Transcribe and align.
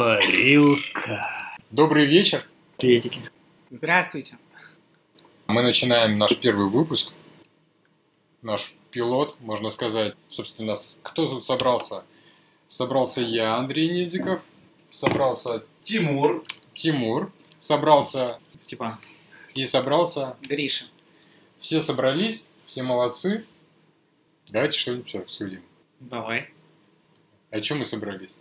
Парилка. 0.00 1.28
Добрый 1.70 2.06
вечер. 2.06 2.48
Приветики. 2.78 3.20
Здравствуйте. 3.68 4.38
Мы 5.46 5.60
начинаем 5.60 6.16
наш 6.16 6.38
первый 6.38 6.70
выпуск. 6.70 7.12
Наш 8.40 8.74
пилот, 8.90 9.38
можно 9.40 9.68
сказать. 9.68 10.14
Собственно, 10.30 10.74
кто 11.02 11.28
тут 11.28 11.44
собрался? 11.44 12.04
Собрался 12.66 13.20
я, 13.20 13.56
Андрей 13.56 13.90
Недиков. 13.90 14.40
Собрался 14.90 15.64
Тимур. 15.82 16.44
Тимур. 16.72 17.30
Собрался 17.58 18.38
Степан. 18.56 18.96
и 19.54 19.66
собрался. 19.66 20.34
Гриша. 20.40 20.86
Все 21.58 21.78
собрались, 21.82 22.48
все 22.64 22.82
молодцы. 22.82 23.44
Давайте 24.50 24.78
что-нибудь 24.78 25.14
обсудим. 25.14 25.62
Давай. 26.00 26.48
О 27.50 27.60
чем 27.60 27.80
мы 27.80 27.84
собрались? 27.84 28.38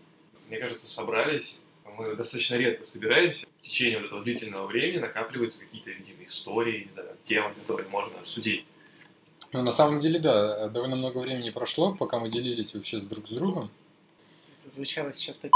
Мне 0.49 0.57
кажется, 0.57 0.87
собрались. 0.87 1.59
Мы 1.97 2.15
достаточно 2.15 2.55
редко 2.55 2.83
собираемся. 2.83 3.45
В 3.59 3.61
течение 3.61 3.99
вот 3.99 4.07
этого 4.07 4.23
длительного 4.23 4.67
времени 4.67 4.99
накапливаются 4.99 5.59
какие-то, 5.59 5.91
видимо, 5.91 6.23
истории, 6.23 6.85
не 6.85 6.91
знаю, 6.91 7.15
темы, 7.23 7.53
которые 7.61 7.87
можно 7.89 8.17
обсудить. 8.19 8.65
Ну, 9.51 9.61
на 9.63 9.71
самом 9.71 9.99
деле, 9.99 10.19
да, 10.19 10.67
довольно 10.69 10.95
много 10.95 11.19
времени 11.19 11.49
прошло, 11.49 11.93
пока 11.93 12.19
мы 12.19 12.29
делились 12.29 12.73
вообще 12.73 12.99
с 12.99 13.05
друг 13.05 13.27
с 13.27 13.31
другом. 13.31 13.69
Это 14.63 14.73
звучало 14.75 15.13
сейчас 15.13 15.37
по 15.37 15.49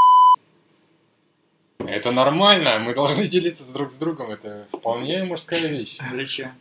Это 1.85 2.11
нормально, 2.11 2.79
мы 2.79 2.93
должны 2.95 3.27
делиться 3.27 3.63
с 3.63 3.69
друг 3.69 3.91
с 3.91 3.95
другом, 3.95 4.31
это 4.31 4.67
вполне 4.71 5.23
мужская 5.23 5.67
вещь. 5.67 5.97
Зачем? 6.11 6.51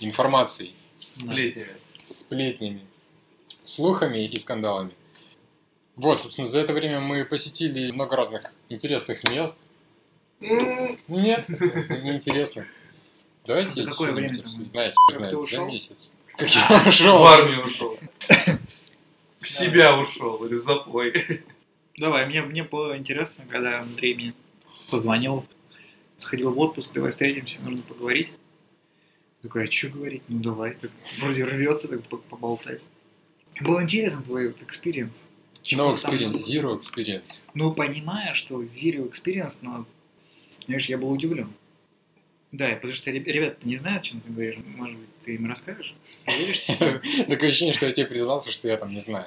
Информацией, 0.00 0.74
Сплетнями. 1.12 1.68
сплетнями, 2.04 2.80
слухами 3.64 4.26
и 4.26 4.38
скандалами. 4.38 4.92
Вот, 5.96 6.20
собственно, 6.20 6.46
за 6.46 6.60
это 6.60 6.72
время 6.72 7.00
мы 7.00 7.24
посетили 7.24 7.90
много 7.90 8.16
разных 8.16 8.52
интересных 8.68 9.22
мест. 9.30 9.58
Нет, 10.40 11.48
неинтересных. 11.48 12.66
Давайте 13.46 13.70
За 13.74 13.84
какое 13.90 14.12
мы? 14.12 14.32
Знаете, 14.34 14.94
Как 15.08 15.16
знает, 15.16 15.30
ты 15.30 15.36
за 15.36 15.38
ушел? 15.38 15.66
месяц. 15.66 16.10
Как 16.36 16.48
я 16.54 16.80
В 16.80 16.86
ушел. 16.86 17.24
армию 17.26 17.64
ушел. 17.64 17.98
В 19.40 19.48
себя 19.48 19.98
ушел 19.98 20.44
или 20.44 20.54
в 20.54 20.60
запой. 20.60 21.42
Давай, 21.98 22.26
мне, 22.26 22.42
мне 22.42 22.62
было 22.62 22.96
интересно, 22.96 23.44
когда 23.48 23.80
Андрей 23.80 24.14
мне 24.14 24.34
позвонил, 24.88 25.44
сходил 26.16 26.52
в 26.52 26.58
отпуск, 26.60 26.92
давай 26.94 27.10
встретимся, 27.10 27.60
нужно 27.62 27.82
поговорить. 27.82 28.32
Такой, 29.42 29.66
а 29.66 29.70
что 29.70 29.88
говорить? 29.88 30.22
Ну 30.28 30.38
давай, 30.40 30.74
так 30.74 30.92
вроде 31.18 31.44
рвется 31.44 31.88
так 31.88 32.04
по- 32.04 32.18
поболтать. 32.18 32.86
Было 33.60 33.82
интересно 33.82 34.22
твой 34.22 34.46
вот 34.46 34.62
experience. 34.62 35.24
Чего 35.62 35.90
Ну 35.92 35.96
там- 36.00 36.14
experience, 36.14 36.38
zero 36.38 36.78
experience. 36.80 37.44
Ну, 37.54 37.72
понимая, 37.72 38.34
что 38.34 38.62
zero 38.62 39.08
experience, 39.10 39.58
но, 39.62 39.86
знаешь, 40.66 40.86
я 40.86 40.98
был 40.98 41.10
удивлен. 41.10 41.52
Да, 42.50 42.68
потому 42.74 42.92
что 42.92 43.10
реб- 43.10 43.26
ребята 43.26 43.56
не 43.66 43.76
знают, 43.76 44.02
о 44.02 44.04
чем 44.04 44.20
ты 44.20 44.30
говоришь. 44.30 44.58
Может 44.76 44.98
быть, 44.98 45.08
ты 45.22 45.34
им 45.36 45.48
расскажешь? 45.48 45.94
Поделишься? 46.26 46.76
Такое 47.28 47.48
ощущение, 47.48 47.72
что 47.74 47.86
я 47.86 47.92
тебе 47.92 48.06
признался, 48.06 48.52
что 48.52 48.68
я 48.68 48.76
там 48.76 48.90
не 48.92 49.00
знаю. 49.00 49.26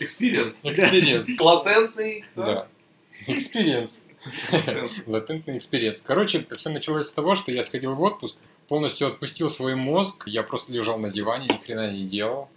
Экспириенс. 0.00 0.56
Экспириенс. 0.64 1.28
Латентный. 1.40 2.24
Да. 2.34 2.66
Experience. 3.26 4.00
Латентный 5.06 5.58
experience. 5.58 6.00
Короче, 6.00 6.38
это 6.38 6.56
все 6.56 6.70
началось 6.70 7.06
с 7.06 7.12
того, 7.12 7.34
что 7.36 7.52
я 7.52 7.62
сходил 7.62 7.94
в 7.94 8.02
отпуск, 8.02 8.38
полностью 8.66 9.06
отпустил 9.06 9.48
свой 9.50 9.74
мозг, 9.76 10.24
я 10.26 10.42
просто 10.42 10.72
лежал 10.72 10.98
на 10.98 11.10
диване, 11.10 11.46
ни 11.48 11.58
хрена 11.58 11.92
не 11.92 12.04
делал, 12.04 12.48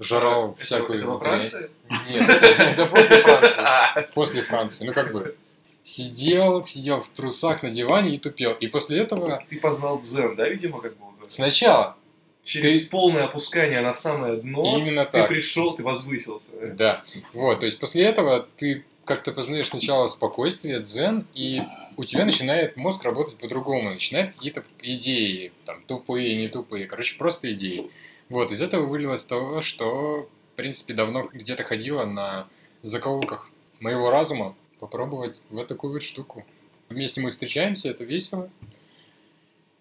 жрал 0.00 0.52
Это- 0.52 0.60
всякую 0.64 0.98
Это 0.98 1.06
во. 1.08 1.18
Франции? 1.18 1.70
Нет, 2.08 2.28
это 2.28 2.86
после 2.86 3.18
Франции. 3.22 3.54
А, 3.58 4.02
После 4.14 4.42
Франции. 4.42 4.86
Ну 4.86 4.92
как 4.92 5.12
бы 5.12 5.36
сидел, 5.84 6.64
сидел 6.64 7.00
в 7.02 7.08
трусах 7.08 7.62
на 7.62 7.70
диване 7.70 8.14
и 8.14 8.18
тупел. 8.18 8.52
И 8.52 8.66
после 8.66 9.00
этого 9.00 9.42
Ты 9.48 9.58
познал 9.58 10.00
дзен, 10.00 10.36
да, 10.36 10.48
видимо, 10.48 10.80
как 10.80 10.96
бы? 10.96 11.04
сначала 11.28 11.96
Через 12.44 12.80
ты- 12.82 12.86
полное 12.88 13.24
опускание 13.24 13.80
на 13.80 13.92
самое 13.94 14.36
дно 14.36 14.76
именно 14.78 15.04
ты 15.04 15.12
так. 15.12 15.28
пришел, 15.28 15.74
ты 15.74 15.82
возвысился. 15.82 16.50
Да. 16.74 17.02
Вот, 17.34 17.60
то 17.60 17.66
есть 17.66 17.78
после 17.78 18.04
этого 18.04 18.46
ты 18.56 18.84
как-то 19.04 19.32
познаешь 19.32 19.68
сначала 19.68 20.08
спокойствие, 20.08 20.80
дзен, 20.80 21.26
и 21.34 21.62
у 21.96 22.04
тебя 22.04 22.24
начинает 22.26 22.76
мозг 22.76 23.02
работать 23.04 23.36
по-другому, 23.36 23.90
начинают 23.90 24.34
какие-то 24.34 24.62
идеи, 24.82 25.50
там, 25.64 25.82
тупые, 25.86 26.36
не 26.36 26.48
тупые, 26.48 26.86
короче, 26.86 27.16
просто 27.16 27.52
идеи. 27.52 27.90
Вот, 28.28 28.50
из 28.50 28.60
этого 28.60 28.86
вылилось 28.86 29.22
то, 29.22 29.60
что, 29.62 30.28
в 30.52 30.56
принципе, 30.56 30.94
давно 30.94 31.28
где-то 31.32 31.64
ходило 31.64 32.04
на 32.04 32.48
закоулках 32.82 33.50
моего 33.80 34.10
разума 34.10 34.54
попробовать 34.78 35.40
вот 35.50 35.66
такую 35.66 35.94
вот 35.94 36.02
штуку. 36.02 36.44
Вместе 36.88 37.20
мы 37.20 37.30
встречаемся, 37.30 37.88
это 37.88 38.04
весело. 38.04 38.50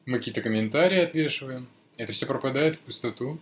Мы 0.06 0.20
какие-то 0.20 0.42
комментарии 0.42 1.00
отвешиваем. 1.00 1.68
Это 1.98 2.14
все 2.14 2.26
пропадает 2.26 2.78
в 2.78 2.82
пустоту. 2.82 3.40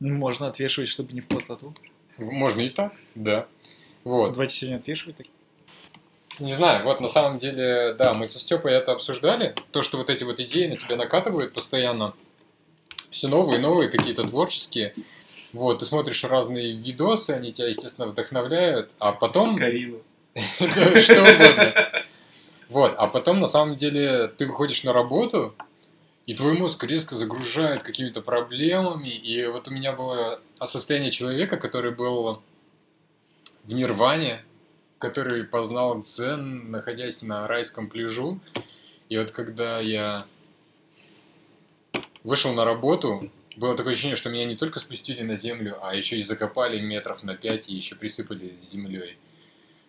Можно 0.00 0.48
отвешивать, 0.48 0.88
чтобы 0.88 1.12
не 1.12 1.20
в 1.20 1.26
пустоту. 1.26 1.74
Можно 2.18 2.60
и 2.62 2.68
так, 2.68 2.94
да. 3.14 3.46
Вот. 4.04 4.32
Давайте 4.32 4.54
сегодня 4.54 4.76
отвешивать. 4.76 5.16
так. 5.16 5.26
Не 6.40 6.52
знаю, 6.52 6.84
вот 6.84 7.00
на 7.00 7.08
самом 7.08 7.38
деле, 7.38 7.94
да, 7.94 8.12
мы 8.12 8.26
со 8.26 8.40
Степой 8.40 8.72
это 8.72 8.92
обсуждали. 8.92 9.54
То, 9.70 9.82
что 9.82 9.98
вот 9.98 10.10
эти 10.10 10.24
вот 10.24 10.40
идеи 10.40 10.66
на 10.66 10.76
тебя 10.76 10.96
накатывают 10.96 11.52
постоянно. 11.52 12.14
Все 13.14 13.28
новые, 13.28 13.60
новые, 13.60 13.88
какие-то 13.88 14.26
творческие. 14.26 14.92
Вот, 15.52 15.78
ты 15.78 15.84
смотришь 15.84 16.24
разные 16.24 16.72
видосы, 16.72 17.30
они 17.30 17.52
тебя, 17.52 17.68
естественно, 17.68 18.08
вдохновляют, 18.08 18.90
а 18.98 19.12
потом... 19.12 19.56
Карина. 19.56 19.98
Да, 20.58 21.00
что 21.00 21.22
угодно. 21.22 22.04
Вот, 22.68 22.94
а 22.98 23.06
потом, 23.06 23.38
на 23.38 23.46
самом 23.46 23.76
деле, 23.76 24.26
ты 24.26 24.46
выходишь 24.48 24.82
на 24.82 24.92
работу, 24.92 25.54
и 26.26 26.34
твой 26.34 26.54
мозг 26.54 26.82
резко 26.82 27.14
загружает 27.14 27.84
какими-то 27.84 28.20
проблемами. 28.20 29.10
И 29.10 29.46
вот 29.46 29.68
у 29.68 29.70
меня 29.70 29.92
было 29.92 30.40
состояние 30.66 31.12
человека, 31.12 31.56
который 31.56 31.92
был 31.92 32.42
в 33.62 33.74
нирване, 33.74 34.42
который 34.98 35.44
познал 35.44 36.00
дзен, 36.00 36.72
находясь 36.72 37.22
на 37.22 37.46
райском 37.46 37.88
пляжу. 37.88 38.40
И 39.08 39.16
вот 39.16 39.30
когда 39.30 39.78
я 39.78 40.26
вышел 42.24 42.52
на 42.52 42.64
работу, 42.64 43.30
было 43.56 43.76
такое 43.76 43.92
ощущение, 43.92 44.16
что 44.16 44.30
меня 44.30 44.44
не 44.46 44.56
только 44.56 44.80
спустили 44.80 45.22
на 45.22 45.36
землю, 45.36 45.78
а 45.80 45.94
еще 45.94 46.18
и 46.18 46.22
закопали 46.22 46.80
метров 46.80 47.22
на 47.22 47.36
пять 47.36 47.68
и 47.68 47.74
еще 47.74 47.94
присыпали 47.94 48.54
землей. 48.60 49.16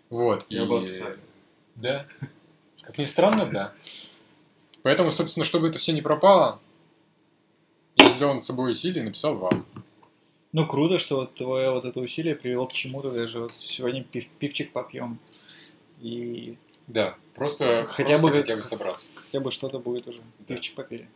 Вот. 0.10 0.46
И 0.50 0.58
обоссали. 0.58 1.18
Да. 1.76 2.06
Как 2.82 2.98
ни 3.00 3.04
странно, 3.04 3.48
да. 3.48 3.74
Поэтому, 4.84 5.12
собственно, 5.12 5.44
чтобы 5.44 5.68
это 5.70 5.80
все 5.80 5.94
не 5.94 6.04
пропало, 6.04 6.60
я 7.98 8.12
сделал 8.12 8.36
над 8.36 8.46
собой 8.46 8.72
усилие 8.72 9.02
и 9.02 9.06
написал 9.06 9.36
вам. 9.36 9.66
Ну, 10.52 10.68
круто, 10.68 11.00
что 11.00 11.18
вот 11.18 11.34
твое 11.34 11.72
вот 11.72 11.86
это 11.86 12.00
усилие 12.00 12.36
привело 12.36 12.68
к 12.68 12.74
чему-то. 12.74 13.10
Даже 13.10 13.40
вот 13.40 13.54
сегодня 13.58 14.04
пив- 14.04 14.30
пивчик 14.40 14.72
попьем. 14.72 15.18
И 16.02 16.56
Да, 16.88 17.16
просто 17.34 17.88
Хотя 17.90 18.20
просто 18.20 18.28
бы 18.28 18.32
хотя 18.42 18.56
бы 18.58 18.64
собраться. 18.64 19.06
хотя 19.16 19.40
бы 19.40 19.52
что-то 19.52 19.80
будет 19.80 20.08
уже. 20.08 20.20
Да. 20.20 20.54
Пивчик 20.54 20.76
попили. 20.76 21.10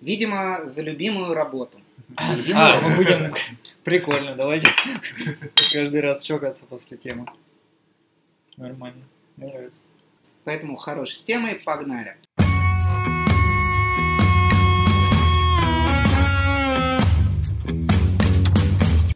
Видимо, 0.00 0.62
за 0.66 0.82
любимую 0.82 1.34
работу. 1.34 1.80
А, 2.16 2.80
мы 2.80 2.96
будем... 2.96 3.34
Прикольно, 3.82 4.34
давайте 4.34 4.68
каждый 5.72 6.00
раз 6.00 6.22
чокаться 6.22 6.64
после 6.64 6.96
темы. 6.96 7.26
Нормально. 8.56 9.02
Мне 9.36 9.48
нравится. 9.48 9.80
Поэтому 10.44 10.76
хорош 10.76 11.12
с 11.12 11.22
темой, 11.22 11.56
погнали. 11.56 12.16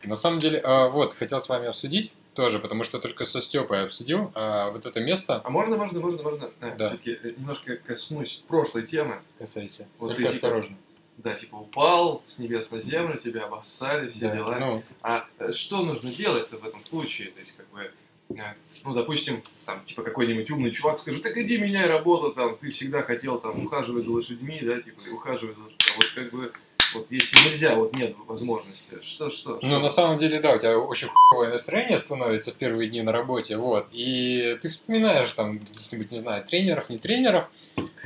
На 0.08 0.16
самом 0.16 0.38
деле, 0.38 0.58
а, 0.64 0.88
вот, 0.88 1.14
хотел 1.14 1.40
с 1.40 1.48
вами 1.48 1.66
обсудить 1.68 2.14
тоже, 2.34 2.58
потому 2.60 2.82
что 2.84 2.98
только 2.98 3.24
со 3.24 3.40
Степой 3.40 3.84
обсудил 3.84 4.32
а, 4.34 4.70
вот 4.70 4.86
это 4.86 5.00
место. 5.00 5.42
А 5.44 5.50
можно, 5.50 5.76
можно, 5.76 6.00
можно, 6.00 6.22
можно 6.22 6.50
Да. 6.60 6.88
все-таки 6.88 7.18
немножко 7.36 7.76
коснусь 7.76 8.42
прошлой 8.48 8.86
темы. 8.86 9.20
Касайся. 9.38 9.86
Вот 9.98 10.08
только 10.08 10.22
ты, 10.22 10.28
типа, 10.28 10.34
осторожно. 10.48 10.76
Да, 11.18 11.34
типа 11.34 11.56
упал 11.56 12.22
с 12.26 12.38
небес 12.38 12.70
на 12.70 12.80
землю, 12.80 13.18
тебя 13.18 13.44
обоссали, 13.44 14.08
все 14.08 14.20
Да, 14.28 14.34
дела. 14.34 14.56
ну, 14.58 14.82
А 15.02 15.26
э, 15.38 15.52
что 15.52 15.82
нужно 15.82 16.10
делать 16.10 16.48
в 16.50 16.64
этом 16.64 16.80
случае? 16.80 17.32
То 17.32 17.40
есть, 17.40 17.56
как 17.56 17.68
бы, 17.70 17.90
э, 18.30 18.54
ну, 18.84 18.94
допустим, 18.94 19.42
там, 19.66 19.84
типа, 19.84 20.02
какой-нибудь 20.04 20.48
умный 20.50 20.70
чувак 20.70 20.96
скажет, 20.98 21.22
так 21.22 21.36
иди 21.36 21.58
меняй 21.58 21.86
работу, 21.86 22.32
там, 22.32 22.56
ты 22.56 22.70
всегда 22.70 23.02
хотел, 23.02 23.40
там, 23.40 23.64
ухаживать 23.64 24.04
за 24.04 24.12
лошадьми, 24.12 24.60
да, 24.62 24.80
типа, 24.80 25.00
ухаживать 25.12 25.56
за 25.58 25.64
лошадьми. 25.64 25.92
А 25.92 25.96
вот, 25.96 26.06
как 26.14 26.30
бы, 26.32 26.52
вот 26.94 27.06
если 27.10 27.48
нельзя, 27.48 27.74
вот 27.74 27.96
нет 27.96 28.16
возможности, 28.26 28.98
что, 29.02 29.30
что? 29.30 29.58
Ну, 29.62 29.68
что? 29.68 29.78
на 29.80 29.88
самом 29.88 30.18
деле, 30.18 30.40
да, 30.40 30.52
у 30.54 30.58
тебя 30.58 30.78
очень 30.78 31.08
хуевое 31.08 31.50
настроение 31.50 31.98
становится 31.98 32.50
в 32.52 32.54
первые 32.54 32.88
дни 32.88 33.02
на 33.02 33.12
работе, 33.12 33.56
вот, 33.56 33.86
и 33.92 34.58
ты 34.62 34.68
вспоминаешь 34.68 35.30
там 35.32 35.58
каких-нибудь, 35.60 36.10
не 36.10 36.18
знаю, 36.20 36.44
тренеров, 36.44 36.88
не 36.88 36.98
тренеров, 36.98 37.48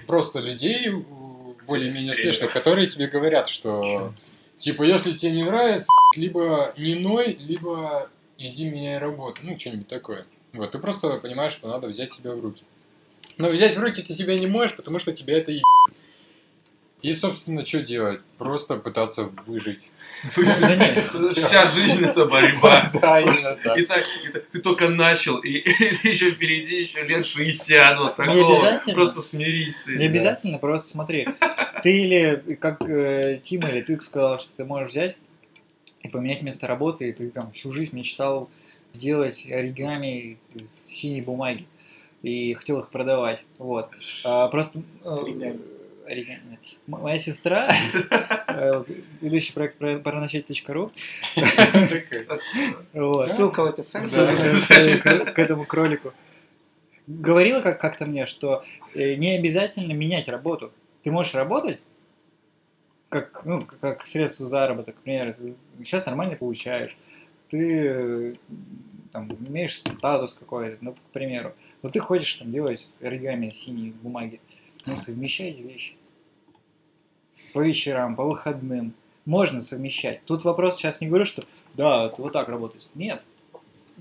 просто 0.06 0.40
людей 0.40 0.88
у- 0.90 1.56
более-менее 1.66 2.12
успешных, 2.12 2.52
которые 2.52 2.86
тебе 2.88 3.06
говорят, 3.06 3.48
что, 3.48 4.12
типа, 4.58 4.82
если 4.82 5.12
тебе 5.12 5.32
не 5.32 5.44
нравится, 5.44 5.88
либо 6.16 6.74
не 6.76 6.94
ной, 6.94 7.36
либо 7.40 8.10
иди 8.38 8.68
меняй 8.68 8.98
работу, 8.98 9.40
ну, 9.44 9.58
что-нибудь 9.58 9.88
такое. 9.88 10.26
Вот, 10.52 10.72
ты 10.72 10.78
просто 10.78 11.08
понимаешь, 11.18 11.52
что 11.52 11.68
надо 11.68 11.86
взять 11.86 12.12
себя 12.12 12.32
в 12.32 12.40
руки. 12.40 12.64
Но 13.38 13.48
взять 13.48 13.76
в 13.76 13.80
руки 13.80 14.02
ты 14.02 14.12
себя 14.12 14.38
не 14.38 14.46
можешь, 14.46 14.76
потому 14.76 14.98
что 14.98 15.12
тебя 15.12 15.38
это 15.38 15.52
еб... 15.52 15.62
И, 17.02 17.12
собственно, 17.14 17.66
что 17.66 17.80
делать? 17.80 18.20
Просто 18.38 18.76
пытаться 18.76 19.24
выжить. 19.46 19.90
Да 20.36 20.76
нет, 20.76 21.04
Вся 21.04 21.66
жизнь 21.66 22.04
это 22.04 22.26
борьба. 22.26 22.92
Да, 23.00 23.20
именно 23.20 23.56
так. 23.62 23.76
И 23.76 23.84
так, 23.84 24.04
ты 24.52 24.60
только 24.60 24.88
начал, 24.88 25.38
и, 25.38 25.50
еще 26.08 26.30
впереди 26.30 26.80
еще 26.80 27.02
лет 27.02 27.26
60, 27.26 27.98
вот 27.98 28.18
Не 28.18 28.24
такого. 28.24 28.56
обязательно. 28.56 28.94
Просто 28.94 29.22
смирись 29.22 29.84
Не 29.86 30.06
обязательно, 30.06 30.58
просто 30.58 30.90
смотри. 30.90 31.26
Ты 31.82 32.02
или, 32.02 32.56
как 32.60 32.88
э, 32.88 33.40
Тима 33.42 33.68
или 33.70 33.80
ты 33.80 34.00
сказал, 34.00 34.38
что 34.38 34.50
ты 34.56 34.64
можешь 34.64 34.90
взять 34.90 35.16
и 36.02 36.08
поменять 36.08 36.42
место 36.42 36.68
работы, 36.68 37.08
и 37.08 37.12
ты 37.12 37.30
там 37.30 37.50
всю 37.50 37.72
жизнь 37.72 37.96
мечтал 37.96 38.48
делать 38.94 39.44
оригами 39.50 40.38
из 40.54 40.70
синей 40.70 41.22
бумаги 41.22 41.66
и 42.22 42.54
хотел 42.54 42.78
их 42.78 42.90
продавать. 42.90 43.42
Вот. 43.58 43.90
А, 44.24 44.46
просто 44.48 44.82
э, 45.04 45.08
Оригами. 45.20 45.58
Оригами. 46.06 46.58
Моя 46.86 47.18
сестра, 47.18 47.68
э, 48.48 48.84
ведущий 49.20 49.52
проект 49.52 49.78
про- 49.78 49.98
параначать.ру, 49.98 50.90
Ссылка 53.28 53.62
в 53.62 53.66
описании. 53.66 54.96
К 55.32 55.38
этому 55.38 55.64
кролику. 55.64 56.12
Говорила 57.06 57.60
как- 57.60 57.80
как-то 57.80 58.06
мне, 58.06 58.26
что 58.26 58.64
э, 58.94 59.14
не 59.14 59.32
обязательно 59.36 59.92
менять 59.92 60.28
работу. 60.28 60.72
Ты 61.02 61.10
можешь 61.10 61.34
работать 61.34 61.80
как, 63.08 63.42
ну, 63.44 63.66
как- 63.80 64.06
средство 64.06 64.46
заработка, 64.46 64.92
к 64.92 64.96
примеру, 65.02 65.34
ты 65.34 65.54
сейчас 65.84 66.06
нормально 66.06 66.36
получаешь, 66.36 66.96
ты 67.50 67.86
э, 67.86 68.34
там, 69.12 69.30
имеешь 69.48 69.78
статус 69.78 70.32
какой-то, 70.32 70.78
ну, 70.80 70.94
к 70.94 70.98
примеру, 71.12 71.54
но 71.82 71.90
ты 71.90 71.98
хочешь 72.00 72.32
там 72.34 72.50
делать 72.52 72.88
оригами 73.02 73.50
синей 73.50 73.90
бумаги, 73.90 74.40
ну, 74.86 74.98
совмещать 74.98 75.58
вещи. 75.58 75.94
По 77.54 77.60
вечерам, 77.60 78.16
по 78.16 78.24
выходным. 78.24 78.94
Можно 79.24 79.60
совмещать. 79.60 80.24
Тут 80.24 80.44
вопрос 80.44 80.76
сейчас 80.76 81.00
не 81.00 81.06
говорю, 81.06 81.24
что 81.24 81.44
да, 81.74 82.08
ты 82.08 82.20
вот 82.22 82.32
так 82.32 82.48
работать. 82.48 82.88
Нет. 82.94 83.24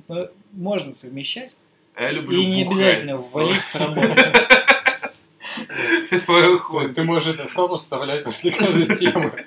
Но 0.07 0.29
можно 0.51 0.91
совмещать. 0.93 1.55
А 1.93 2.03
Я 2.03 2.11
люблю 2.11 2.39
И 2.39 2.45
не 2.45 2.63
бухать. 2.63 2.79
обязательно 2.79 3.17
валить 3.17 3.63
с 3.63 3.75
работы. 3.75 4.33
Это. 6.09 6.93
Ты 6.95 7.03
можешь 7.03 7.35
это 7.35 7.47
фразу 7.47 7.77
вставлять 7.77 8.23
после 8.23 8.51
каждой 8.51 8.95
темы. 8.95 9.45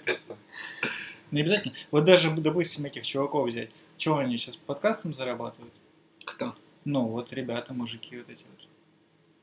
Не 1.31 1.41
обязательно. 1.41 1.75
Вот 1.91 2.05
даже, 2.05 2.31
допустим, 2.31 2.85
этих 2.85 3.05
чуваков 3.05 3.49
взять. 3.49 3.71
Чего 3.97 4.19
они 4.19 4.37
сейчас 4.37 4.57
подкастом 4.57 5.15
зарабатывают? 5.15 5.73
Кто? 6.25 6.55
Ну, 6.85 7.07
вот 7.07 7.33
ребята, 7.33 7.73
мужики 7.75 8.17
вот 8.19 8.29
эти 8.29 8.45
вот. 8.51 8.69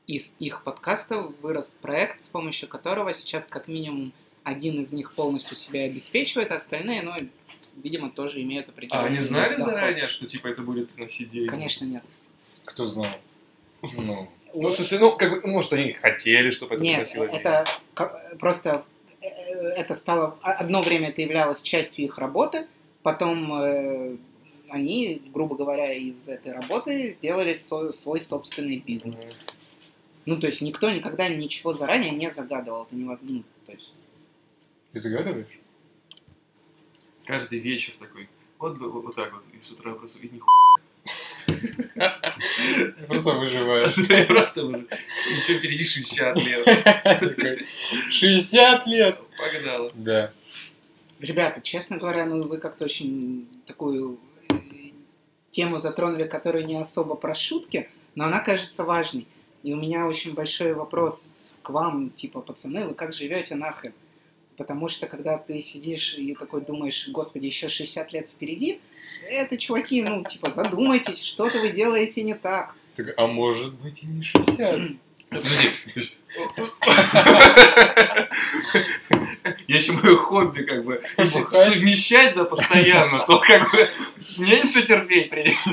Из 0.06 0.32
их 0.40 0.64
подкастов 0.64 1.32
вырос 1.42 1.72
проект, 1.80 2.22
с 2.22 2.28
помощью 2.28 2.68
которого 2.68 3.14
сейчас 3.14 3.46
как 3.46 3.68
минимум 3.68 4.12
один 4.42 4.80
из 4.80 4.92
них 4.92 5.14
полностью 5.14 5.56
себя 5.56 5.82
обеспечивает, 5.84 6.50
а 6.50 6.56
остальные, 6.56 7.02
ну, 7.02 7.12
видимо, 7.76 8.10
тоже 8.10 8.42
имеют 8.42 8.66
А 8.68 8.70
определенный 8.72 9.06
они 9.06 9.18
знали 9.20 9.52
доход. 9.56 9.74
заранее, 9.74 10.08
что 10.08 10.26
типа 10.26 10.48
это 10.48 10.62
будет 10.62 10.90
приносить 10.90 11.30
деньги? 11.30 11.48
Конечно, 11.48 11.84
нет. 11.84 12.02
Кто 12.64 12.86
знал? 12.86 13.14
Ну, 13.82 14.28
Ну, 14.54 14.68
в 14.68 14.74
смысле, 14.74 14.98
ну, 14.98 15.16
как 15.16 15.30
бы, 15.30 15.48
может, 15.48 15.72
они 15.72 15.92
хотели, 15.92 16.50
чтобы 16.50 16.74
это 16.74 16.82
Нет, 16.84 16.94
приносило 17.08 17.26
деньги. 17.28 17.40
это 17.40 17.64
просто 18.38 18.84
э, 19.20 19.26
это 19.76 19.94
стало 19.94 20.36
а- 20.42 20.52
одно 20.54 20.82
время 20.82 21.08
это 21.10 21.22
являлось 21.22 21.62
частью 21.62 22.04
их 22.04 22.18
работы, 22.18 22.66
потом 23.02 23.52
э, 23.54 24.16
они, 24.68 25.22
грубо 25.32 25.56
говоря, 25.56 25.92
из 25.92 26.28
этой 26.28 26.52
работы 26.52 27.08
сделали 27.10 27.54
свой, 27.54 27.94
свой 27.94 28.20
собственный 28.20 28.78
бизнес. 28.78 29.26
Ну, 30.24 30.38
то 30.38 30.46
есть 30.46 30.60
никто 30.60 30.90
никогда 30.90 31.28
ничего 31.28 31.72
заранее 31.72 32.12
не 32.12 32.30
загадывал, 32.30 32.84
это 32.84 32.94
невозможно. 32.94 33.36
Ну, 33.38 33.66
то 33.66 33.72
есть, 33.72 33.92
ты 34.92 35.00
загадываешь? 35.00 35.58
Каждый 37.24 37.58
вечер 37.58 37.94
такой. 37.98 38.28
Вот, 38.58 38.76
бы- 38.78 38.90
вот, 38.90 39.14
так 39.14 39.32
вот. 39.32 39.44
И 39.52 39.62
с 39.64 39.70
утра 39.72 39.92
просто 39.94 40.18
и 40.20 40.28
нихуя. 40.28 40.48
Просто 43.08 43.32
выживаешь. 43.32 43.94
Просто 44.28 44.60
еще 44.62 45.58
впереди 45.58 45.84
60 45.84 46.38
лет. 46.38 46.64
Такой, 46.64 47.66
60 48.10 48.86
лет! 48.86 49.18
Погнало. 49.38 49.90
Да. 49.94 50.32
Ребята, 51.20 51.60
честно 51.60 51.98
говоря, 51.98 52.26
ну 52.26 52.42
вы 52.46 52.58
как-то 52.58 52.84
очень 52.84 53.48
такую 53.66 54.18
э, 54.48 54.54
тему 55.50 55.78
затронули, 55.78 56.24
которая 56.24 56.62
не 56.64 56.76
особо 56.76 57.14
про 57.14 57.34
шутки, 57.34 57.88
но 58.14 58.24
она 58.24 58.40
кажется 58.40 58.84
важной. 58.84 59.26
И 59.62 59.72
у 59.72 59.76
меня 59.76 60.06
очень 60.06 60.34
большой 60.34 60.74
вопрос 60.74 61.56
к 61.62 61.70
вам, 61.70 62.10
типа, 62.10 62.40
пацаны, 62.40 62.86
вы 62.86 62.94
как 62.94 63.12
живете 63.12 63.54
нахрен? 63.54 63.94
Потому 64.56 64.88
что 64.88 65.06
когда 65.06 65.38
ты 65.38 65.62
сидишь 65.62 66.14
и 66.18 66.34
такой 66.34 66.60
думаешь, 66.62 67.08
господи, 67.08 67.46
еще 67.46 67.68
60 67.68 68.12
лет 68.12 68.28
впереди, 68.28 68.80
это, 69.28 69.56
чуваки, 69.56 70.02
ну, 70.02 70.24
типа, 70.24 70.50
задумайтесь, 70.50 71.22
что-то 71.22 71.60
вы 71.60 71.70
делаете 71.70 72.22
не 72.22 72.34
так. 72.34 72.76
Так, 72.96 73.14
а 73.16 73.26
может 73.26 73.74
быть 73.74 74.02
и 74.02 74.06
не 74.06 74.22
60. 74.22 74.80
Подожди. 75.28 75.70
Если 79.66 79.92
мое 79.92 80.16
хобби, 80.16 80.62
как 80.62 80.84
бы, 80.84 81.02
если 81.16 81.42
совмещать, 81.42 82.34
да, 82.34 82.44
постоянно, 82.44 83.24
то 83.26 83.38
как 83.38 83.70
бы 83.72 83.90
меньше 84.38 84.82
терпеть 84.82 85.30
придется. 85.30 85.70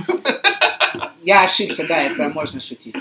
Я 1.23 1.43
ошибся, 1.43 1.85
да, 1.87 2.01
это 2.01 2.29
можно 2.29 2.59
шутить. 2.59 2.95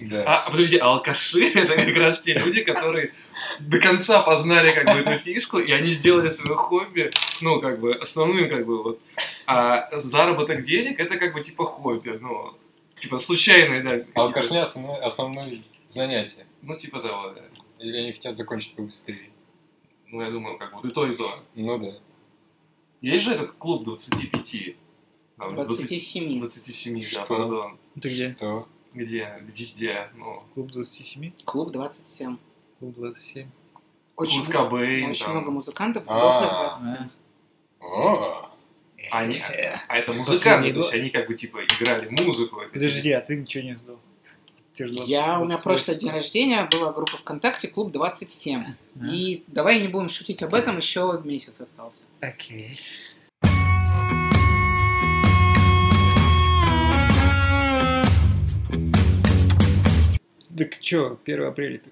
Да. 0.00 0.22
А, 0.46 0.50
подожди, 0.50 0.76
а 0.78 0.86
алкаши 0.86 1.48
это 1.48 1.74
как 1.74 1.96
раз 1.96 2.22
те 2.22 2.34
люди, 2.34 2.62
которые 2.62 3.12
до 3.58 3.80
конца 3.80 4.22
познали 4.22 4.70
как 4.70 4.84
бы 4.84 5.00
эту 5.00 5.18
фишку, 5.18 5.58
и 5.58 5.72
они 5.72 5.90
сделали 5.90 6.28
свое 6.28 6.54
хобби, 6.56 7.10
ну, 7.40 7.60
как 7.60 7.80
бы, 7.80 7.94
основным, 7.94 8.48
как 8.48 8.64
бы, 8.64 8.82
вот. 8.82 9.00
А 9.46 9.88
заработок 9.98 10.62
денег 10.62 11.00
это 11.00 11.16
как 11.16 11.34
бы 11.34 11.42
типа 11.42 11.64
хобби, 11.64 12.10
ну, 12.20 12.54
типа 13.00 13.18
случайное, 13.18 13.82
да. 13.82 14.04
Алкашня 14.14 14.62
основное, 14.62 14.96
основное 14.96 15.62
занятие. 15.88 16.46
Ну, 16.62 16.76
типа 16.76 17.00
того, 17.00 17.30
да. 17.30 17.42
Или 17.80 17.96
они 17.96 18.12
хотят 18.12 18.36
закончить 18.36 18.74
побыстрее. 18.74 19.30
Ну, 20.10 20.22
я 20.22 20.30
думаю, 20.30 20.58
как 20.58 20.70
бы, 20.70 20.76
вот 20.76 20.84
и 20.84 20.90
то, 20.90 21.06
и 21.06 21.14
то. 21.16 21.28
Ну 21.54 21.78
да. 21.78 21.92
Есть 23.00 23.24
же 23.24 23.34
этот 23.34 23.52
клуб 23.52 23.84
25. 23.84 24.74
а, 25.38 25.50
20 25.50 25.66
27. 25.66 26.38
27, 26.40 26.94
да, 27.00 27.06
Что? 27.06 27.24
пардон. 27.26 27.78
Ты 28.00 28.08
где? 28.10 28.30
То. 28.34 28.68
Где? 28.94 29.42
Везде. 29.54 30.08
Ну, 30.16 30.42
Клуб 30.54 30.70
27? 30.72 31.32
Клуб 31.44 31.70
27. 31.72 32.36
Клуб 32.78 32.94
27. 32.96 33.48
Очень, 34.16 34.40
Курт 34.46 34.52
Кобейн, 34.52 35.10
очень 35.10 35.24
там. 35.26 35.34
много 35.36 35.50
музыкантов 35.52 36.04
сдохли 36.04 36.18
в 36.18 36.50
А. 36.50 36.76
27. 36.80 37.08
О, 37.80 38.50
А 39.12 39.18
они- 39.20 39.36
Э, 39.36 39.76
А 39.86 39.96
это 39.98 40.12
музыканты, 40.12 40.72
то 40.72 40.78
есть 40.80 40.92
они 40.92 41.10
как 41.10 41.28
бы 41.28 41.34
типа 41.34 41.58
играли 41.64 42.08
музыку. 42.24 42.60
это 42.60 42.72
Подожди, 42.72 43.12
а 43.12 43.20
ты 43.20 43.36
ничего 43.36 43.62
не 43.62 43.74
сдал? 43.74 44.00
Ж 44.86 44.90
20, 44.90 45.08
Я, 45.08 45.40
у 45.40 45.44
меня 45.44 45.56
28. 45.56 45.62
прошлый 45.64 45.96
день 45.96 46.10
рождения 46.10 46.68
была 46.70 46.92
группа 46.92 47.16
ВКонтакте, 47.16 47.66
клуб 47.68 47.90
27. 47.90 48.62
А, 48.64 49.06
И 49.08 49.42
давай 49.48 49.80
не 49.80 49.88
будем 49.88 50.08
шутить 50.08 50.42
об 50.42 50.54
этом, 50.54 50.76
еще 50.76 51.20
месяц 51.24 51.60
остался. 51.60 52.04
Окей. 52.20 52.78
Так 60.56 60.78
чё, 60.80 61.18
1 61.24 61.44
апреля 61.44 61.78
ты 61.78 61.90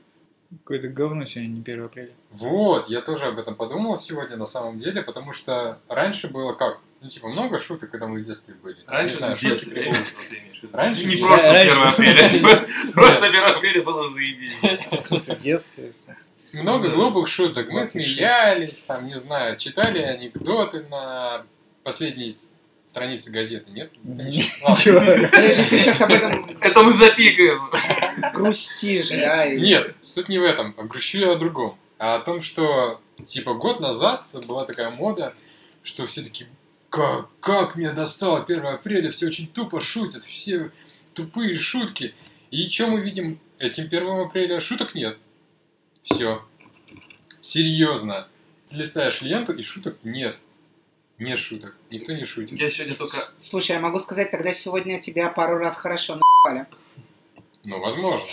какое-то 0.58 0.88
говно 0.88 1.24
сегодня, 1.24 1.54
не 1.54 1.60
1 1.60 1.84
апреля. 1.84 2.12
Вот, 2.30 2.88
я 2.88 3.00
тоже 3.00 3.26
об 3.26 3.38
этом 3.38 3.54
подумал 3.54 3.96
сегодня 3.96 4.36
на 4.36 4.46
самом 4.46 4.78
деле, 4.78 5.02
потому 5.02 5.32
что 5.32 5.78
раньше 5.88 6.28
было 6.28 6.52
как? 6.52 6.80
Ну, 7.00 7.08
типа, 7.10 7.28
много 7.28 7.58
шуток, 7.58 7.90
когда 7.90 8.06
мы 8.06 8.20
в 8.20 8.24
детстве 8.24 8.54
были. 8.54 8.76
Там, 8.76 8.94
Раньше 8.94 9.14
не 9.14 9.18
знаю, 9.18 9.36
в 9.36 9.40
детстве, 9.40 9.82
виду. 9.84 9.96
Раньше 10.72 11.04
Не 11.06 11.16
просто 11.16 11.52
раньше- 11.52 11.72
1 11.74 11.82
апреля, 11.86 12.66
просто 12.94 13.26
1 13.26 13.44
апреля 13.44 13.82
было 13.82 14.10
заебись. 14.12 14.54
В 14.90 15.00
смысле, 15.00 15.36
в 15.36 15.40
детстве, 15.40 15.92
в 15.92 15.96
смысле. 15.96 16.24
Много 16.52 16.88
глупых 16.88 17.28
шуток. 17.28 17.66
Мы 17.68 17.80
26. 17.80 18.14
смеялись, 18.14 18.78
там, 18.82 19.06
не 19.06 19.16
знаю, 19.18 19.56
читали 19.58 20.00
анекдоты 20.00 20.84
на 20.88 21.44
последней 21.84 22.34
странице 22.86 23.30
газеты, 23.30 23.70
нет? 23.72 23.90
Это 24.04 24.22
не 24.24 24.42
читал. 24.42 24.74
Чё? 24.76 24.98
Подожди, 24.98 25.64
ты 25.68 25.76
сейчас 25.78 26.00
об 26.00 26.10
этом 26.10 26.56
Это 26.60 26.82
мы 26.82 26.92
запикаем. 26.94 27.70
грустишь, 28.32 29.10
да? 29.10 29.44
и- 29.44 29.60
Нет, 29.60 29.94
суть 30.00 30.28
не 30.30 30.38
в 30.38 30.44
этом. 30.44 30.72
Грущу 30.72 31.18
я 31.18 31.32
о 31.32 31.36
другом. 31.36 31.78
А 31.98 32.16
о 32.16 32.20
том, 32.20 32.40
что, 32.40 33.00
типа, 33.26 33.54
год 33.54 33.80
назад 33.80 34.24
была 34.46 34.64
такая 34.64 34.90
мода, 34.90 35.34
что 35.82 36.06
все 36.06 36.22
таки 36.22 36.46
как, 36.90 37.28
как 37.40 37.76
меня 37.76 37.92
достало 37.92 38.42
1 38.42 38.66
апреля, 38.66 39.10
все 39.10 39.26
очень 39.26 39.46
тупо 39.48 39.80
шутят, 39.80 40.24
все 40.24 40.70
тупые 41.14 41.54
шутки. 41.54 42.14
И 42.50 42.68
что 42.68 42.88
мы 42.88 43.00
видим 43.00 43.40
этим 43.58 43.84
1 43.84 44.08
апреля? 44.20 44.60
Шуток 44.60 44.94
нет. 44.94 45.18
Все. 46.02 46.44
Серьезно. 47.40 48.28
Листаешь 48.70 49.22
ленту, 49.22 49.52
и 49.52 49.62
шуток 49.62 49.96
нет. 50.02 50.36
Нет 51.18 51.38
шуток. 51.38 51.76
Никто 51.90 52.12
не 52.12 52.24
шутит. 52.24 52.60
Я 52.60 52.68
сегодня 52.68 52.94
только... 52.94 53.16
Слушай, 53.40 53.72
я 53.72 53.80
могу 53.80 54.00
сказать, 54.00 54.30
тогда 54.30 54.52
сегодня 54.52 55.00
тебя 55.00 55.30
пару 55.30 55.56
раз 55.58 55.76
хорошо 55.76 56.16
на***ли. 56.16 56.66
Ну, 57.64 57.80
возможно. 57.80 58.26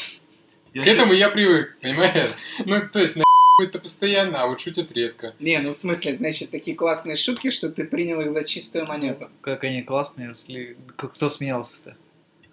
Я 0.73 0.83
К 0.83 0.87
этому 0.87 1.13
я 1.13 1.29
привык, 1.29 1.77
понимаешь? 1.81 2.31
Ну, 2.65 2.79
то 2.89 2.99
есть, 2.99 3.15
на 3.15 3.23
это 3.61 3.79
постоянно, 3.79 4.41
а 4.41 4.47
вот 4.47 4.59
шутят 4.59 4.91
редко. 4.91 5.35
Не, 5.39 5.59
ну 5.59 5.73
в 5.73 5.77
смысле, 5.77 6.17
значит, 6.17 6.49
такие 6.51 6.75
классные 6.75 7.15
шутки, 7.17 7.51
что 7.51 7.69
ты 7.69 7.85
принял 7.85 8.19
их 8.21 8.31
за 8.31 8.43
чистую 8.43 8.87
монету. 8.87 9.29
Как 9.41 9.63
они 9.63 9.83
классные, 9.83 10.29
если... 10.29 10.75
Кто 10.97 11.29
смеялся-то? 11.29 11.95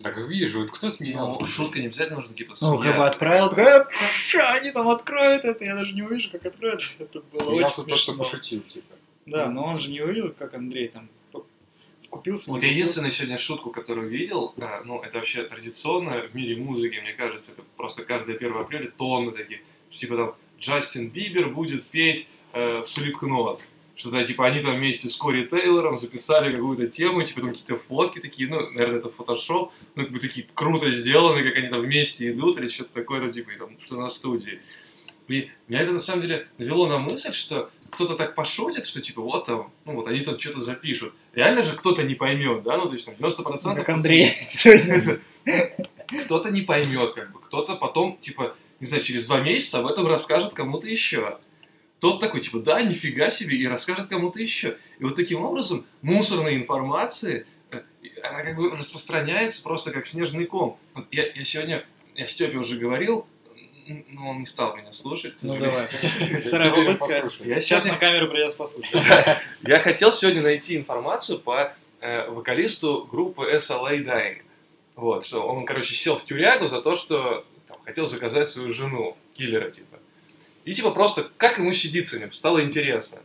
Так 0.02 0.16
вижу, 0.16 0.60
вот 0.60 0.70
кто 0.70 0.88
смеялся? 0.88 1.40
Ну, 1.40 1.46
шутка 1.46 1.78
не 1.78 1.86
обязательно 1.86 2.20
нужно, 2.20 2.34
типа, 2.34 2.54
Ну, 2.60 2.68
как 2.68 2.78
бы 2.78 2.82
смеяться. 2.84 3.06
отправил, 3.06 3.48
такой, 3.50 3.64
«Э, 3.64 3.84
что 4.16 4.48
они 4.50 4.70
там 4.70 4.88
откроют 4.88 5.44
это, 5.44 5.64
я 5.64 5.76
даже 5.76 5.92
не 5.92 6.02
увижу, 6.02 6.30
как 6.30 6.44
откроют. 6.46 6.82
Это 6.98 7.20
было 7.20 7.42
Смеялся 7.42 7.80
очень 7.82 7.90
тот, 7.90 7.98
что 7.98 8.12
смешно. 8.12 8.24
пошутил, 8.24 8.60
типа. 8.62 8.94
Да, 9.26 9.50
но 9.50 9.64
он 9.64 9.78
же 9.78 9.90
не 9.90 10.00
увидел, 10.00 10.32
как 10.32 10.54
Андрей 10.54 10.88
там 10.88 11.08
скупился. 11.98 12.50
Вот 12.50 12.62
я 12.62 12.70
единственную 12.70 13.12
сегодня 13.12 13.36
шутку, 13.36 13.70
которую 13.70 14.08
видел, 14.08 14.54
а, 14.58 14.82
ну, 14.86 15.02
это 15.02 15.18
вообще 15.18 15.44
традиционно 15.44 16.22
в 16.22 16.34
мире 16.34 16.56
музыки, 16.56 16.98
мне 16.98 17.12
кажется, 17.12 17.52
это 17.52 17.62
просто 17.76 18.04
каждое 18.04 18.36
1 18.36 18.56
апреля 18.56 18.90
тонны 18.96 19.32
такие, 19.32 19.60
типа 19.90 20.16
там 20.16 20.34
Джастин 20.60 21.08
Бибер 21.08 21.48
будет 21.48 21.84
петь 21.86 22.28
э, 22.52 22.84
Слипкнот. 22.86 23.60
Что-то 23.96 24.24
типа 24.24 24.46
они 24.46 24.60
там 24.60 24.76
вместе 24.76 25.10
с 25.10 25.16
Кори 25.16 25.44
Тейлором 25.44 25.98
записали 25.98 26.54
какую-то 26.54 26.86
тему, 26.86 27.22
типа 27.22 27.40
там 27.40 27.50
какие-то 27.50 27.76
фотки 27.76 28.18
такие, 28.18 28.48
ну, 28.48 28.70
наверное, 28.70 28.98
это 28.98 29.10
фотошоп, 29.10 29.72
ну, 29.94 30.04
как 30.04 30.12
бы 30.12 30.20
такие 30.20 30.46
круто 30.54 30.90
сделаны, 30.90 31.42
как 31.42 31.56
они 31.56 31.68
там 31.68 31.82
вместе 31.82 32.30
идут, 32.30 32.58
или 32.58 32.68
что-то 32.68 32.94
такое, 32.94 33.20
ну, 33.20 33.30
типа, 33.30 33.50
и 33.50 33.58
там, 33.58 33.68
что 33.78 33.96
на 33.96 34.08
студии. 34.08 34.60
И 35.28 35.50
меня 35.68 35.82
это 35.82 35.92
на 35.92 35.98
самом 35.98 36.22
деле 36.22 36.48
навело 36.58 36.86
на 36.88 36.98
мысль, 36.98 37.32
что 37.32 37.70
кто-то 37.90 38.16
так 38.16 38.34
пошутит, 38.34 38.86
что 38.86 39.00
типа 39.00 39.22
вот 39.22 39.44
там, 39.46 39.70
ну 39.84 39.94
вот 39.94 40.06
они 40.06 40.20
там 40.20 40.38
что-то 40.38 40.62
запишут. 40.62 41.14
Реально 41.34 41.62
же 41.62 41.76
кто-то 41.76 42.02
не 42.02 42.14
поймет, 42.14 42.62
да, 42.62 42.78
ну 42.78 42.86
то 42.86 42.94
есть 42.94 43.06
там 43.06 43.14
90% 43.14 43.74
Как 43.76 43.88
Андрей. 43.88 44.32
кто-то 46.24 46.50
не 46.50 46.62
поймет, 46.62 47.12
как 47.12 47.32
бы, 47.32 47.40
кто-то 47.40 47.76
потом, 47.76 48.18
типа, 48.20 48.56
не 48.80 48.86
знаю, 48.86 49.02
через 49.02 49.26
два 49.26 49.40
месяца 49.40 49.78
об 49.78 49.86
этом 49.86 50.06
расскажет 50.06 50.54
кому-то 50.54 50.88
еще. 50.88 51.38
Тот 52.00 52.18
такой, 52.18 52.40
типа, 52.40 52.60
да, 52.60 52.82
нифига 52.82 53.30
себе, 53.30 53.56
и 53.56 53.66
расскажет 53.66 54.08
кому-то 54.08 54.40
еще. 54.40 54.78
И 54.98 55.04
вот 55.04 55.16
таким 55.16 55.44
образом 55.44 55.84
мусорная 56.00 56.56
информация, 56.56 57.44
э, 57.70 57.82
она 58.24 58.42
как 58.42 58.56
бы 58.56 58.70
распространяется 58.70 59.62
просто 59.62 59.90
как 59.90 60.06
снежный 60.06 60.46
ком. 60.46 60.78
Вот 60.94 61.06
я, 61.10 61.26
я 61.26 61.44
сегодня, 61.44 61.84
я 62.14 62.26
Степе 62.26 62.56
уже 62.56 62.78
говорил, 62.78 63.26
но 64.08 64.30
он 64.30 64.38
не 64.38 64.46
стал 64.46 64.76
меня 64.76 64.94
слушать. 64.94 65.36
Ну 65.42 65.58
давай. 65.58 65.86
Вторая 66.46 66.96
попытка. 66.96 67.30
Я 67.44 67.60
Сейчас 67.60 67.84
на 67.84 67.96
камеру 67.96 68.28
придется 68.28 68.56
послушать. 68.56 69.02
Я 69.62 69.78
хотел 69.78 70.12
сегодня 70.12 70.42
найти 70.42 70.76
информацию 70.76 71.38
по 71.38 71.74
э, 72.00 72.30
вокалисту 72.30 73.06
группы 73.10 73.50
SLA 73.56 74.02
Dying. 74.04 74.42
Вот, 74.96 75.26
что 75.26 75.46
он, 75.46 75.64
короче, 75.66 75.94
сел 75.94 76.18
в 76.18 76.24
тюрягу 76.24 76.68
за 76.68 76.82
то, 76.82 76.96
что 76.96 77.44
хотел 77.90 78.06
заказать 78.06 78.48
свою 78.48 78.72
жену, 78.72 79.16
киллера, 79.34 79.70
типа. 79.70 79.98
И, 80.64 80.74
типа, 80.74 80.92
просто, 80.92 81.28
как 81.36 81.58
ему 81.58 81.74
сидится, 81.74 82.16
мне 82.16 82.30
стало 82.32 82.62
интересно. 82.62 83.18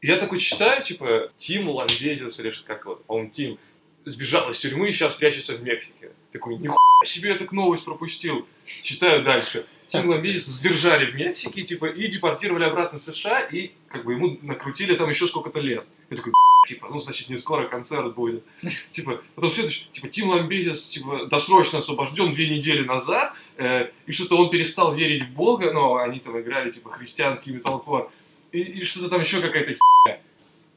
И 0.00 0.06
я 0.06 0.16
такой 0.16 0.38
читаю, 0.38 0.82
типа, 0.82 1.30
Тим 1.36 1.68
Ламбезис, 1.68 2.40
или 2.40 2.50
что, 2.50 2.66
как 2.66 2.84
его, 2.84 2.96
по-моему, 2.96 3.30
Тим, 3.30 3.58
сбежал 4.06 4.50
из 4.50 4.58
тюрьмы 4.58 4.88
и 4.88 4.92
сейчас 4.92 5.14
прячется 5.14 5.54
в 5.56 5.62
Мексике. 5.62 6.12
Такой, 6.32 6.56
нихуя 6.56 6.78
себе 7.04 7.30
я 7.30 7.36
так 7.36 7.52
новость 7.52 7.84
пропустил. 7.84 8.48
Читаю 8.64 9.22
дальше. 9.22 9.66
Тим 9.90 10.08
Ламбезис 10.08 10.46
задержали 10.46 11.06
в 11.06 11.14
Мексике, 11.14 11.62
типа, 11.62 11.86
и 11.86 12.06
депортировали 12.06 12.64
обратно 12.64 12.98
в 12.98 13.02
США, 13.02 13.40
и, 13.40 13.72
как 13.88 14.04
бы, 14.04 14.12
ему 14.12 14.38
накрутили 14.42 14.94
там 14.94 15.08
еще 15.08 15.26
сколько-то 15.26 15.58
лет. 15.58 15.84
Я 16.10 16.16
такой, 16.16 16.32
типа, 16.68 16.88
ну, 16.88 16.98
значит, 16.98 17.28
не 17.28 17.36
скоро 17.36 17.66
концерт 17.66 18.14
будет. 18.14 18.44
Типа, 18.92 19.20
потом 19.34 19.50
все 19.50 19.62
это, 19.62 19.72
типа, 19.72 20.08
Тим 20.08 20.28
Ламбезис, 20.28 20.88
типа, 20.88 21.26
досрочно 21.26 21.80
освобожден 21.80 22.30
две 22.30 22.48
недели 22.48 22.84
назад, 22.84 23.34
э, 23.56 23.90
и 24.06 24.12
что-то 24.12 24.36
он 24.36 24.50
перестал 24.50 24.94
верить 24.94 25.24
в 25.24 25.32
Бога, 25.32 25.72
но 25.72 25.96
они 25.96 26.20
там 26.20 26.38
играли, 26.40 26.70
типа, 26.70 26.90
христианский 26.90 27.52
металкор, 27.52 28.10
и, 28.52 28.60
и 28.60 28.84
что-то 28.84 29.08
там 29.08 29.20
еще 29.20 29.40
какая-то 29.40 29.72
херня. 29.72 30.20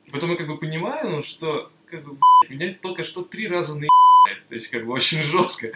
И 0.05 0.11
потом 0.11 0.31
я 0.31 0.37
как 0.37 0.47
бы 0.47 0.57
понимаю, 0.57 1.09
ну, 1.11 1.21
что, 1.21 1.71
как 1.85 2.03
бы, 2.03 2.17
блядь, 2.41 2.59
меня 2.59 2.73
только 2.81 3.03
что 3.03 3.21
три 3.21 3.47
раза 3.47 3.75
на 3.75 3.87
то 4.47 4.55
есть, 4.55 4.69
как 4.69 4.85
бы, 4.85 4.93
очень 4.93 5.21
жестко. 5.21 5.73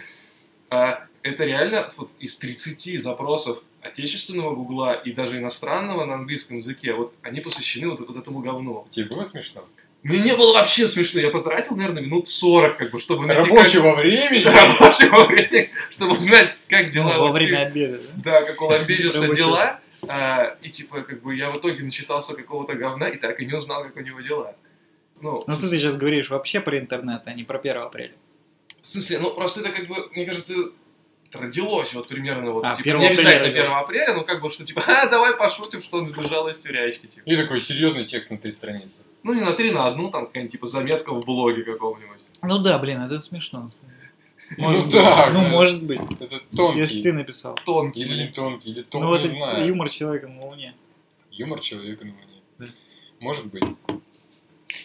А 0.70 1.08
это 1.30 1.46
реально 1.46 1.92
вот, 1.98 2.12
из 2.20 2.38
30 2.38 3.02
запросов 3.02 3.64
отечественного 3.82 4.54
гугла 4.56 4.94
и 4.94 5.12
даже 5.12 5.38
иностранного 5.38 6.06
на 6.06 6.16
английском 6.16 6.58
языке, 6.58 6.94
вот 6.94 7.14
они 7.22 7.42
посвящены 7.42 7.90
вот, 7.90 8.02
вот 8.02 8.18
этому 8.18 8.40
говну. 8.40 8.88
Тебе 8.90 9.06
было 9.06 9.24
смешно? 9.24 9.66
Мне 10.04 10.20
не 10.20 10.36
было 10.36 10.54
вообще 10.54 10.88
смешно, 10.88 11.20
я 11.20 11.30
потратил, 11.30 11.76
наверное, 11.76 12.04
минут 12.04 12.28
40, 12.28 12.78
как 12.78 12.92
бы, 12.92 13.00
чтобы 13.00 13.26
найти... 13.26 13.50
Рабочего 13.50 13.96
времени? 13.96 14.44
как... 14.44 14.54
Рабочего 14.80 15.26
времени, 15.26 15.72
чтобы 15.92 16.14
узнать, 16.14 16.56
как 16.70 16.92
дела. 16.92 17.16
Ну, 17.16 17.24
Во 17.24 17.32
время 17.32 17.66
обеда, 17.68 18.00
да? 18.16 18.40
Да, 18.40 18.42
как 18.44 18.62
у 18.62 18.66
Ламбезиуса 18.66 19.22
Рабочего. 19.22 19.48
дела. 19.48 19.80
А, 20.08 20.56
и 20.62 20.70
типа, 20.70 21.02
как 21.02 21.22
бы 21.22 21.36
я 21.36 21.52
в 21.52 21.58
итоге 21.58 21.84
начитался 21.84 22.36
какого-то 22.36 22.76
говна 22.76 23.08
и 23.08 23.18
так 23.18 23.42
и 23.42 23.46
не 23.46 23.54
узнал, 23.54 23.84
как 23.84 23.96
у 23.96 24.00
него 24.02 24.22
дела. 24.22 24.56
Ну, 25.20 25.44
Ну 25.48 25.58
ты 25.58 25.68
сейчас 25.68 25.98
говоришь 25.98 26.30
вообще 26.30 26.60
про 26.60 26.78
интернет, 26.78 27.24
а 27.26 27.34
не 27.34 27.44
про 27.44 27.58
1 27.58 27.78
апреля. 27.78 28.14
в 28.82 28.88
смысле, 28.88 29.20
ну 29.20 29.32
просто 29.32 29.62
это 29.62 29.72
как 29.72 29.88
бы, 29.88 30.10
мне 30.12 30.26
кажется, 30.26 30.54
родилось 31.34 31.94
вот 31.94 32.08
примерно 32.08 32.52
вот, 32.52 32.66
А, 32.66 32.76
типа, 32.76 32.90
1 32.90 33.00
не 33.00 33.06
апреля 33.08 33.20
обязательно 33.20 33.48
родилось. 33.48 33.68
1 33.68 33.78
апреля, 33.78 34.14
но 34.14 34.24
как 34.24 34.42
бы, 34.42 34.52
что 34.52 34.66
типа, 34.66 34.84
а, 34.88 35.08
давай 35.08 35.36
пошутим, 35.36 35.82
что 35.82 35.98
он 35.98 36.08
сбежал 36.08 36.48
из 36.50 36.60
тюрячки, 36.60 37.08
типа. 37.08 37.24
И 37.30 37.36
такой 37.36 37.62
серьезный 37.62 38.06
текст 38.06 38.32
на 38.32 38.38
три 38.38 38.52
страницы. 38.52 39.04
Ну, 39.24 39.34
не 39.34 39.42
на 39.42 39.54
три, 39.54 39.72
на 39.72 39.88
одну, 39.88 40.10
там, 40.10 40.28
какая-нибудь, 40.28 40.52
типа, 40.52 40.68
заметка 40.68 41.14
в 41.14 41.26
блоге 41.26 41.64
какого-нибудь. 41.64 42.22
Ну 42.42 42.60
да, 42.60 42.78
блин, 42.80 43.02
это 43.02 43.20
смешно. 43.20 43.70
Ну 44.58 44.64
Может 44.64 44.84
быть. 44.86 44.94
да, 44.94 45.30
Ну, 45.32 45.42
да. 45.42 45.48
может 45.50 45.84
быть. 45.84 46.02
Это 46.20 46.40
тонкий. 46.56 46.80
Если 46.80 47.02
ты 47.02 47.14
написал. 47.14 47.56
Тонкий, 47.66 48.02
Или 48.02 48.26
не 48.26 48.32
тонкий, 48.32 48.70
или 48.72 48.80
Ну, 48.80 48.86
тонкий, 48.86 49.08
вот 49.08 49.22
не 49.24 49.28
знаю. 49.28 49.68
юмор 49.68 49.90
человека 49.90 50.28
на 50.28 50.46
Луне. 50.46 50.74
Юмор 51.32 51.60
человека 51.60 52.06
на 52.06 52.12
Луне. 52.12 52.42
Да. 52.60 52.66
Может 53.20 53.48
быть. 53.48 53.64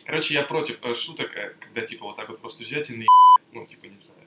Короче, 0.04 0.34
я 0.34 0.42
против 0.42 0.78
э, 0.82 0.94
шуток, 0.94 1.30
э, 1.36 1.54
когда, 1.60 1.86
типа, 1.86 2.06
вот 2.06 2.16
так 2.16 2.28
вот 2.28 2.40
просто 2.40 2.64
взять 2.64 2.90
и 2.90 2.96
на 2.96 3.04
ну, 3.52 3.66
типа, 3.66 3.84
не 3.86 4.00
знаю. 4.00 4.21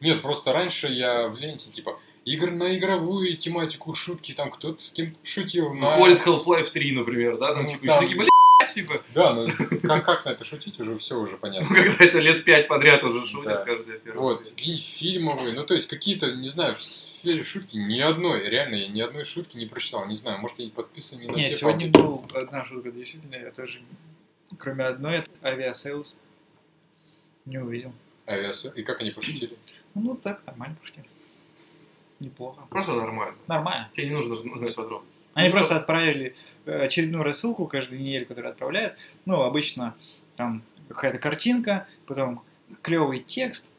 Ну. 0.00 0.06
Нет, 0.08 0.22
просто 0.22 0.52
раньше 0.52 0.88
я 0.88 1.28
в 1.28 1.36
ленте, 1.38 1.70
типа, 1.70 1.98
игр 2.24 2.50
на 2.50 2.76
игровую 2.76 3.36
тематику, 3.36 3.94
шутки, 3.94 4.32
там 4.32 4.50
кто-то 4.50 4.82
с 4.82 4.90
кем 4.90 5.16
шутил. 5.24 5.74
на- 5.74 5.90
Выходит 5.96 6.20
Half-Life 6.26 6.70
3, 6.70 6.92
например, 6.92 7.36
да, 7.38 7.54
там, 7.54 7.64
Ну, 7.64 7.68
типа, 7.70 7.86
там- 7.86 8.00
такие, 8.00 8.16
блядь, 8.18 8.28
типа, 8.74 9.02
Да, 9.14 9.32
ну 9.34 9.48
как, 9.82 10.04
как 10.04 10.24
на 10.24 10.30
это 10.30 10.44
шутить, 10.44 10.78
уже 10.78 10.96
все 10.96 11.18
уже 11.18 11.32
ну, 11.32 11.38
понятно. 11.38 11.74
когда 11.74 12.04
это 12.04 12.18
лет 12.18 12.44
пять 12.44 12.68
подряд 12.68 13.02
уже 13.02 13.24
шутят 13.26 13.44
Да. 13.46 13.64
каждая 13.64 13.98
первая. 13.98 14.20
Вот, 14.20 14.52
и 14.56 14.76
фильмовые, 14.76 15.54
ну 15.54 15.62
то 15.64 15.74
есть 15.74 15.88
какие-то, 15.88 16.30
не 16.32 16.48
знаю, 16.48 16.74
в 16.74 16.82
сфере 16.82 17.42
шутки 17.42 17.76
ни 17.76 17.98
одной, 17.98 18.48
реально, 18.48 18.76
я 18.76 18.88
ни 18.88 19.00
одной 19.00 19.24
шутки 19.24 19.56
не 19.56 19.66
прочитал, 19.66 20.06
не 20.06 20.14
знаю, 20.16 20.38
может 20.38 20.58
я 20.58 20.66
не 20.66 20.70
подписан 20.70 21.18
не 21.18 21.26
на 21.26 21.32
Не, 21.32 21.48
те 21.48 21.56
сегодня 21.56 21.88
был 21.90 22.24
одна 22.34 22.62
шутка, 22.64 22.92
действительно, 22.92 23.34
я 23.36 23.50
тоже, 23.50 23.80
кроме 24.58 24.84
одной, 24.84 25.16
это 25.16 25.30
авиасейлс, 25.42 26.14
не 27.46 27.58
увидел. 27.58 27.92
Авиасейл. 28.28 28.72
И 28.74 28.82
как 28.82 29.00
они 29.00 29.10
пошутили? 29.10 29.56
Ну, 29.94 30.14
так, 30.16 30.46
нормально 30.46 30.76
пошли. 30.80 31.02
Неплохо. 32.20 32.62
Просто 32.68 32.92
нормально. 32.94 33.36
Нормально. 33.46 33.90
Тебе 33.92 34.06
не 34.08 34.12
нужно 34.12 34.34
знать 34.36 34.74
подробности. 34.74 35.22
Они 35.34 35.48
Ну, 35.48 35.52
просто 35.52 35.76
отправили 35.76 36.34
э, 36.66 36.82
очередную 36.82 37.22
рассылку 37.22 37.66
каждую 37.66 38.00
неделю, 38.00 38.26
которую 38.26 38.50
отправляют. 38.50 38.98
Ну, 39.24 39.42
обычно 39.42 39.96
там 40.36 40.62
какая-то 40.88 41.18
картинка, 41.18 41.86
потом 42.06 42.42
клевый 42.82 43.20
текст, 43.20 43.70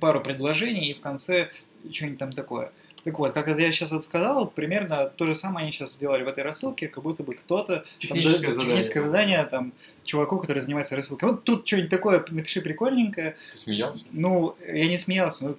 пару 0.00 0.20
предложений 0.20 0.90
и 0.90 0.94
в 0.94 1.00
конце 1.00 1.50
что-нибудь 1.90 2.18
там 2.18 2.32
такое. 2.32 2.72
Так 3.04 3.18
вот, 3.18 3.32
как 3.32 3.48
я 3.48 3.72
сейчас 3.72 3.90
вот 3.90 4.04
сказал, 4.04 4.46
примерно 4.46 5.06
то 5.06 5.26
же 5.26 5.34
самое 5.34 5.64
они 5.64 5.72
сейчас 5.72 5.94
сделали 5.94 6.22
в 6.22 6.28
этой 6.28 6.44
рассылке, 6.44 6.86
как 6.86 7.02
будто 7.02 7.24
бы 7.24 7.34
кто-то 7.34 7.78
там, 7.78 7.84
Техническое 7.98 8.48
да, 8.48 8.52
задание. 8.54 8.66
техническое 8.66 9.02
задание 9.02 9.44
там 9.44 9.72
чуваку, 10.04 10.38
который 10.38 10.60
занимается 10.60 10.94
рассылкой. 10.94 11.30
Вот 11.30 11.42
тут 11.44 11.66
что-нибудь 11.66 11.90
такое, 11.90 12.24
напиши 12.28 12.60
прикольненькое. 12.60 13.36
Ты 13.52 13.58
смеялся? 13.58 14.04
Ну, 14.12 14.54
я 14.66 14.86
не 14.86 14.96
смеялся, 14.98 15.44
но 15.44 15.56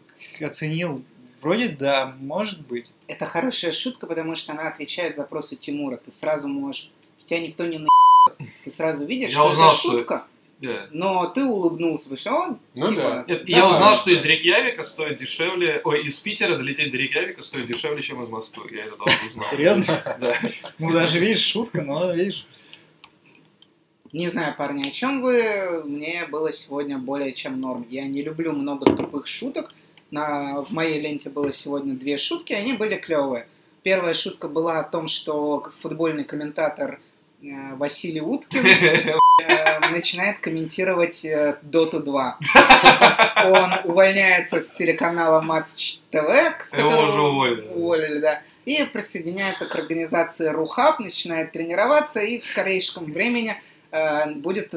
оценил. 0.47 1.03
Вроде 1.41 1.67
да, 1.67 2.15
может 2.19 2.65
быть. 2.65 2.91
Это 3.07 3.25
хорошая 3.25 3.73
шутка, 3.73 4.07
потому 4.07 4.37
что 4.37 4.53
она 4.53 4.69
отвечает 4.69 5.17
запросу 5.17 5.57
Тимура. 5.57 5.97
Ты 5.97 6.11
сразу 6.11 6.47
можешь... 6.47 6.89
Тебя 7.17 7.41
никто 7.41 7.65
не 7.65 7.79
на... 7.79 7.89
Ты 8.63 8.71
сразу 8.71 9.05
видишь, 9.05 9.31
Я 9.31 9.35
что 9.35 9.49
узнал, 9.49 9.67
это 9.71 9.77
что- 9.77 9.91
шутка, 9.91 10.25
Да. 10.63 10.87
но 10.91 11.25
ты 11.25 11.43
улыбнулся, 11.43 12.05
потому 12.05 12.17
что 12.17 12.31
он, 12.31 12.59
Ну 12.73 12.87
типа, 12.87 13.25
да. 13.27 13.39
Я 13.45 13.67
узнал, 13.67 13.97
что 13.97 14.11
из 14.11 14.23
Рейкьявика 14.23 14.83
стоит 14.83 15.17
дешевле... 15.17 15.81
Ой, 15.83 16.03
из 16.03 16.17
Питера 16.21 16.55
долететь 16.55 16.89
до 16.89 16.97
Рейкьявика 16.97 17.43
стоит 17.43 17.67
дешевле, 17.67 18.01
чем 18.01 18.23
из 18.23 18.29
Москвы. 18.29 18.69
Я 18.71 18.85
это 18.85 18.95
тоже 18.95 19.17
узнал. 19.27 19.45
Серьезно? 19.51 20.17
Да. 20.21 20.37
Ну, 20.79 20.93
даже 20.93 21.19
видишь, 21.19 21.41
шутка, 21.41 21.81
но 21.81 22.13
видишь. 22.13 22.47
Не 24.13 24.29
знаю, 24.29 24.55
парни, 24.55 24.87
о 24.87 24.91
чем 24.91 25.21
вы, 25.21 25.83
мне 25.83 26.25
было 26.27 26.49
сегодня 26.53 26.97
более 26.97 27.33
чем 27.33 27.59
норм. 27.59 27.85
Я 27.89 28.07
не 28.07 28.21
люблю 28.21 28.53
много 28.53 28.85
тупых 28.85 29.27
шуток. 29.27 29.73
На, 30.11 30.61
в 30.61 30.71
моей 30.71 31.01
ленте 31.01 31.29
было 31.29 31.51
сегодня 31.51 31.93
две 31.93 32.17
шутки, 32.17 32.53
они 32.53 32.71
были 32.71 32.95
клевые. 32.95 33.47
Первая 33.81 34.13
шутка 34.13 34.47
была 34.47 34.79
о 34.79 34.83
том, 34.83 35.09
что 35.09 35.73
футбольный 35.81 36.23
комментатор 36.23 37.01
Василий 37.77 38.21
Уткин 38.21 38.65
э, 39.41 39.79
начинает 39.91 40.39
комментировать 40.39 41.25
э, 41.25 41.57
Доту 41.61 41.99
2. 41.99 42.39
Он 43.45 43.71
увольняется 43.83 44.61
с 44.61 44.69
телеканала 44.71 45.41
Матч 45.41 45.99
ТВ, 46.11 46.17
Его 46.77 46.89
уже 46.89 47.21
уволили. 47.21 47.67
уволили, 47.73 48.19
да, 48.19 48.41
и 48.65 48.83
присоединяется 48.83 49.65
к 49.65 49.75
организации 49.75 50.47
Рухаб, 50.47 50.99
начинает 50.99 51.51
тренироваться 51.51 52.21
и 52.21 52.39
в 52.39 52.45
скорейшем 52.45 53.05
времени 53.05 53.55
э, 53.91 54.31
будет 54.35 54.73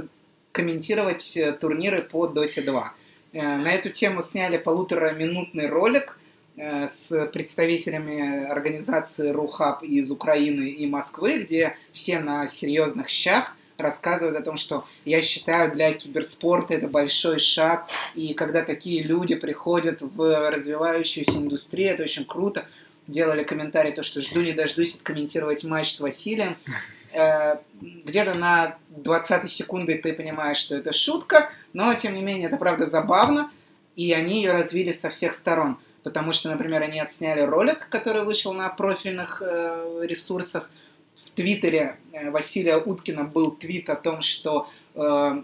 комментировать 0.53 1.37
э, 1.37 1.53
турниры 1.53 2.03
по 2.03 2.27
Доте 2.27 2.63
2. 2.63 2.93
Э, 3.33 3.57
На 3.59 3.73
эту 3.73 3.91
тему 3.91 4.23
сняли 4.23 4.57
полутораминутный 4.57 5.69
ролик 5.69 6.19
э, 6.19 6.26
с 6.57 7.27
представителями 7.33 8.47
организации 8.47 9.31
Рухаб 9.31 9.83
из 9.83 10.11
Украины 10.11 10.69
и 10.69 10.87
Москвы, 10.87 11.39
где 11.39 11.77
все 11.93 12.19
на 12.21 12.49
серьезных 12.49 13.09
щах 13.09 13.55
рассказывают 13.79 14.39
о 14.39 14.43
том, 14.43 14.57
что 14.57 14.85
я 15.05 15.23
считаю 15.23 15.73
для 15.73 15.93
киберспорта 15.93 16.75
это 16.75 16.89
большой 16.89 17.39
шаг, 17.39 17.89
и 18.15 18.35
когда 18.35 18.65
такие 18.65 19.03
люди 19.03 19.35
приходят 19.35 20.01
в 20.01 20.51
развивающуюся 20.51 21.39
индустрию, 21.39 21.93
это 21.93 22.05
очень 22.05 22.25
круто. 22.25 22.67
Делали 23.07 23.45
комментарий, 23.45 23.93
то, 23.93 24.03
что 24.03 24.21
жду 24.21 24.41
не 24.41 24.53
дождусь 24.53 24.97
откомментировать 24.97 25.63
матч 25.63 25.95
с 25.95 26.01
Василием. 26.01 26.57
Э, 27.13 27.59
Где-то 27.81 28.35
на 28.35 28.79
20 28.89 29.51
секунды 29.51 29.97
ты 29.99 30.13
понимаешь, 30.13 30.59
что 30.59 30.75
это 30.75 30.93
шутка, 30.93 31.51
но 31.73 31.95
тем 31.95 32.15
не 32.15 32.23
менее 32.23 32.49
это 32.49 32.57
правда 32.57 32.87
забавно, 32.87 33.51
и 33.95 34.13
они 34.13 34.43
ее 34.43 34.53
развили 34.53 34.93
со 34.93 35.11
всех 35.11 35.35
сторон. 35.35 35.79
Потому 36.07 36.33
что, 36.33 36.49
например, 36.49 36.83
они 36.83 37.01
отсняли 37.01 37.41
ролик, 37.41 37.89
который 37.89 38.23
вышел 38.23 38.53
на 38.53 38.69
профильных 38.69 39.43
э, 39.45 40.03
ресурсах. 40.05 40.71
В 41.25 41.31
Твиттере 41.33 41.97
э, 42.13 42.31
Василия 42.31 42.77
Уткина 42.77 43.25
был 43.25 43.51
твит 43.51 43.91
о 43.91 43.97
том, 43.97 44.23
что 44.23 44.69
э, 44.95 45.43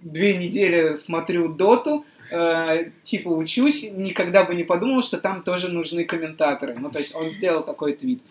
две 0.00 0.36
недели 0.36 0.94
смотрю 0.94 1.48
Доту, 1.48 2.04
э, 2.30 2.90
типа 3.02 3.30
учусь, 3.30 3.90
никогда 3.90 4.44
бы 4.44 4.54
не 4.54 4.62
подумал, 4.62 5.02
что 5.02 5.18
там 5.18 5.42
тоже 5.42 5.72
нужны 5.72 6.04
комментаторы. 6.04 6.76
Ну, 6.78 6.88
то 6.88 7.00
есть 7.00 7.16
он 7.16 7.30
сделал 7.30 7.64
такой 7.64 7.94
твит. 7.94 8.22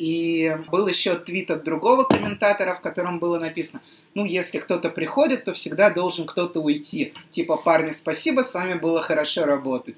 И 0.00 0.56
был 0.70 0.86
еще 0.86 1.14
твит 1.14 1.50
от 1.50 1.62
другого 1.62 2.04
комментатора, 2.04 2.72
в 2.74 2.80
котором 2.80 3.18
было 3.18 3.38
написано, 3.38 3.82
ну, 4.14 4.24
если 4.24 4.58
кто-то 4.58 4.88
приходит, 4.88 5.44
то 5.44 5.52
всегда 5.52 5.90
должен 5.90 6.24
кто-то 6.24 6.60
уйти. 6.62 7.12
Типа, 7.28 7.58
парни, 7.58 7.92
спасибо, 7.92 8.40
с 8.40 8.54
вами 8.54 8.74
было 8.78 9.02
хорошо 9.02 9.44
работать. 9.44 9.96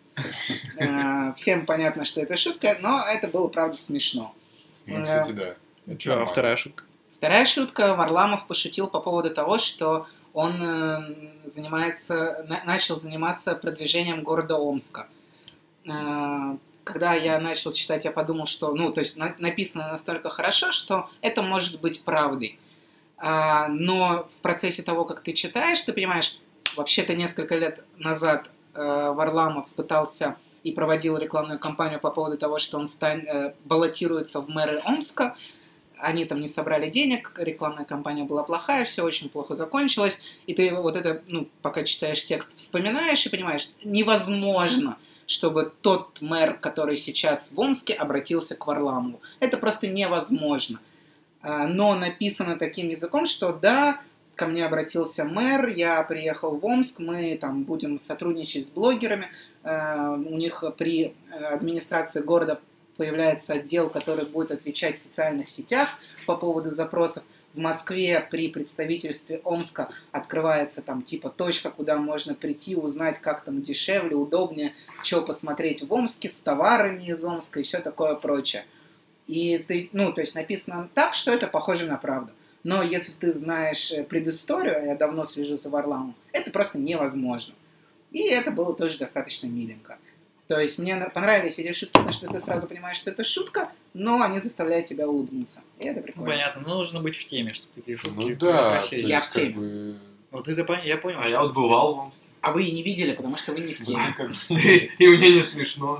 Э, 0.76 1.32
Всем 1.37 1.66
понятно, 1.66 2.04
что 2.04 2.21
это 2.21 2.37
шутка, 2.37 2.76
но 2.80 3.00
это 3.06 3.28
было, 3.28 3.47
правда, 3.47 3.76
смешно. 3.76 4.35
Ну, 4.87 5.04
кстати, 5.04 5.30
да. 5.30 5.94
Че, 5.97 6.14
а 6.14 6.26
вторая 6.26 6.56
шутка? 6.56 6.82
Вторая 7.12 7.47
шутка. 7.47 7.94
Варламов 7.94 8.49
пошутил 8.49 8.88
по 8.88 8.99
поводу 9.00 9.30
того, 9.30 9.59
что 9.59 10.06
он 10.32 10.54
э, 10.61 11.14
занимается, 11.47 12.44
на- 12.49 12.64
начал 12.64 12.97
заниматься 12.97 13.54
продвижением 13.54 14.25
города 14.25 14.56
Омска. 14.56 15.06
Когда 16.85 17.15
я 17.15 17.39
начал 17.39 17.73
читать, 17.73 18.05
я 18.05 18.11
подумал, 18.11 18.47
что, 18.47 18.75
ну, 18.75 18.93
то 18.93 19.01
есть 19.01 19.17
на- 19.17 19.35
написано 19.39 19.89
настолько 19.89 20.31
хорошо, 20.31 20.73
что 20.73 21.09
это 21.21 21.43
может 21.43 21.81
быть 21.81 22.03
правдой. 22.03 22.59
А, 23.19 23.69
Но 23.69 24.29
в 24.37 24.43
процессе 24.43 24.83
того, 24.83 25.05
как 25.05 25.23
ты 25.23 25.33
читаешь, 25.33 25.81
ты 25.81 25.93
понимаешь, 25.93 26.39
вообще-то 26.77 27.15
несколько 27.15 27.57
лет 27.57 27.85
назад 27.99 28.49
э, 28.75 29.12
Варламов 29.15 29.69
пытался 29.77 30.37
и 30.65 30.73
проводил 30.73 31.19
рекламную 31.19 31.59
кампанию 31.61 32.01
по 32.01 32.11
поводу 32.11 32.39
того, 32.39 32.59
что 32.59 32.79
он 32.79 32.87
стань, 32.87 33.25
э, 33.27 33.53
баллотируется 33.65 34.41
в 34.41 34.49
мэры 34.49 34.81
Омска. 34.85 35.37
Они 36.02 36.25
там 36.25 36.40
не 36.40 36.49
собрали 36.49 36.90
денег, 36.90 37.32
рекламная 37.37 37.85
кампания 37.85 38.25
была 38.25 38.42
плохая, 38.42 38.85
все 38.85 39.04
очень 39.04 39.28
плохо 39.28 39.54
закончилось. 39.54 40.18
И 40.49 40.54
ты 40.54 40.75
вот 40.75 40.97
это, 40.97 41.23
ну, 41.28 41.49
пока 41.62 41.85
читаешь 41.85 42.25
текст, 42.25 42.56
вспоминаешь 42.56 43.25
и 43.25 43.28
понимаешь, 43.28 43.71
невозможно, 43.85 44.99
чтобы 45.26 45.73
тот 45.80 46.21
мэр, 46.21 46.54
который 46.54 46.97
сейчас 46.97 47.52
в 47.52 47.61
Омске, 47.61 47.94
обратился 47.94 48.56
к 48.56 48.66
Варламову. 48.66 49.20
Это 49.38 49.59
просто 49.59 49.87
невозможно. 49.87 50.81
А, 51.40 51.68
Но 51.68 51.94
написано 51.94 52.57
таким 52.57 52.88
языком, 52.88 53.27
что 53.27 53.53
да, 53.53 54.00
ко 54.35 54.46
мне 54.46 54.66
обратился 54.66 55.24
мэр, 55.24 55.68
я 55.68 56.03
приехал 56.03 56.57
в 56.57 56.66
Омск, 56.66 56.98
мы 56.98 57.38
там 57.40 57.62
будем 57.62 58.00
сотрудничать 58.00 58.66
с 58.66 58.70
блогерами. 58.70 59.29
Э, 59.62 60.16
У 60.16 60.37
них 60.37 60.64
при 60.77 61.14
администрации 61.31 62.22
города 62.22 62.61
появляется 62.96 63.55
отдел, 63.55 63.90
который 63.90 64.24
будет 64.24 64.52
отвечать 64.52 64.96
в 64.96 65.02
социальных 65.02 65.48
сетях 65.48 65.88
по 66.26 66.37
поводу 66.37 66.70
запросов. 66.70 67.22
В 67.55 67.59
Москве 67.59 68.26
при 68.31 68.48
представительстве 68.48 69.40
Омска 69.44 69.90
открывается 70.11 70.81
там 70.81 71.02
типа 71.02 71.28
точка, 71.28 71.70
куда 71.70 71.98
можно 71.98 72.35
прийти, 72.35 72.76
узнать, 72.76 73.18
как 73.18 73.44
там 73.44 73.61
дешевле, 73.61 74.16
удобнее, 74.16 74.72
что 75.02 75.20
посмотреть 75.20 75.83
в 75.83 75.92
Омске 75.92 76.31
с 76.31 76.38
товарами 76.38 77.05
из 77.05 77.22
Омска 77.22 77.61
и 77.61 77.62
все 77.62 77.81
такое 77.81 78.14
прочее. 78.14 78.64
И 79.26 79.59
ты, 79.59 79.90
ну, 79.92 80.12
то 80.12 80.22
есть 80.22 80.35
написано 80.35 80.88
так, 80.94 81.12
что 81.12 81.31
это 81.31 81.46
похоже 81.46 81.87
на 81.87 81.98
правду. 81.98 82.33
Но 82.64 82.83
если 82.83 83.12
ты 83.12 83.33
знаешь 83.33 83.90
э, 83.92 84.05
предысторию, 84.05 84.76
а 84.76 84.85
я 84.85 84.94
давно 84.94 85.24
слежу 85.24 85.57
за 85.57 85.68
Варламом, 85.68 86.14
это 86.33 86.50
просто 86.50 86.78
невозможно. 86.78 87.55
И 88.12 88.22
это 88.28 88.50
было 88.50 88.74
тоже 88.74 88.98
достаточно 88.98 89.46
миленько. 89.46 89.98
То 90.53 90.61
есть 90.61 90.79
мне 90.79 90.95
понравились 91.15 91.59
эти 91.59 91.73
шутки, 91.73 91.93
потому 91.95 92.12
что 92.12 92.27
ты 92.29 92.38
сразу 92.38 92.67
понимаешь, 92.67 92.99
что 92.99 93.09
это 93.11 93.25
шутка, 93.25 93.73
но 93.95 94.21
они 94.21 94.38
заставляют 94.38 94.85
тебя 94.85 95.09
улыбнуться. 95.09 95.62
И 95.79 95.87
это 95.87 96.01
Ну, 96.01 96.03
прикольно. 96.05 96.31
понятно, 96.31 96.62
но 96.67 96.75
нужно 96.77 97.01
быть 97.01 97.17
в 97.17 97.25
теме, 97.25 97.55
чтобы 97.55 97.73
такие 97.75 97.97
шутки 97.97 98.15
Ну 98.19 98.37
да, 98.37 98.79
то 98.79 98.95
Я 98.97 99.21
в 99.21 99.25
как 99.25 99.33
теме. 99.33 99.55
бы, 99.55 99.97
Вот 100.31 100.49
это 100.49 100.61
пон- 100.61 100.85
я 100.85 100.99
понял. 100.99 101.21
А 101.23 101.27
я 101.27 101.41
вот 101.41 101.55
бывал 101.55 101.95
в 101.95 101.99
Омске. 102.01 102.21
А 102.43 102.53
вы 102.53 102.65
и 102.65 102.71
не 102.71 102.83
видели, 102.83 103.15
потому 103.15 103.38
что 103.38 103.53
вы 103.53 103.61
не 103.61 103.73
в 103.73 103.81
теме. 103.81 104.15
И 104.99 105.09
мне 105.09 105.31
не 105.31 105.41
смешно. 105.43 105.99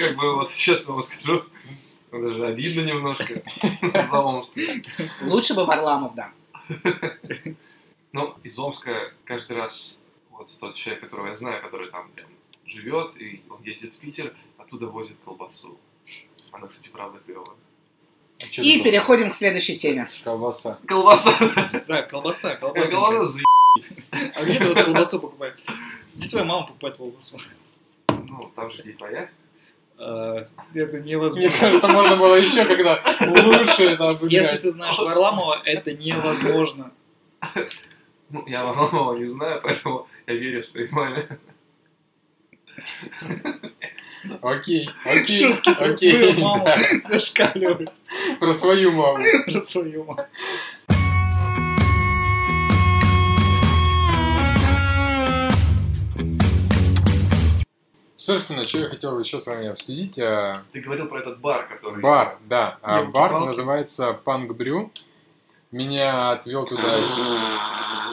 Как 0.00 0.16
бы 0.16 0.34
вот 0.34 0.52
честно 0.52 0.94
вам 0.94 1.02
скажу, 1.04 1.44
даже 2.10 2.44
обидно 2.44 2.80
немножко 2.80 3.40
за 3.82 4.18
Омск. 4.20 4.50
Лучше 5.22 5.54
бы 5.54 5.64
Варламов, 5.64 6.16
да. 6.16 6.32
Ну, 8.12 8.34
из 8.42 8.58
Омска 8.58 9.12
каждый 9.24 9.56
раз 9.56 9.96
вот 10.40 10.48
тот 10.58 10.74
человек, 10.74 11.02
которого 11.02 11.26
я 11.28 11.36
знаю, 11.36 11.62
который 11.62 11.90
там 11.90 12.10
прям 12.12 12.28
живет, 12.64 13.14
и 13.20 13.42
он 13.50 13.62
ездит 13.62 13.92
в 13.92 13.98
Питер, 13.98 14.34
оттуда 14.56 14.86
возит 14.86 15.18
колбасу. 15.22 15.78
Она, 16.50 16.66
кстати, 16.66 16.88
правда 16.88 17.18
клевая. 17.26 17.44
А 18.40 18.44
И 18.62 18.76
это? 18.76 18.84
переходим 18.84 19.30
к 19.30 19.34
следующей 19.34 19.76
теме. 19.76 20.08
Колбаса. 20.24 20.78
Колбаса! 20.86 21.36
Да, 21.86 22.02
колбаса, 22.02 22.56
колбаса. 22.56 22.88
Колбаса 22.88 23.26
за 23.26 23.40
А 24.34 24.44
где 24.44 24.54
ты 24.58 24.68
вот 24.68 24.82
колбасу 24.82 25.20
покупать? 25.20 25.62
Где 26.14 26.28
твоя 26.28 26.46
мама 26.46 26.66
покупает 26.68 26.96
колбасу? 26.96 27.36
Ну, 28.08 28.50
там 28.56 28.70
же 28.70 28.80
где 28.82 28.92
твоя. 28.92 29.28
А, 29.98 30.46
Это 30.74 30.96
Мне 31.00 31.10
невозможно. 31.12 31.52
кажется, 31.60 31.88
можно 31.88 32.16
было 32.16 32.36
еще 32.36 32.64
когда 32.64 33.02
лучше 33.20 33.94
там 33.98 34.08
Если 34.22 34.56
ты 34.56 34.70
знаешь 34.72 34.96
Варламова, 34.96 35.60
это 35.66 35.92
невозможно. 35.92 36.92
Ну, 38.30 38.44
я 38.46 38.64
Варламова 38.64 39.16
не 39.16 39.28
знаю, 39.28 39.60
поэтому 39.62 40.06
я 40.26 40.34
верю 40.34 40.62
своей 40.62 40.88
маме. 40.90 41.26
Окей, 44.42 44.88
окей, 45.04 45.48
Шутки 45.50 45.74
про 45.74 45.86
окей, 45.86 46.12
свою 46.14 46.40
маму 46.40 46.64
да. 46.64 46.76
зашкаливают 47.12 47.92
Про 48.38 48.52
свою 48.54 48.92
маму. 48.92 49.24
про 49.46 49.60
свою 49.60 50.04
маму. 50.04 50.26
Собственно, 58.16 58.64
что 58.64 58.78
я 58.78 58.88
хотел 58.88 59.18
еще 59.18 59.40
с 59.40 59.46
вами 59.46 59.68
обсудить. 59.68 60.18
а, 60.18 60.52
Ты 60.72 60.80
говорил 60.80 61.06
про 61.08 61.20
этот 61.20 61.40
бар, 61.40 61.66
который... 61.68 62.00
Бар, 62.02 62.38
да. 62.48 62.78
а 62.82 63.04
Бар 63.04 63.32
называется 63.46 64.12
Панк 64.12 64.54
Брю. 64.54 64.92
Меня 65.72 66.32
отвел 66.32 66.66
туда 66.66 66.82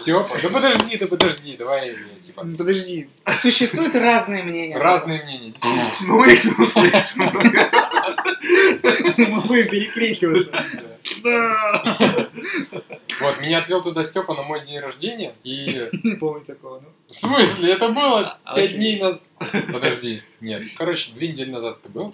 Степа. 0.02 0.38
Да 0.42 0.50
подожди, 0.50 0.98
да 0.98 1.08
подожди, 1.08 1.58
давай, 1.58 1.88
я, 1.90 1.96
типа, 2.22 2.44
Ну, 2.44 2.56
Подожди, 2.56 3.10
Существуют 3.42 3.96
разные 3.96 4.44
мнения. 4.44 4.78
разные 4.78 5.24
мнения. 5.24 5.50
действительно. 5.52 5.92
Ну, 6.02 6.24
их 6.24 6.46
не 6.46 6.52
услышим. 6.52 7.32
мы 9.34 9.42
будем 9.42 9.70
перекрикиваться. 9.70 10.52
Да. 11.24 12.30
Вот, 13.22 13.42
меня 13.42 13.58
отвел 13.60 13.82
туда 13.82 14.04
Степа 14.04 14.36
на 14.36 14.44
мой 14.44 14.64
день 14.64 14.80
рождения, 14.80 15.34
и... 15.44 15.82
Не 16.04 16.14
помню 16.16 16.46
такого. 16.46 16.80
ну. 16.82 16.88
В 17.10 17.16
смысле? 17.16 17.74
Это 17.74 17.90
было 17.90 18.38
А, 18.44 18.56
пять 18.56 18.76
дней 18.76 19.02
назад. 19.02 19.24
Подожди, 19.74 20.22
нет. 20.42 20.64
Короче, 20.78 21.12
две 21.14 21.30
недели 21.30 21.50
назад 21.50 21.80
это 21.82 21.90
был. 21.92 22.14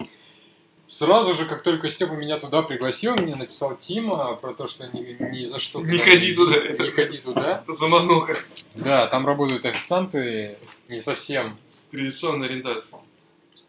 Сразу 0.86 1.32
же, 1.34 1.46
как 1.46 1.62
только 1.62 1.88
Степа 1.88 2.12
меня 2.12 2.38
туда 2.38 2.62
пригласил, 2.62 3.14
мне 3.16 3.34
написал 3.34 3.74
Тима 3.76 4.34
про 4.36 4.52
то, 4.52 4.66
что 4.66 4.86
ни, 4.86 5.16
ни 5.34 5.44
за 5.44 5.58
что... 5.58 5.80
Не 5.80 5.98
туда 5.98 6.10
ходи 6.10 6.34
туда, 6.34 6.52
Не 6.60 6.68
это- 6.68 6.90
ходи 6.90 7.18
туда. 7.18 7.64
Замануха. 7.68 8.34
Да, 8.74 9.06
там 9.06 9.26
работают 9.26 9.64
официанты 9.64 10.58
не 10.88 10.98
совсем 10.98 11.56
Традиционная 11.90 12.48
ориентация. 12.48 12.98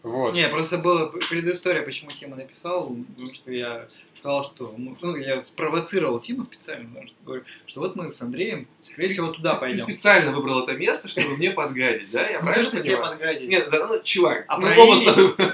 Вот. 0.06 0.36
Не, 0.36 0.48
просто 0.50 0.78
была 0.78 1.08
предыстория, 1.08 1.82
почему 1.82 2.12
Тима 2.12 2.36
написал, 2.36 2.96
потому 3.16 3.34
что 3.34 3.52
я 3.52 3.88
сказал, 4.14 4.44
что, 4.44 4.72
ну, 4.78 4.96
ну, 5.02 5.16
я 5.16 5.42
спровоцировал 5.42 6.20
Тима 6.20 6.44
специально, 6.44 6.88
потому 6.88 7.08
что 7.08 7.16
говорю, 7.26 7.44
что 7.66 7.80
вот 7.80 7.96
мы 7.96 8.12
с 8.12 8.22
Андреем, 8.22 8.68
скорее 8.84 9.08
всего, 9.08 9.32
туда 9.32 9.56
Ты 9.56 9.62
пойдем. 9.62 9.84
специально 9.84 10.32
выбрал 10.32 10.62
это 10.64 10.74
место, 10.74 11.08
чтобы 11.10 11.30
мне 11.38 11.50
подгадить, 11.50 12.12
да? 12.12 12.30
Я 12.30 12.38
то, 12.38 12.46
правильно 12.46 12.66
что 12.70 12.84
тебе 12.84 12.98
подгадить. 12.98 13.50
Нет, 13.50 13.68
да, 13.72 13.88
ну, 13.88 14.00
чувак, 14.04 14.46
А 14.48 14.60
мы 14.60 14.68
проверить? 14.68 14.90
оба 14.90 14.96
с 14.98 15.04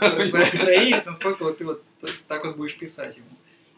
тобой 0.01 0.29
Проверить, 0.29 1.05
насколько 1.05 1.43
вот 1.43 1.57
ты 1.57 1.63
вот 1.65 1.83
так 2.27 2.43
вот 2.45 2.57
будешь 2.57 2.77
писать 2.77 3.15
ему. 3.15 3.27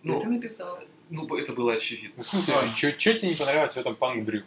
Ну, 0.01 0.19
ты 0.19 0.27
написал. 0.27 0.79
Ну, 1.12 1.27
это 1.36 1.53
было 1.53 1.73
очевидно. 1.73 2.13
Ну, 2.17 2.23
в 2.23 2.25
смысле, 2.25 2.53
что 2.75 2.91
тебе 3.13 3.27
не 3.29 3.36
понравилось 3.36 3.73
в 3.73 3.77
этом 3.77 3.95
панк-брю? 3.95 4.41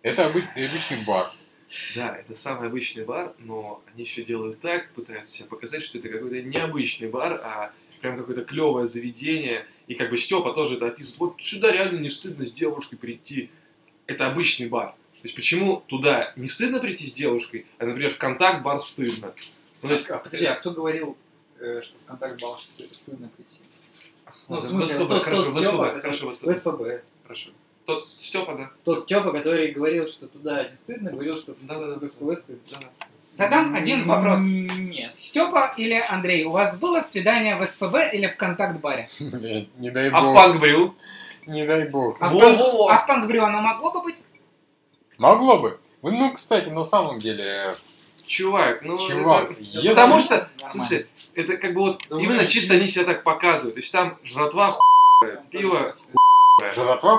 Это 0.00 0.24
обы- 0.26 0.48
обычный 0.56 1.04
бар. 1.06 1.30
Да, 1.94 2.16
это 2.16 2.36
самый 2.38 2.68
обычный 2.68 3.04
бар, 3.04 3.34
но 3.38 3.82
они 3.92 4.02
еще 4.04 4.24
делают 4.24 4.60
так, 4.60 4.90
пытаются 4.92 5.32
себя 5.32 5.48
показать, 5.48 5.82
что 5.82 5.98
это 5.98 6.08
какой-то 6.08 6.42
необычный 6.42 7.08
бар, 7.08 7.40
а 7.42 7.72
прям 8.00 8.18
какое-то 8.18 8.44
клевое 8.44 8.86
заведение. 8.86 9.66
И 9.86 9.94
как 9.94 10.10
бы 10.10 10.18
Степа 10.18 10.52
тоже 10.52 10.76
это 10.76 10.88
описывает. 10.88 11.18
Вот 11.20 11.42
сюда 11.42 11.72
реально 11.72 11.98
не 11.98 12.10
стыдно 12.10 12.44
с 12.46 12.52
девушкой 12.52 12.96
прийти. 12.96 13.50
Это 14.06 14.26
обычный 14.26 14.68
бар. 14.68 14.88
То 15.22 15.26
есть 15.26 15.36
почему 15.36 15.82
туда 15.86 16.32
не 16.36 16.48
стыдно 16.48 16.80
прийти 16.80 17.06
с 17.06 17.12
девушкой, 17.14 17.66
а, 17.78 17.86
например, 17.86 18.12
в 18.12 18.18
контакт 18.18 18.62
бар 18.62 18.80
стыдно? 18.80 19.32
Ну, 19.82 19.90
есть, 19.90 20.10
А, 20.10 20.18
подожди, 20.18 20.46
а 20.46 20.56
кто 20.56 20.72
говорил, 20.72 21.16
э, 21.60 21.80
что 21.82 21.96
в 21.98 22.04
контакт 22.06 22.40
бал 22.40 22.60
стыдно 22.60 23.28
прийти? 23.36 23.60
Ну, 24.48 24.60
в 24.60 24.64
смысле, 24.64 24.94
ВСПБ, 24.94 25.08
тот- 25.08 25.22
хорошо, 25.22 25.50
ВСПБ, 25.50 25.62
Степа, 25.62 26.00
хорошо, 26.00 26.30
В. 26.30 26.34
СПБ. 26.34 27.02
Хорошо. 27.22 27.50
Тот 27.86 28.04
Степа, 28.20 28.54
да? 28.54 28.70
Тот 28.84 29.02
Степа, 29.02 29.32
который 29.32 29.72
говорил, 29.72 30.06
что 30.08 30.26
туда 30.28 30.68
не 30.68 30.76
стыдно, 30.76 31.10
говорил, 31.10 31.36
что 31.36 31.54
Да-да-да. 31.62 31.94
в 32.04 32.08
СПБ 32.08 32.36
стыдно. 32.36 32.60
Да. 32.70 33.06
Задам 33.32 33.74
один 33.74 34.06
вопрос. 34.06 34.40
Нет. 34.42 35.12
Степа 35.18 35.74
или 35.76 36.02
Андрей, 36.08 36.44
у 36.44 36.50
вас 36.50 36.76
было 36.76 37.00
свидание 37.00 37.56
в 37.56 37.64
СПБ 37.64 38.12
или 38.12 38.26
в 38.28 38.36
контакт-баре? 38.36 39.08
Блин, 39.20 39.68
Не 39.78 39.90
дай 39.90 40.10
А 40.10 40.20
в 40.20 40.24
бог. 40.24 40.36
Панк-брю? 40.36 40.94
Не 41.46 41.66
дай 41.66 41.88
бог. 41.88 42.16
А, 42.20 42.28
в, 42.28 42.34
Во-во-во. 42.34 42.88
панк- 42.88 42.92
а 42.92 42.98
в 42.98 43.06
панк-брю 43.06 43.42
оно 43.44 43.60
могло 43.62 43.90
бы 43.90 44.02
быть? 44.02 44.22
Могло 45.18 45.58
бы. 45.58 45.80
Ну, 46.02 46.32
кстати, 46.32 46.68
на 46.68 46.84
самом 46.84 47.18
деле, 47.18 47.74
Чувак, 48.26 48.82
ну... 48.82 48.98
чувак, 48.98 49.50
это- 49.50 49.60
если- 49.60 49.88
Потому 49.88 50.20
что, 50.20 50.34
Нормально. 50.36 50.68
в 50.68 50.70
смысле, 50.70 51.06
это 51.34 51.56
как 51.56 51.74
бы 51.74 51.80
вот 51.80 52.02
Ну, 52.10 52.18
именно 52.18 52.42
мы- 52.42 52.46
чисто 52.48 52.74
они 52.74 52.86
себя 52.86 53.04
так 53.04 53.24
показывают. 53.24 53.74
То 53.74 53.80
есть 53.80 53.92
там 53.92 54.18
жратва 54.24 54.78
хуевая, 55.20 55.42
пиво 55.50 55.92
хуевое, 56.58 56.72
жратва 56.72 57.16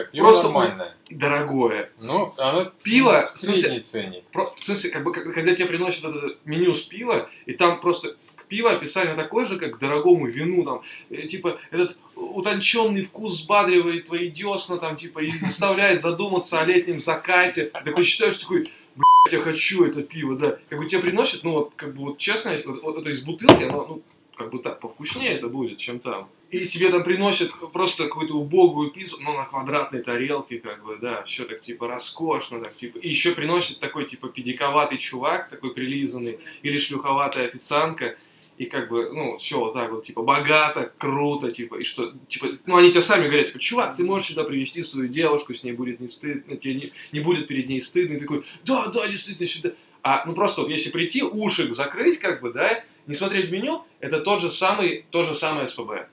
пиво 0.00 0.24
Просто 0.26 0.44
нормальное. 0.44 0.94
дорогое. 1.10 1.90
Ну, 2.00 2.32
оно 2.38 2.72
Пиво, 2.82 3.26
средний 3.26 3.80
ценник. 3.80 4.24
Про- 4.32 4.54
В 4.58 4.64
смысле, 4.64 4.90
как 4.90 5.04
бы, 5.04 5.12
когда 5.12 5.54
тебе 5.54 5.66
приносят 5.66 6.04
это 6.04 6.36
меню 6.44 6.74
с 6.74 6.82
пива, 6.82 7.28
и 7.46 7.52
там 7.52 7.80
просто 7.80 8.16
к 8.36 8.44
пиву 8.44 8.68
описание 8.68 9.14
такое 9.14 9.44
же, 9.46 9.58
как 9.58 9.76
к 9.76 9.78
дорогому 9.78 10.26
вину, 10.26 10.64
там, 10.64 10.82
э, 11.10 11.26
типа, 11.26 11.58
этот 11.70 11.98
утонченный 12.16 13.02
вкус 13.04 13.34
взбадривает 13.40 14.06
твои 14.06 14.28
десна, 14.30 14.78
там, 14.78 14.96
типа, 14.96 15.20
и 15.20 15.30
заставляет 15.38 16.00
задуматься 16.00 16.60
о 16.60 16.64
летнем 16.64 16.98
закате. 17.00 17.64
Ты 17.66 17.84
такой 17.84 18.04
считаешь, 18.04 18.38
такой, 18.38 18.60
блядь, 18.94 19.32
я 19.32 19.40
хочу 19.40 19.84
это 19.84 20.02
пиво, 20.02 20.36
да. 20.36 20.58
Как 20.70 20.78
бы 20.78 20.86
тебе 20.86 21.02
приносят, 21.02 21.44
ну, 21.44 21.52
вот, 21.52 21.72
как 21.76 21.94
бы, 21.94 22.04
вот, 22.04 22.18
честно, 22.18 22.56
вот, 22.64 22.82
вот 22.82 22.98
это 22.98 23.10
из 23.10 23.22
бутылки, 23.22 23.62
оно, 23.64 23.86
ну, 23.86 24.02
как 24.42 24.52
бы 24.52 24.58
так, 24.58 24.80
повкуснее 24.80 25.34
это 25.34 25.48
будет, 25.48 25.78
чем 25.78 26.00
там. 26.00 26.28
И 26.50 26.66
тебе 26.66 26.90
там 26.90 27.02
приносят 27.02 27.50
просто 27.72 28.04
какую-то 28.04 28.34
убогую 28.34 28.90
пиццу, 28.90 29.18
но 29.22 29.34
на 29.34 29.44
квадратной 29.44 30.02
тарелке, 30.02 30.58
как 30.58 30.84
бы, 30.84 30.98
да, 31.00 31.22
все 31.22 31.44
так, 31.44 31.60
типа, 31.60 31.88
роскошно, 31.88 32.60
так, 32.60 32.76
типа. 32.76 32.98
И 32.98 33.08
еще 33.08 33.32
приносит 33.32 33.78
такой, 33.78 34.04
типа, 34.04 34.28
педиковатый 34.28 34.98
чувак, 34.98 35.48
такой 35.48 35.72
прилизанный, 35.72 36.38
или 36.62 36.78
шлюховатая 36.78 37.48
официантка, 37.48 38.16
и 38.58 38.66
как 38.66 38.90
бы, 38.90 39.10
ну, 39.12 39.38
все 39.38 39.58
вот 39.58 39.72
так 39.72 39.90
вот, 39.90 40.04
типа, 40.04 40.22
богато, 40.22 40.92
круто, 40.98 41.50
типа, 41.50 41.76
и 41.76 41.84
что, 41.84 42.12
типа, 42.28 42.48
ну, 42.66 42.76
они 42.76 42.90
тебе 42.90 43.02
сами 43.02 43.28
говорят, 43.28 43.46
типа, 43.46 43.58
чувак, 43.58 43.96
ты 43.96 44.04
можешь 44.04 44.28
сюда 44.28 44.44
привести 44.44 44.82
свою 44.82 45.08
девушку, 45.08 45.54
с 45.54 45.64
ней 45.64 45.72
будет 45.72 46.00
не 46.00 46.08
стыдно, 46.08 46.56
тебе 46.56 46.74
не, 46.74 46.92
не 47.12 47.20
будет 47.20 47.46
перед 47.46 47.68
ней 47.68 47.80
стыдно, 47.80 48.16
и 48.16 48.20
такой, 48.20 48.44
да, 48.64 48.88
да, 48.88 49.08
действительно, 49.08 49.48
сюда. 49.48 49.72
А, 50.02 50.26
ну, 50.26 50.34
просто 50.34 50.62
вот, 50.62 50.70
если 50.70 50.90
прийти, 50.90 51.22
уши 51.22 51.72
закрыть, 51.72 52.18
как 52.18 52.42
бы, 52.42 52.52
да, 52.52 52.84
не 53.06 53.14
смотреть 53.14 53.50
меню, 53.50 53.84
это 54.00 54.20
тот 54.20 54.40
же 54.40 54.50
самый, 54.50 55.04
то 55.10 55.24
же 55.24 55.34
самое 55.34 55.68
СПБ. 55.68 56.08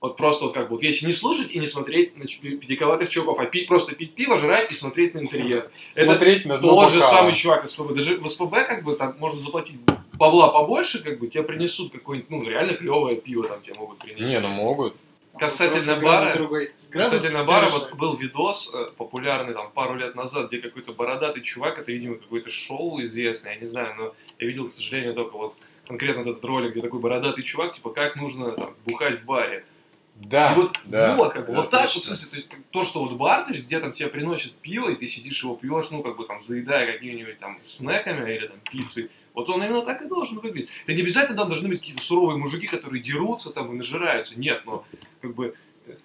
Вот 0.00 0.16
просто 0.16 0.44
вот 0.44 0.54
как 0.54 0.68
бы, 0.68 0.74
вот 0.74 0.82
если 0.82 1.06
не 1.06 1.12
слушать 1.12 1.50
и 1.50 1.58
не 1.58 1.66
смотреть 1.66 2.16
на 2.16 2.26
педиковатых 2.26 3.08
чуваков, 3.08 3.40
а 3.40 3.46
пить, 3.46 3.66
просто 3.66 3.94
пить 3.94 4.14
пиво, 4.14 4.38
жрать 4.38 4.70
и 4.70 4.74
смотреть 4.74 5.14
на 5.14 5.20
интерьер. 5.20 5.64
Это 5.94 6.04
Смотреть 6.04 6.44
на 6.44 6.58
дно 6.58 6.68
тот 6.68 6.92
же 6.92 7.02
самый 7.02 7.34
чувак 7.34 7.64
из 7.64 7.70
СПБ. 7.72 7.94
Даже 7.94 8.18
в 8.18 8.28
СПБ, 8.28 8.52
как 8.68 8.84
бы, 8.84 8.94
там 8.94 9.16
можно 9.18 9.40
заплатить 9.40 9.80
бабла 10.12 10.48
побольше, 10.48 11.02
как 11.02 11.18
бы, 11.18 11.28
тебе 11.28 11.42
принесут 11.42 11.92
какое-нибудь, 11.92 12.30
ну, 12.30 12.42
реально 12.44 12.74
клевое 12.74 13.16
пиво 13.16 13.48
там 13.48 13.62
тебе 13.62 13.74
могут 13.74 13.98
принести. 13.98 14.24
Не, 14.24 14.40
ну 14.40 14.48
могут. 14.48 14.94
Касательно 15.38 15.96
бара- 15.96 16.34
другой. 16.34 16.72
Касательно 16.90 17.44
бара, 17.44 17.68
вот 17.68 17.94
был 17.94 18.16
видос 18.16 18.72
э, 18.74 18.88
популярный 18.96 19.52
там 19.52 19.70
пару 19.70 19.94
лет 19.96 20.14
назад, 20.14 20.48
где 20.48 20.58
какой-то 20.58 20.92
бородатый 20.92 21.42
чувак, 21.42 21.78
это, 21.78 21.92
видимо, 21.92 22.14
какое-то 22.14 22.50
шоу 22.50 23.02
известное, 23.02 23.54
я 23.54 23.60
не 23.60 23.66
знаю, 23.66 23.94
но 23.98 24.14
я 24.38 24.46
видел, 24.46 24.68
к 24.68 24.72
сожалению, 24.72 25.14
только 25.14 25.36
вот 25.36 25.54
конкретно 25.86 26.20
этот 26.20 26.44
ролик, 26.44 26.72
где 26.72 26.82
такой 26.82 27.00
бородатый 27.00 27.42
чувак, 27.42 27.74
типа, 27.74 27.90
как 27.90 28.16
нужно 28.16 28.52
там 28.52 28.74
бухать 28.86 29.20
в 29.20 29.24
баре. 29.24 29.64
Да, 30.16 30.52
И 30.52 30.56
вот, 30.56 30.78
да, 30.86 31.14
вот, 31.14 31.32
как 31.32 31.46
бы, 31.46 31.52
да, 31.52 31.60
вот 31.60 31.70
так, 31.70 31.82
точно. 31.82 32.00
вот, 32.12 32.30
то, 32.30 32.36
есть, 32.36 32.48
то, 32.70 32.84
что 32.84 33.04
вот 33.04 33.12
бар, 33.18 33.44
то 33.44 33.52
есть, 33.52 33.66
где 33.66 33.78
там 33.80 33.92
тебе 33.92 34.08
приносят 34.08 34.54
пиво, 34.54 34.88
и 34.88 34.94
ты 34.94 35.06
сидишь 35.08 35.42
его 35.42 35.56
пьешь, 35.56 35.90
ну, 35.90 36.02
как 36.02 36.16
бы 36.16 36.24
там, 36.26 36.40
заедая 36.40 36.90
какими-нибудь 36.90 37.38
там 37.38 37.58
снеками 37.62 38.34
или 38.34 38.46
там 38.46 38.58
пиццей, 38.70 39.10
вот 39.34 39.50
он 39.50 39.62
именно 39.62 39.82
так 39.82 40.00
и 40.00 40.06
должен 40.06 40.38
выглядеть. 40.38 40.70
Это 40.84 40.94
не 40.94 41.02
обязательно 41.02 41.36
там 41.36 41.48
должны 41.48 41.68
быть 41.68 41.80
какие-то 41.80 42.02
суровые 42.02 42.38
мужики, 42.38 42.66
которые 42.66 43.02
дерутся 43.02 43.52
там 43.52 43.70
и 43.72 43.76
нажираются, 43.76 44.40
нет, 44.40 44.62
но, 44.64 44.86
как 45.20 45.34
бы, 45.34 45.54
э, 45.86 45.96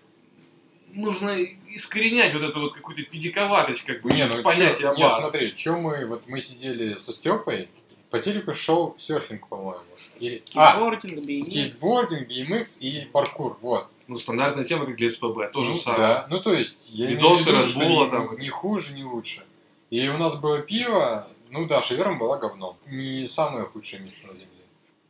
нужно 0.92 1.38
искоренять 1.70 2.34
вот 2.34 2.44
эту 2.44 2.60
вот 2.60 2.74
какую-то 2.74 3.04
педиковатость, 3.04 3.84
как 3.86 4.02
бы, 4.02 4.12
Не, 4.12 4.28
ну 4.28 4.42
понятия 4.44 4.82
чё, 4.82 4.94
не, 4.94 5.10
смотри, 5.10 5.56
что 5.56 5.78
мы, 5.78 6.06
вот 6.06 6.28
мы 6.28 6.42
сидели 6.42 6.96
со 6.96 7.14
Степой, 7.14 7.70
по 8.12 8.20
телеку 8.20 8.54
шел 8.54 8.96
серфинг, 8.98 9.48
по-моему. 9.48 9.84
Или, 10.20 10.40
а, 10.54 10.74
Скейтбординг, 10.74 11.26
BMX. 11.26 11.42
скейтбординг, 11.42 12.30
BMX 12.30 12.80
и 12.80 13.06
паркур, 13.06 13.58
вот. 13.62 13.88
Ну, 14.08 14.18
стандартная 14.18 14.66
тема, 14.66 14.86
как 14.86 14.98
для 14.98 15.10
СПБ, 15.10 15.52
то 15.54 15.64
же 15.64 15.72
ну, 15.72 15.78
самое. 15.78 16.02
Да, 16.02 16.28
ну 16.30 16.42
то 16.42 16.54
есть, 16.54 16.90
я 16.90 17.06
имею 17.06 17.18
Видосы 17.18 17.44
в 17.44 17.48
виду, 17.48 17.58
Red 17.60 17.62
Bull 17.62 17.64
что 17.64 18.06
ни- 18.06 18.10
там. 18.10 18.38
ни 18.38 18.50
хуже, 18.50 18.94
ни 18.94 19.04
лучше. 19.04 19.46
И 19.90 20.08
у 20.10 20.18
нас 20.18 20.36
было 20.36 20.60
пиво, 20.60 21.28
ну 21.50 21.66
да, 21.66 21.82
шаверма 21.82 22.20
была 22.20 22.38
говном. 22.38 22.76
Не 22.88 23.28
самое 23.28 23.66
худшее 23.66 24.02
место 24.02 24.28
на 24.28 24.34
земле. 24.34 24.48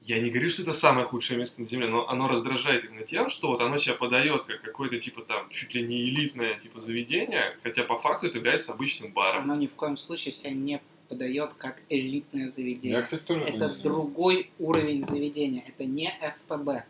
Я 0.04 0.20
не 0.20 0.30
говорю, 0.30 0.50
что 0.50 0.64
это 0.64 0.74
самое 0.74 1.06
худшее 1.06 1.38
место 1.38 1.62
на 1.62 1.68
Земле, 1.68 1.88
но 1.88 2.10
оно 2.10 2.28
раздражает 2.28 2.86
именно 2.86 3.06
тем, 3.06 3.30
что 3.30 3.50
вот 3.50 3.62
оно 3.62 3.78
себя 3.78 3.94
подает 3.94 4.44
как 4.46 4.62
какое-то 4.62 5.00
типа 5.00 5.22
там 5.22 5.48
чуть 5.52 5.76
ли 5.76 5.84
не 5.84 6.10
элитное 6.10 6.56
типа 6.56 6.82
заведение, 6.82 7.56
хотя 7.62 7.84
по 7.84 8.00
факту 8.00 8.26
это 8.26 8.38
является 8.40 8.74
обычным 8.74 9.12
баром. 9.14 9.44
Оно 9.44 9.56
ни 9.56 9.68
в 9.68 9.74
коем 9.74 9.98
случае 9.98 10.32
себя 10.32 10.52
не 10.52 10.82
подает 11.12 11.54
как 11.56 11.82
элитное 11.90 12.48
заведение. 12.48 12.98
Я, 12.98 13.02
кстати, 13.02 13.22
тоже 13.24 13.44
это 13.44 13.68
другой 13.84 14.50
уровень 14.60 15.04
заведения, 15.04 15.62
это 15.68 15.84
не 15.84 16.10
СПБ. 16.22 16.86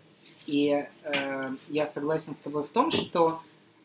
И 0.46 0.86
э, 1.04 1.50
я 1.70 1.86
согласен 1.88 2.36
с 2.36 2.40
тобой 2.40 2.64
в 2.64 2.70
том, 2.70 2.92
что 2.92 3.42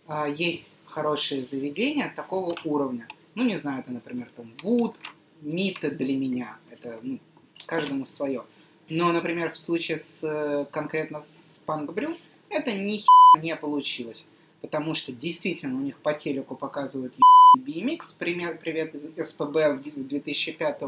э, 0.06 0.26
есть 0.36 0.70
хорошие 0.84 1.42
заведения 1.42 2.12
такого 2.14 2.54
уровня. 2.64 3.08
Ну, 3.34 3.44
не 3.44 3.56
знаю, 3.56 3.80
это, 3.80 3.92
например, 3.92 4.28
там 4.36 4.52
Вуд, 4.62 5.00
Мита 5.40 5.90
для 5.90 6.14
меня. 6.14 6.58
Это 6.70 6.98
ну, 7.02 7.18
каждому 7.64 8.04
свое. 8.04 8.44
Но, 8.90 9.12
например, 9.12 9.50
в 9.52 9.56
случае 9.56 9.96
с 9.96 10.22
э, 10.22 10.66
конкретно 10.70 11.22
с 11.22 11.62
Пангбрю, 11.64 12.14
это 12.50 12.72
ни 12.72 13.00
не 13.40 13.56
получилось. 13.56 14.26
Потому 14.66 14.94
что 14.94 15.12
действительно 15.12 15.76
у 15.76 15.80
них 15.80 15.96
по 15.98 16.12
телеку 16.12 16.56
показывают 16.56 17.14
BMX, 17.56 18.16
пример, 18.18 18.58
привет 18.58 18.96
из 18.96 19.04
СПБ 19.14 19.74
в 19.74 19.80
ди- 19.80 19.92
2005 19.92 20.82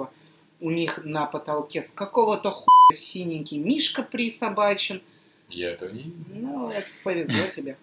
у 0.61 0.71
них 0.73 1.05
на 1.05 1.27
потолке 1.27 1.81
с 1.81 1.93
какого-то 1.93 2.51
хуя 2.51 2.67
синенький 2.93 3.59
мишка 3.59 4.03
присобачен. 4.03 5.01
Я 5.49 5.71
этого 5.71 5.93
не 5.93 6.13
Ну, 6.35 6.71
это 6.71 6.89
повезло 7.05 7.47
тебе. 7.55 7.79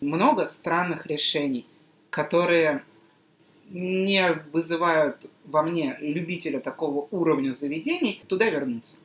Много 0.00 0.46
странных 0.46 1.06
решений, 1.06 1.64
которые 2.10 2.82
не 3.68 4.32
вызывают 4.52 5.30
во 5.44 5.62
мне 5.62 5.96
любителя 6.00 6.58
такого 6.58 7.06
уровня 7.12 7.52
заведений 7.52 8.20
туда 8.26 8.50
вернуться. 8.50 8.96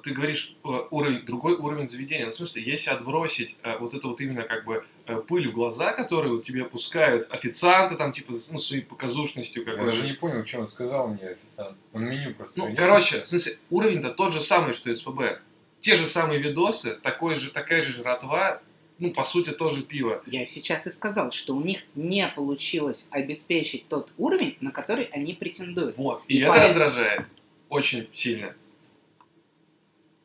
Вот 0.00 0.04
ты 0.04 0.14
говоришь 0.14 0.56
э, 0.64 0.68
уровень, 0.90 1.26
другой 1.26 1.56
уровень 1.56 1.86
заведения. 1.86 2.24
Ну, 2.24 2.32
в 2.32 2.34
смысле, 2.34 2.62
если 2.62 2.88
отбросить 2.90 3.58
э, 3.62 3.76
вот 3.76 3.92
это 3.92 4.08
вот 4.08 4.18
именно 4.22 4.44
как 4.44 4.64
бы 4.64 4.82
э, 5.06 5.16
пыль 5.16 5.48
в 5.48 5.52
глаза, 5.52 5.92
которую 5.92 6.36
вот 6.36 6.44
тебе 6.44 6.64
пускают 6.64 7.26
официанты 7.30 7.96
там 7.96 8.12
типа 8.12 8.32
ну, 8.50 8.58
своей 8.58 8.82
показушностью 8.82 9.62
Я 9.62 9.72
какой-то. 9.72 9.90
даже 9.92 10.04
не 10.06 10.14
понял, 10.14 10.44
что 10.46 10.60
он 10.60 10.68
сказал 10.68 11.08
мне 11.08 11.28
официант. 11.28 11.76
Он 11.92 12.04
меню 12.06 12.34
просто 12.34 12.58
Ну, 12.58 12.64
принес. 12.64 12.78
короче, 12.80 13.20
в 13.22 13.26
смысле, 13.26 13.52
уровень-то 13.68 14.10
тот 14.14 14.32
же 14.32 14.40
самый, 14.40 14.72
что 14.72 14.90
и 14.90 14.94
СПБ. 14.94 15.40
Те 15.80 15.96
же 15.96 16.06
самые 16.06 16.40
видосы, 16.40 16.94
такой 17.02 17.34
же, 17.34 17.50
такая 17.50 17.82
же 17.84 17.92
жратва, 17.92 18.62
ну, 18.98 19.10
по 19.12 19.24
сути, 19.24 19.50
тоже 19.50 19.82
пиво. 19.82 20.22
Я 20.26 20.46
сейчас 20.46 20.86
и 20.86 20.90
сказал, 20.90 21.30
что 21.30 21.54
у 21.54 21.60
них 21.62 21.80
не 21.94 22.26
получилось 22.34 23.06
обеспечить 23.10 23.86
тот 23.88 24.12
уровень, 24.16 24.56
на 24.62 24.70
который 24.72 25.04
они 25.12 25.34
претендуют. 25.34 25.98
Вот. 25.98 26.22
И, 26.28 26.38
И 26.38 26.40
это 26.40 26.52
поэт- 26.52 26.68
раздражает 26.68 27.26
очень 27.68 28.08
сильно. 28.14 28.54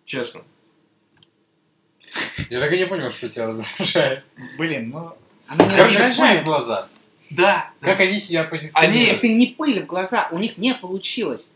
Честно. 0.05 0.41
Я 2.49 2.59
так 2.59 2.71
и 2.71 2.77
не 2.77 2.85
понял, 2.85 3.11
что 3.11 3.27
тебя 3.29 3.47
раздражает. 3.47 4.23
Блин, 4.57 4.89
ну... 4.91 5.13
Она 5.47 5.65
не 5.65 5.75
Короче, 5.75 5.93
пыль 5.95 6.03
в 6.03 6.07
раздражает. 6.07 6.43
глаза. 6.45 6.87
Да. 7.29 7.71
Как 7.81 7.99
они 7.99 8.19
себя 8.19 8.43
позиционируют? 8.43 9.01
Они- 9.01 9.05
Это 9.17 9.27
не 9.27 9.47
пыль 9.47 9.81
в 9.81 9.85
глаза, 9.85 10.27
у 10.31 10.37
них 10.39 10.57
не 10.57 10.73
получилось. 10.73 11.47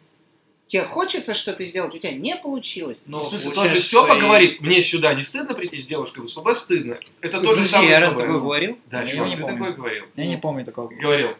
Тебе 0.68 0.84
хочется 0.84 1.34
что-то 1.34 1.66
сделать, 1.66 1.96
у 1.96 1.98
тебя 1.98 2.14
не 2.14 2.36
получилось. 2.36 3.02
ну 3.08 3.24
в 3.24 3.28
смысле, 3.30 3.52
тот 3.52 3.70
же 3.70 3.80
Степа 3.80 4.08
что 4.08 4.18
и- 4.18 4.22
говорит, 4.22 4.62
мне 4.62 4.84
сюда 4.84 5.14
не 5.16 5.24
стыдно 5.24 5.56
прийти 5.56 5.78
с 5.82 5.86
девушкой, 5.86 6.20
в 6.22 6.28
СПБ 6.28 6.54
стыдно. 6.56 7.00
Это 7.22 7.40
то 7.42 7.56
же 7.56 7.66
самое. 7.66 7.90
я 7.92 8.00
раз 8.00 8.14
такое 8.14 8.38
говорил? 8.40 8.78
Да, 8.88 9.02
я 9.02 9.26
не 9.26 9.36
ты 9.36 9.42
помню. 9.42 9.58
такое 9.58 9.74
говорил. 9.74 10.06
Я 10.16 10.26
не 10.26 10.38
помню 10.38 10.66
такого. 10.66 10.90
Говорил. 10.90 11.36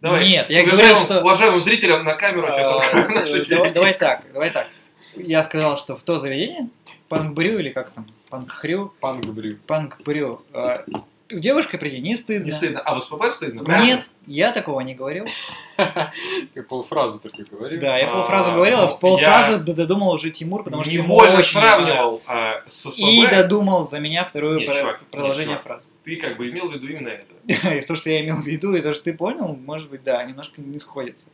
Давай. 0.00 0.26
Нет, 0.28 0.48
я 0.48 0.64
говорил, 0.64 0.96
что... 0.96 1.20
Уважаемым 1.20 1.60
зрителям 1.60 2.04
на 2.04 2.14
камеру 2.14 2.46
сейчас 2.48 2.68
А, 2.68 3.22
телевизию. 3.26 3.72
давай 3.74 3.92
так, 3.94 4.24
давай 4.32 4.50
так. 4.50 4.66
Я 5.18 5.42
сказал, 5.42 5.78
что 5.78 5.96
в 5.96 6.02
то 6.02 6.18
заведение, 6.18 6.68
панк-брю 7.08 7.58
или 7.58 7.70
как 7.70 7.90
там, 7.90 8.06
панк-хрю, 8.30 8.92
Панк 9.00 9.24
брю. 9.26 9.58
панк-брю, 9.66 10.42
э, 10.52 10.84
с 11.30 11.40
девушкой 11.40 11.78
прийти 11.78 12.00
не 12.00 12.16
стыдно. 12.16 12.46
Не 12.46 12.50
стыдно. 12.50 12.80
А 12.80 12.94
в 12.94 13.00
СПБ 13.02 13.30
стыдно? 13.30 13.64
правильно? 13.64 13.86
Нет, 13.86 14.10
я 14.26 14.52
такого 14.52 14.80
не 14.80 14.94
говорил. 14.94 15.26
Ты 16.54 16.62
полфразы 16.62 17.18
только 17.18 17.44
говорил. 17.44 17.80
Да, 17.80 17.98
я 17.98 18.08
А, 18.08 18.10
полфразы 18.10 18.50
говорил, 18.52 18.78
а 18.78 18.86
ну, 18.86 18.98
полфразы 18.98 19.58
додумал 19.58 20.12
уже 20.12 20.30
Тимур, 20.30 20.64
потому 20.64 20.84
что 20.84 20.92
Невольно 20.92 21.38
очень 21.38 21.58
сравнивал 21.58 22.22
а, 22.26 22.62
с 22.66 22.90
СПБ. 22.90 22.98
И 22.98 23.26
додумал 23.26 23.84
за 23.84 23.98
меня 24.00 24.24
второе 24.24 24.66
продолжение 25.10 25.58
фразы. 25.58 25.88
Ты 26.04 26.16
как 26.16 26.38
бы 26.38 26.48
имел 26.48 26.70
в 26.70 26.72
виду 26.74 26.88
именно 26.88 27.08
это. 27.08 27.26
И 27.74 27.80
то, 27.82 27.94
что 27.96 28.08
я 28.10 28.20
имел 28.20 28.36
в 28.36 28.46
виду, 28.46 28.74
и 28.74 28.80
то, 28.80 28.94
что 28.94 29.04
ты 29.04 29.14
понял, 29.14 29.54
может 29.56 29.90
быть, 29.90 30.02
да, 30.02 30.22
немножко 30.24 30.60
не 30.60 30.78
сходится. 30.78 31.30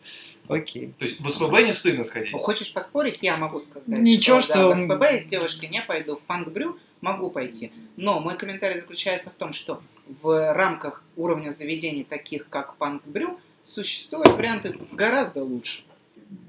Окей. 0.48 0.94
То 0.98 1.04
есть 1.04 1.20
в 1.20 1.28
СПБ 1.30 1.62
не 1.62 1.72
стыдно 1.72 2.04
сходить. 2.04 2.32
Ну, 2.32 2.38
хочешь 2.38 2.72
поспорить, 2.72 3.18
я 3.22 3.36
могу 3.36 3.60
сказать. 3.60 3.88
Ничего, 3.88 4.40
что- 4.40 4.70
в 4.70 4.76
СПБ 4.76 5.20
с 5.22 5.26
девушкой 5.26 5.68
не 5.68 5.80
пойду, 5.80 6.16
в 6.16 6.20
панк-брю 6.20 6.78
могу 7.04 7.30
пойти. 7.30 7.72
Но 7.96 8.18
мой 8.18 8.36
комментарий 8.36 8.80
заключается 8.80 9.30
в 9.30 9.34
том, 9.34 9.52
что 9.52 9.82
в 10.22 10.54
рамках 10.54 11.04
уровня 11.16 11.50
заведений, 11.50 12.02
таких 12.04 12.48
как 12.48 12.76
панк-брю, 12.76 13.38
существуют 13.62 14.28
варианты 14.28 14.76
гораздо 14.92 15.44
лучше. 15.44 15.84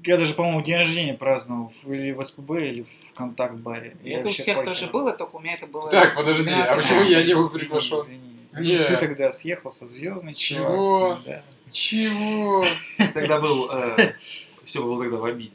Я 0.02 0.16
даже, 0.16 0.34
по-моему, 0.34 0.62
день 0.62 0.78
рождения 0.78 1.14
праздновал 1.14 1.72
или 1.84 2.10
в 2.12 2.24
СПБ, 2.24 2.50
или 2.50 2.82
в 2.82 3.14
контакт-баре. 3.14 3.96
Это 4.04 4.28
у 4.28 4.32
всех 4.32 4.56
похер. 4.56 4.72
тоже 4.72 4.86
было, 4.90 5.12
только 5.12 5.36
у 5.36 5.40
меня 5.40 5.54
это 5.54 5.66
было... 5.66 5.90
Так, 5.90 6.16
подожди, 6.16 6.44
12 6.44 6.70
а 6.70 6.76
почему 6.76 7.02
я 7.02 7.22
не 7.22 7.34
был 7.34 7.48
приглашен? 7.48 8.00
извини, 8.00 8.46
извини. 8.48 8.68
Нет. 8.68 8.88
Ты 8.88 8.96
тогда 8.96 9.32
съехал 9.32 9.70
со 9.70 9.86
звездной. 9.86 10.34
Чего? 10.34 11.18
Да. 11.24 11.42
Чего? 11.70 12.64
Тогда 13.14 13.40
был... 13.40 13.70
Все 14.64 14.82
был 14.82 14.98
тогда 14.98 15.18
в 15.18 15.24
обиде. 15.24 15.52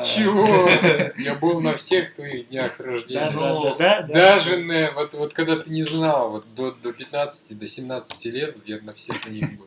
Чего? 0.00 0.68
Я 1.22 1.34
был 1.34 1.60
на 1.60 1.76
всех 1.76 2.14
твоих 2.14 2.48
днях 2.48 2.80
рождения. 2.80 3.30
Ну, 3.34 3.74
да, 3.78 4.00
да, 4.00 4.02
да, 4.02 4.12
Даже 4.14 4.56
на, 4.56 4.92
вот, 4.92 5.12
вот 5.14 5.34
когда 5.34 5.56
ты 5.56 5.70
не 5.70 5.82
знал, 5.82 6.30
вот 6.30 6.46
до, 6.54 6.72
до 6.72 6.92
15, 6.92 7.58
до 7.58 7.66
17 7.66 8.24
лет, 8.26 8.56
я 8.64 8.80
на 8.80 8.94
всех 8.94 9.26
на 9.26 9.30
них 9.30 9.58
был. 9.58 9.66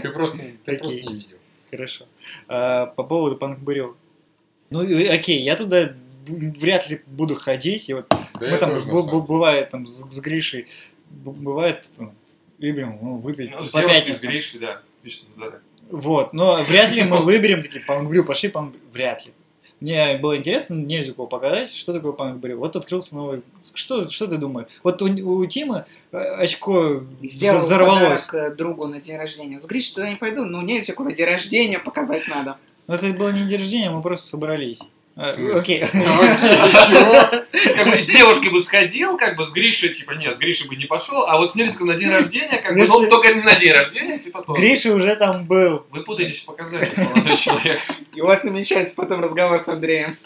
Ты 0.00 0.10
просто, 0.10 0.38
ты 0.64 0.78
просто 0.78 1.02
не 1.02 1.14
видел. 1.14 1.36
Хорошо. 1.70 2.06
А, 2.48 2.86
по 2.86 3.04
поводу 3.04 3.36
панкбурев. 3.36 3.96
Ну, 4.70 4.80
окей, 4.80 5.42
я 5.42 5.56
туда 5.56 5.92
вряд 6.26 6.88
ли 6.88 7.02
буду 7.06 7.34
ходить. 7.34 7.88
И 7.88 7.94
вот 7.94 8.06
Да 8.08 8.20
мы 8.40 8.56
там 8.56 8.76
бывает 9.26 9.70
там 9.70 9.86
с, 9.86 10.10
с 10.10 10.18
Гришей, 10.20 10.68
бывает 11.10 11.86
ну, 11.98 12.14
любим 12.58 12.98
ну, 13.00 13.16
выпить 13.16 13.50
Ну, 13.50 13.58
по 13.58 13.64
с 13.64 13.70
пятницам. 13.70 14.30
Гришей, 14.30 14.60
да. 14.60 14.82
Отлично, 15.04 15.28
да. 15.36 15.58
Вот, 15.90 16.32
но 16.32 16.62
вряд 16.62 16.90
ли 16.92 17.02
мы 17.02 17.22
выберем 17.22 17.62
такие 17.62 17.84
панкбрю, 17.84 18.24
пошли 18.24 18.48
панкбрю. 18.48 18.80
Вряд 18.90 19.26
ли. 19.26 19.32
Мне 19.80 20.16
было 20.16 20.34
интересно 20.38 20.72
Нельзикову 20.72 21.28
показать, 21.28 21.70
что 21.74 21.92
такое 21.92 22.12
панкбрю. 22.12 22.58
Вот 22.58 22.74
открылся 22.74 23.14
новый... 23.14 23.42
Что, 23.74 24.08
что 24.08 24.26
ты 24.26 24.38
думаешь? 24.38 24.68
Вот 24.82 25.02
у, 25.02 25.04
у 25.04 25.44
Тимы 25.44 25.84
э, 26.10 26.16
очко 26.16 27.02
Сделал 27.22 27.60
взорвалось. 27.60 28.26
подарок 28.28 28.52
э, 28.52 28.56
другу 28.56 28.86
на 28.86 28.98
день 28.98 29.18
рождения. 29.18 29.60
С 29.60 29.66
Гриш 29.66 29.90
туда 29.90 30.08
не 30.08 30.16
пойду, 30.16 30.46
ну 30.46 30.62
нельзя 30.62 30.94
куда 30.94 31.10
день 31.10 31.26
рождения 31.26 31.78
показать 31.78 32.26
надо. 32.28 32.56
Но 32.86 32.94
это 32.94 33.12
было 33.12 33.28
не 33.28 33.40
день 33.40 33.58
рождения, 33.58 33.90
мы 33.90 34.00
просто 34.00 34.26
собрались. 34.26 34.80
А, 35.16 35.30
смысле? 35.30 35.60
Окей. 35.60 35.80
Как 37.76 37.88
бы 37.88 38.00
с 38.00 38.06
девушкой 38.06 38.50
бы 38.50 38.60
сходил, 38.60 39.16
как 39.16 39.36
бы 39.36 39.46
с 39.46 39.50
Гришей, 39.52 39.94
типа, 39.94 40.12
нет, 40.12 40.34
с 40.34 40.38
Гришей 40.38 40.66
бы 40.66 40.74
не 40.74 40.86
пошел, 40.86 41.24
а 41.28 41.36
вот 41.36 41.50
с 41.50 41.54
Нельском 41.54 41.86
на 41.86 41.94
день 41.94 42.10
рождения, 42.12 42.58
как 42.58 42.74
бы, 42.76 42.84
ну, 42.86 43.08
только 43.08 43.32
не 43.32 43.42
на 43.42 43.54
день 43.54 43.72
рождения, 43.72 44.18
типа, 44.18 44.42
тоже. 44.42 44.60
Гриша 44.60 44.92
уже 44.92 45.14
там 45.14 45.44
был. 45.44 45.86
Вы 45.90 46.02
путаетесь 46.02 46.42
в 46.42 46.46
показателях, 46.46 46.96
молодой 46.96 47.36
человек. 47.36 47.80
И 48.14 48.20
у 48.20 48.26
вас 48.26 48.42
намечается 48.42 48.94
потом 48.96 49.20
разговор 49.22 49.60
с 49.60 49.68
Андреем. 49.68 50.16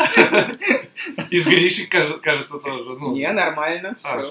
И 1.30 1.38
с 1.40 1.46
Гришей, 1.46 1.86
кажется, 1.86 2.58
тоже. 2.58 2.84
Ну, 2.84 3.14
Не, 3.14 3.30
нормально. 3.32 3.94
а, 4.04 4.22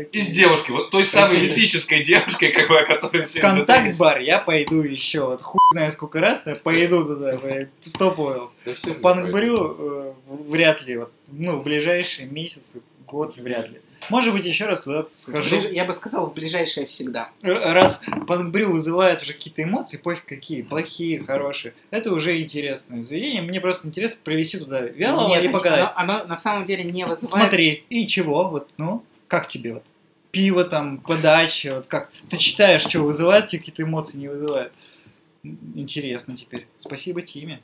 всё. 0.00 0.08
И 0.12 0.20
с 0.20 0.26
девушкой, 0.28 0.72
вот 0.72 0.90
той 0.90 1.04
самой 1.04 1.40
мифической 1.40 2.02
девушкой, 2.02 2.52
как 2.52 2.68
бы, 2.68 2.78
о 2.78 2.86
которой 2.86 3.24
все 3.24 3.40
Контакт-бар, 3.40 4.20
я 4.20 4.38
пойду 4.38 4.82
еще. 4.82 5.24
Вот 5.24 5.42
хуй 5.42 5.60
знает 5.72 5.94
сколько 5.94 6.20
раз, 6.20 6.44
но 6.44 6.52
я 6.52 6.56
пойду 6.56 7.04
туда, 7.04 7.38
стоповал. 7.84 8.52
Да 8.64 8.74
В 8.74 8.86
э, 8.86 10.12
вряд 10.28 10.82
ли, 10.86 10.96
вот, 10.96 11.12
ну, 11.28 11.58
в 11.58 11.64
ближайшие 11.64 12.28
месяцы, 12.28 12.82
год 13.06 13.36
вряд 13.36 13.68
ли. 13.70 13.80
Может 14.10 14.34
быть, 14.34 14.44
еще 14.44 14.66
раз 14.66 14.82
туда 14.82 15.06
схожу. 15.12 15.56
Я 15.70 15.84
бы 15.84 15.92
сказал, 15.92 16.26
в 16.26 16.34
ближайшее 16.34 16.86
всегда. 16.86 17.30
Раз 17.42 18.00
Панкбрю 18.26 18.70
вызывает 18.70 19.22
уже 19.22 19.32
какие-то 19.32 19.62
эмоции, 19.62 19.96
пофиг 19.96 20.26
какие, 20.26 20.62
плохие, 20.62 21.20
хорошие, 21.20 21.74
это 21.90 22.12
уже 22.12 22.40
интересное 22.40 23.02
заведение. 23.02 23.42
Мне 23.42 23.60
просто 23.60 23.88
интересно 23.88 24.18
привести 24.22 24.58
туда 24.58 24.80
вялого 24.82 25.28
Нет, 25.28 25.44
и 25.44 25.48
показать. 25.48 25.92
оно, 25.94 26.14
оно 26.14 26.24
на 26.26 26.36
самом 26.36 26.64
деле 26.64 26.84
не 26.84 27.04
вызывает... 27.04 27.44
Смотри, 27.44 27.84
и 27.88 28.06
чего, 28.06 28.48
вот, 28.48 28.70
ну, 28.76 29.02
как 29.34 29.48
тебе 29.48 29.74
вот? 29.74 29.84
Пиво 30.30 30.64
там, 30.64 30.98
подача, 30.98 31.74
вот 31.76 31.86
как? 31.86 32.10
Ты 32.30 32.36
читаешь, 32.36 32.82
что 32.82 33.00
вызывает, 33.00 33.48
тебе 33.48 33.58
какие-то 33.58 33.82
эмоции 33.82 34.16
не 34.16 34.28
вызывает. 34.28 34.72
Интересно 35.74 36.36
теперь. 36.36 36.66
Спасибо 36.78 37.20
Тиме. 37.20 37.60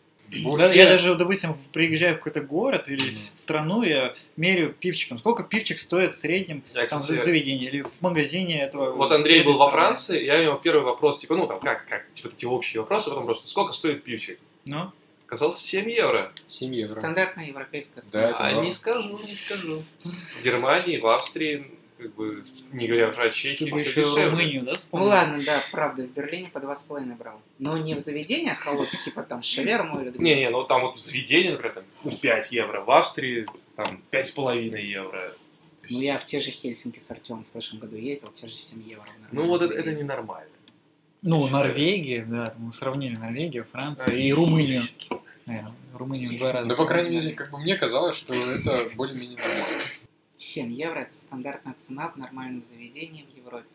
Да, 0.59 0.73
я 0.73 0.87
даже, 0.87 1.15
допустим, 1.15 1.57
приезжаю 1.73 2.15
в 2.15 2.19
какой-то 2.19 2.41
город 2.41 2.89
или 2.89 3.19
страну, 3.35 3.83
я 3.83 4.15
меряю 4.37 4.73
пивчиком. 4.73 5.19
Сколько 5.19 5.45
пивчик 5.45 5.79
стоит 5.79 6.15
в 6.15 6.19
среднем 6.19 6.63
Я, 6.75 6.87
там, 6.87 7.01
кстати, 7.01 7.19
в 7.19 7.25
заведении 7.25 7.69
или 7.69 7.83
в 7.83 8.01
магазине 8.01 8.61
этого. 8.61 8.93
Вот 8.93 9.13
Андрей 9.13 9.43
был 9.43 9.53
во 9.53 9.69
стороны. 9.69 9.87
Франции, 9.87 10.25
я 10.25 10.39
у 10.39 10.43
него 10.43 10.55
первый 10.57 10.83
вопрос, 10.83 11.21
типа, 11.21 11.37
ну 11.37 11.47
там, 11.47 11.61
как, 11.61 11.87
как, 11.87 12.13
типа, 12.15 12.33
эти 12.37 12.47
общие 12.47 12.81
вопросы, 12.81 13.11
потом 13.11 13.27
просто, 13.27 13.49
сколько 13.49 13.73
стоит 13.73 14.05
пивчик? 14.05 14.39
Ну, 14.65 14.93
Оказалось, 15.31 15.59
7 15.61 15.89
евро. 15.89 16.33
7 16.49 16.75
евро. 16.75 16.99
Стандартная 16.99 17.47
европейская 17.47 18.01
Да, 18.01 18.07
цена. 18.09 18.29
это 18.31 18.39
А 18.41 18.51
норм. 18.51 18.67
не 18.67 18.73
скажу, 18.73 19.17
не 19.25 19.35
скажу. 19.37 19.85
В 20.03 20.43
Германии, 20.45 20.99
в 20.99 21.07
Австрии, 21.07 21.71
как 21.99 22.13
бы, 22.17 22.45
не 22.73 22.89
говоря 22.89 23.11
уже 23.11 23.23
о 23.23 23.29
ты 23.31 23.37
Чехии, 23.37 23.71
бы 23.71 23.81
всё 23.81 23.91
еще 23.91 24.01
дешевле. 24.03 24.25
Румынию, 24.31 24.63
да, 24.65 24.73
Ну 24.73 24.77
вспомнил? 24.77 25.07
ладно, 25.07 25.45
да, 25.45 25.63
правда, 25.71 26.03
в 26.03 26.11
Берлине 26.11 26.49
по 26.53 26.59
два 26.59 26.75
с 26.75 26.83
половиной 26.83 27.15
брал. 27.15 27.41
Но 27.61 27.79
не 27.79 27.95
в 27.95 28.01
заведениях 28.01 28.59
холодных, 28.59 29.01
типа 29.05 29.23
там 29.23 29.45
шаверму 29.45 30.01
или 30.03 30.11
где 30.11 30.19
Не-не, 30.19 30.51
ну 30.51 30.65
там 30.65 30.81
вот 30.81 30.97
в 30.97 30.99
заведении, 30.99 31.51
например, 31.51 31.75
там, 31.75 31.85
ну, 32.03 32.11
5 32.17 32.51
евро, 32.51 32.81
в 32.81 32.91
Австрии 32.91 33.47
там 33.77 34.03
5,5 34.11 34.81
евро. 34.83 35.33
Ну 35.89 36.01
я 36.01 36.19
в 36.19 36.25
те 36.25 36.41
же 36.41 36.51
Хельсинки 36.51 36.99
с 36.99 37.09
Артемом 37.09 37.45
в 37.45 37.49
прошлом 37.53 37.79
году 37.79 37.95
ездил, 37.95 38.33
те 38.33 38.49
же 38.49 38.55
7 38.55 38.83
евро. 38.83 39.07
ну 39.31 39.47
вот 39.47 39.63
это, 39.63 39.75
это 39.75 39.93
ненормально. 39.93 40.51
Ну, 41.23 41.47
Норвегия, 41.49 42.25
да, 42.25 42.55
мы 42.57 42.73
сравнили 42.73 43.15
Норвегию, 43.15 43.67
Францию 43.71 44.15
А, 44.15 44.19
и 44.19 44.33
Румынию. 44.33 44.81
Румынию 45.95 46.31
в 46.31 46.39
два 46.39 46.53
раза. 46.53 46.69
Да, 46.69 46.75
по 46.75 46.87
крайней 46.87 47.11
мере, 47.11 47.33
как 47.35 47.51
бы 47.51 47.59
мне 47.59 47.77
казалось, 47.77 48.17
что 48.17 48.35
это 48.35 48.91
более-менее 48.95 49.39
нормально. 49.39 49.83
7 50.37 50.73
евро 50.73 51.01
это 51.01 51.15
стандартная 51.15 51.75
цена 51.79 52.09
в 52.09 52.17
нормальном 52.17 52.63
заведении 52.63 53.27
в 53.31 53.37
Европе. 53.37 53.67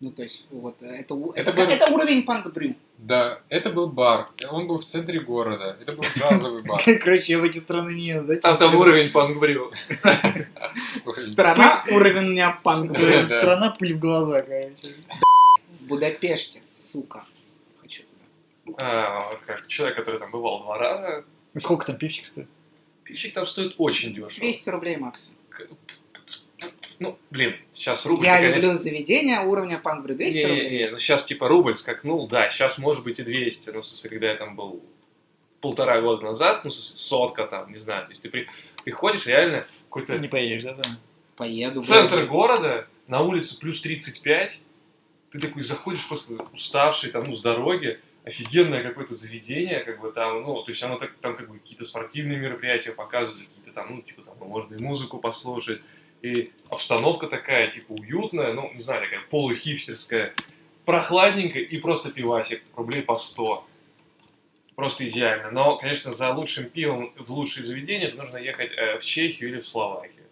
Ну, 0.00 0.10
то 0.10 0.22
есть, 0.22 0.46
вот, 0.50 0.82
это, 0.82 0.94
это, 0.94 1.14
Это 1.34 1.52
был- 1.52 1.64
это 1.64 1.92
уровень 1.92 2.22
панк-брю. 2.22 2.74
Да, 2.96 3.40
это 3.50 3.68
был 3.68 3.88
бар. 3.90 4.30
Он 4.50 4.66
был 4.66 4.78
в 4.78 4.84
центре 4.84 5.20
города. 5.20 5.76
Это 5.78 5.92
был 5.92 6.04
джазовый 6.16 6.62
бар. 6.62 6.80
Короче, 7.04 7.34
я 7.34 7.38
в 7.38 7.44
эти 7.44 7.58
страны 7.58 7.92
не 7.92 8.06
еду, 8.06 8.28
да? 8.28 8.36
Там, 8.36 8.70
тебе? 8.70 8.78
уровень 8.78 9.12
пангбрю. 9.12 9.70
Страна 11.16 11.84
уровня 11.90 12.58
панк-брю. 12.62 13.26
Страна 13.26 13.70
пыль 13.78 13.94
в 13.94 13.98
глаза, 13.98 14.40
короче. 14.40 14.94
В 15.80 15.84
Будапеште, 15.84 16.62
сука. 16.66 17.24
А, 18.78 19.34
как 19.46 19.66
человек, 19.66 19.96
который 19.96 20.18
там 20.20 20.30
бывал 20.30 20.62
два 20.62 20.78
раза, 20.78 21.24
Сколько 21.56 21.86
там 21.86 21.96
пивчик 21.96 22.26
стоит? 22.26 22.48
пивчик 23.04 23.34
там 23.34 23.46
стоит 23.46 23.74
очень 23.78 24.10
дешево. 24.14 24.30
200 24.40 24.68
рублей 24.70 24.96
максимум. 24.96 25.36
Ну, 26.98 27.18
блин, 27.30 27.56
сейчас 27.72 28.04
рубль... 28.04 28.26
Я 28.26 28.36
конечно- 28.36 28.56
люблю 28.56 28.72
заведения 28.74 29.40
уровня 29.40 29.78
панк-брю. 29.78 30.14
200 30.16 30.36
Не, 30.36 30.42
не, 30.44 30.48
рублей. 30.50 30.84
не, 30.84 30.90
ну 30.90 30.98
сейчас 30.98 31.24
типа 31.24 31.48
рубль 31.48 31.74
скакнул, 31.74 32.28
да, 32.28 32.50
сейчас 32.50 32.76
может 32.76 33.04
быть 33.04 33.18
и 33.18 33.22
200, 33.22 33.70
ну, 33.70 33.80
в 33.80 33.86
смысле, 33.86 34.10
когда 34.10 34.30
я 34.30 34.36
там 34.36 34.54
был 34.54 34.82
полтора 35.62 36.00
года 36.02 36.22
назад, 36.24 36.64
ну, 36.64 36.70
сотка 36.70 37.46
там, 37.46 37.70
не 37.72 37.78
знаю, 37.78 38.04
то 38.04 38.10
есть 38.10 38.20
ты 38.22 38.28
при- 38.28 38.48
приходишь 38.84 39.26
реально 39.26 39.66
какой-то 39.84 40.18
Не 40.18 40.28
поедешь, 40.28 40.62
да? 40.64 40.74
там? 40.74 40.96
Поеду. 41.36 41.80
в 41.80 41.86
центр 41.86 42.16
блядь. 42.18 42.28
города, 42.28 42.86
на 43.06 43.22
улице 43.22 43.58
плюс 43.58 43.80
35, 43.80 44.60
ты 45.30 45.38
такой 45.40 45.62
заходишь 45.62 46.06
просто 46.06 46.34
уставший, 46.52 47.10
там, 47.12 47.24
ну, 47.24 47.32
с 47.32 47.40
дороги, 47.40 47.98
офигенное 48.24 48.82
какое-то 48.82 49.14
заведение, 49.14 49.80
как 49.80 50.00
бы 50.00 50.12
там, 50.12 50.42
ну, 50.42 50.62
то 50.62 50.70
есть 50.70 50.82
оно 50.82 50.98
так, 50.98 51.12
там 51.20 51.36
как 51.36 51.48
бы 51.48 51.58
какие-то 51.58 51.84
спортивные 51.84 52.38
мероприятия 52.38 52.92
показывают, 52.92 53.46
какие-то 53.46 53.72
там, 53.72 53.94
ну, 53.94 54.02
типа 54.02 54.22
там, 54.22 54.36
можно 54.48 54.74
и 54.74 54.82
музыку 54.82 55.18
послушать, 55.18 55.80
и 56.22 56.50
обстановка 56.68 57.28
такая, 57.28 57.70
типа, 57.70 57.92
уютная, 57.92 58.52
ну, 58.52 58.70
не 58.72 58.80
знаю, 58.80 59.02
такая 59.02 59.20
полухипстерская, 59.30 60.34
прохладненькая, 60.84 61.62
и 61.62 61.78
просто 61.78 62.10
пивасик, 62.10 62.62
рублей 62.76 63.02
по 63.02 63.16
100. 63.16 63.66
Просто 64.76 65.08
идеально. 65.08 65.50
Но, 65.50 65.76
конечно, 65.76 66.12
за 66.12 66.32
лучшим 66.32 66.68
пивом 66.68 67.12
в 67.16 67.30
лучшее 67.30 67.66
заведение 67.66 68.12
нужно 68.14 68.38
ехать 68.38 68.72
э, 68.76 68.98
в 68.98 69.04
Чехию 69.04 69.50
или 69.50 69.60
в 69.60 69.66
Словакию. 69.66 70.24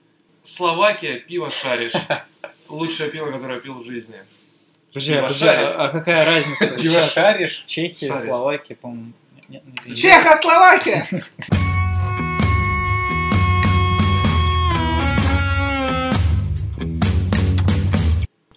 Словакия, 0.43 1.19
пиво 1.21 1.51
шаришь. 1.51 1.93
Лучшее 2.69 3.11
пиво, 3.11 3.31
которое 3.31 3.57
я 3.57 3.61
пил 3.61 3.75
в 3.75 3.85
жизни. 3.85 4.17
Подожди, 4.93 5.13
Пиво 5.13 5.23
подожди, 5.23 5.47
а, 5.47 5.85
а 5.85 5.89
какая 5.91 6.25
разница? 6.25 6.67
Пиво 6.69 6.95
Сейчас 7.03 7.13
шаришь? 7.13 7.65
Чехия, 7.67 8.09
Шаришь. 8.09 8.25
Словакия, 8.25 8.75
по-моему. 8.77 9.13
Нет, 9.49 9.63
нет. 9.87 9.97
Чехословакия! 9.97 11.07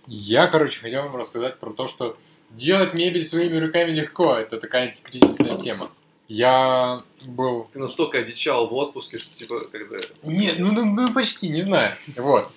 Я, 0.07 0.47
короче, 0.47 0.79
хотел 0.79 1.03
вам 1.03 1.17
рассказать 1.17 1.59
про 1.59 1.71
то, 1.71 1.87
что 1.87 2.17
делать 2.51 2.93
мебель 2.93 3.25
своими 3.25 3.57
руками 3.57 3.91
легко. 3.91 4.35
Это 4.35 4.57
такая 4.59 4.87
антикризисная 4.87 5.57
тема. 5.57 5.89
Я 6.29 7.03
был... 7.25 7.67
Ты 7.73 7.79
настолько 7.79 8.19
одичал 8.19 8.67
в 8.67 8.73
отпуске, 8.73 9.17
что 9.17 9.37
типа, 9.37 9.55
когда... 9.69 9.97
Нет, 10.23 10.59
ну, 10.59 10.71
ну, 10.71 10.85
ну, 10.85 11.13
почти, 11.13 11.49
не 11.49 11.61
знаю. 11.61 11.97
Вот. 12.15 12.49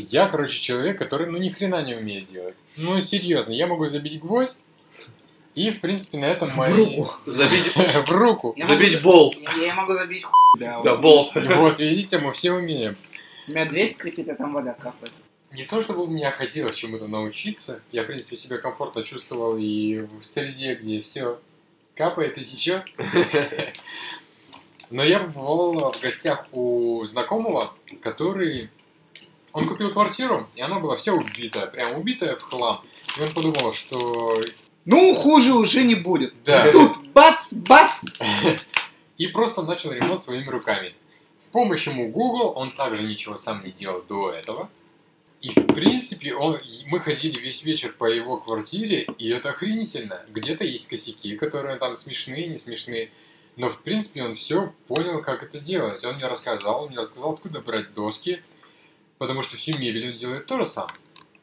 Я, 0.00 0.28
короче, 0.28 0.60
человек, 0.60 0.98
который, 0.98 1.30
ну, 1.30 1.38
ни 1.38 1.48
хрена 1.48 1.82
не 1.82 1.94
умеет 1.94 2.28
делать. 2.28 2.56
Ну, 2.76 3.00
серьезно, 3.00 3.52
я 3.52 3.66
могу 3.66 3.88
забить 3.88 4.20
гвоздь, 4.20 4.58
и, 5.54 5.70
в 5.70 5.80
принципе, 5.80 6.18
на 6.18 6.26
этом 6.26 6.50
мои... 6.56 6.72
руку. 6.72 7.10
Забить, 7.26 7.66
В 7.76 8.10
руку. 8.10 8.54
Я 8.56 8.64
могу 8.64 8.74
забить 8.74 8.92
за- 8.92 9.00
болт. 9.00 9.36
Я, 9.36 9.66
я 9.66 9.74
могу 9.74 9.94
забить 9.94 10.24
хуй, 10.24 10.60
да. 10.60 10.82
Да, 10.82 10.94
вот. 10.94 11.00
болт. 11.00 11.30
Вот, 11.34 11.78
видите, 11.78 12.18
мы 12.18 12.32
все 12.32 12.52
умеем. 12.52 12.96
У 13.46 13.52
меня 13.52 13.66
дверь 13.66 13.92
скрипит, 13.92 14.28
а 14.28 14.34
там 14.34 14.52
вода 14.52 14.74
капает. 14.74 15.12
Не 15.52 15.64
то, 15.64 15.80
чтобы 15.82 16.06
мне 16.08 16.28
хотелось 16.30 16.74
чему-то 16.74 17.06
научиться. 17.06 17.80
Я, 17.92 18.02
в 18.02 18.06
принципе, 18.06 18.36
себя 18.36 18.58
комфортно 18.58 19.04
чувствовал 19.04 19.56
и 19.56 20.00
в 20.20 20.24
среде, 20.24 20.74
где 20.74 21.00
все 21.00 21.38
капает 21.94 22.36
и 22.38 22.44
течет. 22.44 22.82
Но 24.90 25.04
я 25.04 25.20
побывал 25.20 25.92
в 25.92 26.00
гостях 26.00 26.46
у 26.50 27.04
знакомого, 27.06 27.72
который... 28.02 28.70
Он 29.54 29.68
купил 29.68 29.92
квартиру, 29.92 30.48
и 30.56 30.60
она 30.60 30.80
была 30.80 30.96
вся 30.96 31.14
убитая, 31.14 31.66
прям 31.66 31.96
убитая 31.96 32.34
в 32.34 32.42
хлам. 32.42 32.84
И 33.16 33.22
он 33.22 33.30
подумал, 33.30 33.72
что... 33.72 34.42
Ну, 34.84 35.14
хуже 35.14 35.54
уже 35.54 35.84
не 35.84 35.94
будет. 35.94 36.34
Да. 36.44 36.72
Тут 36.72 37.06
бац, 37.12 37.52
бац! 37.52 38.02
И 39.16 39.28
просто 39.28 39.62
начал 39.62 39.92
ремонт 39.92 40.20
своими 40.20 40.48
руками. 40.48 40.92
В 41.38 41.50
помощь 41.50 41.86
ему 41.86 42.10
Google, 42.10 42.52
он 42.56 42.72
также 42.72 43.04
ничего 43.06 43.38
сам 43.38 43.64
не 43.64 43.70
делал 43.70 44.02
до 44.08 44.32
этого. 44.32 44.68
И 45.40 45.50
в 45.50 45.66
принципе, 45.68 46.34
он, 46.34 46.56
и 46.56 46.84
мы 46.86 46.98
ходили 46.98 47.38
весь 47.38 47.62
вечер 47.62 47.94
по 47.96 48.06
его 48.06 48.38
квартире, 48.38 49.06
и 49.18 49.28
это 49.28 49.50
охренительно. 49.50 50.22
Где-то 50.30 50.64
есть 50.64 50.88
косяки, 50.88 51.36
которые 51.36 51.76
там 51.76 51.96
смешные, 51.96 52.48
не 52.48 52.58
смешные. 52.58 53.12
Но 53.54 53.68
в 53.68 53.82
принципе 53.82 54.24
он 54.24 54.34
все 54.34 54.74
понял, 54.88 55.22
как 55.22 55.44
это 55.44 55.60
делать. 55.60 56.02
Он 56.02 56.16
мне 56.16 56.26
рассказал, 56.26 56.82
он 56.82 56.88
мне 56.88 56.98
рассказал, 56.98 57.34
откуда 57.34 57.60
брать 57.60 57.94
доски. 57.94 58.42
Потому 59.18 59.42
что 59.42 59.56
всю 59.56 59.78
мебель 59.78 60.10
он 60.10 60.16
делает 60.16 60.46
тоже 60.46 60.64
сам. 60.64 60.88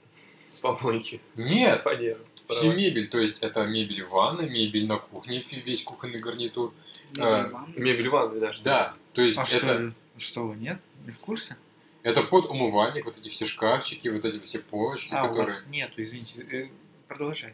С 0.10 0.57
помойки. 0.60 1.21
Нет, 1.36 1.81
Фанера. 1.84 2.19
всю 2.49 2.73
мебель. 2.73 3.10
То 3.10 3.19
есть 3.19 3.39
это 3.39 3.65
мебель 3.65 4.03
в 4.03 4.10
ванной, 4.10 4.49
мебель 4.49 4.86
на 4.88 4.97
кухне, 4.97 5.43
весь 5.65 5.84
кухонный 5.84 6.19
гарнитур. 6.19 6.73
А, 7.19 7.65
Мебель 7.75 8.07
в 8.10 8.13
ванной, 8.13 8.39
да. 8.39 8.53
что 8.53 8.60
ли? 8.62 8.63
Да, 8.63 8.93
то 9.13 9.21
есть 9.21 9.38
А 9.38 9.43
это... 9.43 9.57
что, 9.57 9.93
что 10.17 10.47
вы, 10.47 10.55
нет? 10.55 10.79
Не 11.05 11.12
в 11.12 11.17
курсе? 11.19 11.57
Это 12.03 12.23
под 12.23 12.45
умывальник, 12.45 13.05
вот 13.05 13.17
эти 13.17 13.29
все 13.29 13.45
шкафчики, 13.45 14.07
вот 14.07 14.23
эти 14.23 14.39
все 14.39 14.60
полочки, 14.60 15.13
А, 15.13 15.25
у 15.25 15.29
которые... 15.29 15.47
вас 15.53 15.67
нету, 15.67 16.01
извините. 16.01 16.45
Э, 16.51 16.69
Продолжай. 17.07 17.53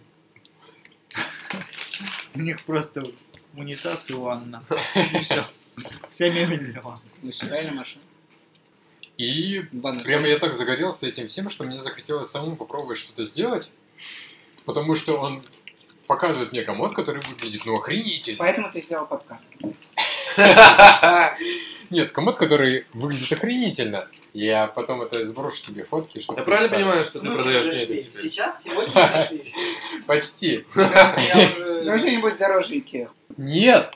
У 2.36 2.40
них 2.40 2.62
просто 2.64 3.04
унитаз 3.56 4.10
и 4.10 4.14
ванна. 4.14 4.64
И 4.96 5.18
все. 5.24 5.44
Вся 6.12 6.30
мебель 6.30 6.72
для 6.72 6.82
ванны. 6.82 7.02
Вы 7.22 7.32
стирали 7.32 7.72
машину? 7.72 8.04
И 9.18 9.66
Ванна. 9.72 10.04
прямо 10.04 10.28
я 10.28 10.38
так 10.38 10.56
загорелся 10.56 11.08
этим 11.08 11.28
всем, 11.28 11.50
что 11.50 11.64
мне 11.64 11.82
захотелось 11.82 12.30
самому 12.30 12.56
попробовать 12.56 13.00
что-то 13.00 13.24
сделать, 13.26 13.72
потому 14.66 14.96
что 14.96 15.18
он 15.18 15.42
показывает 16.06 16.52
мне 16.52 16.64
комод, 16.64 16.96
который 16.96 17.22
выглядит, 17.28 17.66
ну, 17.66 17.78
охренительно. 17.78 18.38
Поэтому 18.38 18.72
ты 18.72 18.82
сделал 18.82 19.08
подкаст. 19.08 19.48
Нет, 21.90 22.12
комод, 22.12 22.38
который 22.38 22.86
выглядит 22.94 23.32
охренительно. 23.32 24.08
Я 24.34 24.68
потом 24.68 25.02
это 25.02 25.24
сброшу 25.24 25.64
тебе 25.64 25.84
фотки, 25.84 26.20
чтобы 26.20 26.40
Я 26.40 26.44
ты 26.44 26.52
правильно 26.52 26.76
понимаю, 26.76 27.04
что 27.06 27.14
ты 27.14 27.20
смысле 27.20 27.44
продаешь 27.44 27.66
мебель 27.66 28.04
теперь? 28.04 28.22
Сейчас, 28.22 28.64
сегодня 28.64 28.94
еще. 28.94 29.54
Почти. 30.06 30.66
Сейчас 30.74 31.18
я 31.18 31.48
уже... 31.48 31.84
Давай 31.86 32.00
что-нибудь 32.00 32.38
дороже 32.38 32.78
Икеа. 32.78 33.10
Нет! 33.38 33.92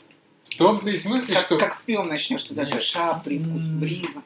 В 0.46 0.58
том-то 0.58 0.90
и 0.90 0.98
смысле, 0.98 1.36
что... 1.36 1.58
как 1.58 1.74
с 1.74 1.82
пивом 1.82 2.08
начнешь 2.08 2.44
туда 2.44 2.64
Нет. 2.64 2.74
душа, 2.74 3.22
привкус 3.24 3.72
бриза. 3.72 4.24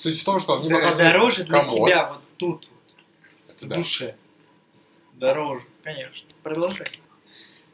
Суть 0.00 0.20
в 0.20 0.24
том, 0.24 0.38
что 0.38 0.52
он 0.54 0.60
мне 0.60 0.68
Да, 0.70 0.76
показывает 0.76 1.12
Дороже 1.12 1.44
для 1.44 1.60
комод. 1.60 1.88
себя 1.88 2.08
вот 2.08 2.20
тут, 2.36 2.68
Это 3.48 3.64
в 3.64 3.68
да. 3.68 3.76
душе. 3.76 4.16
Дороже, 5.14 5.64
конечно. 5.82 6.28
Продолжай. 6.44 6.86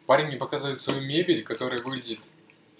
Парень 0.07 0.29
мне 0.29 0.37
показывает 0.39 0.81
свою 0.81 1.03
мебель, 1.03 1.43
которая 1.43 1.83
выглядит 1.83 2.21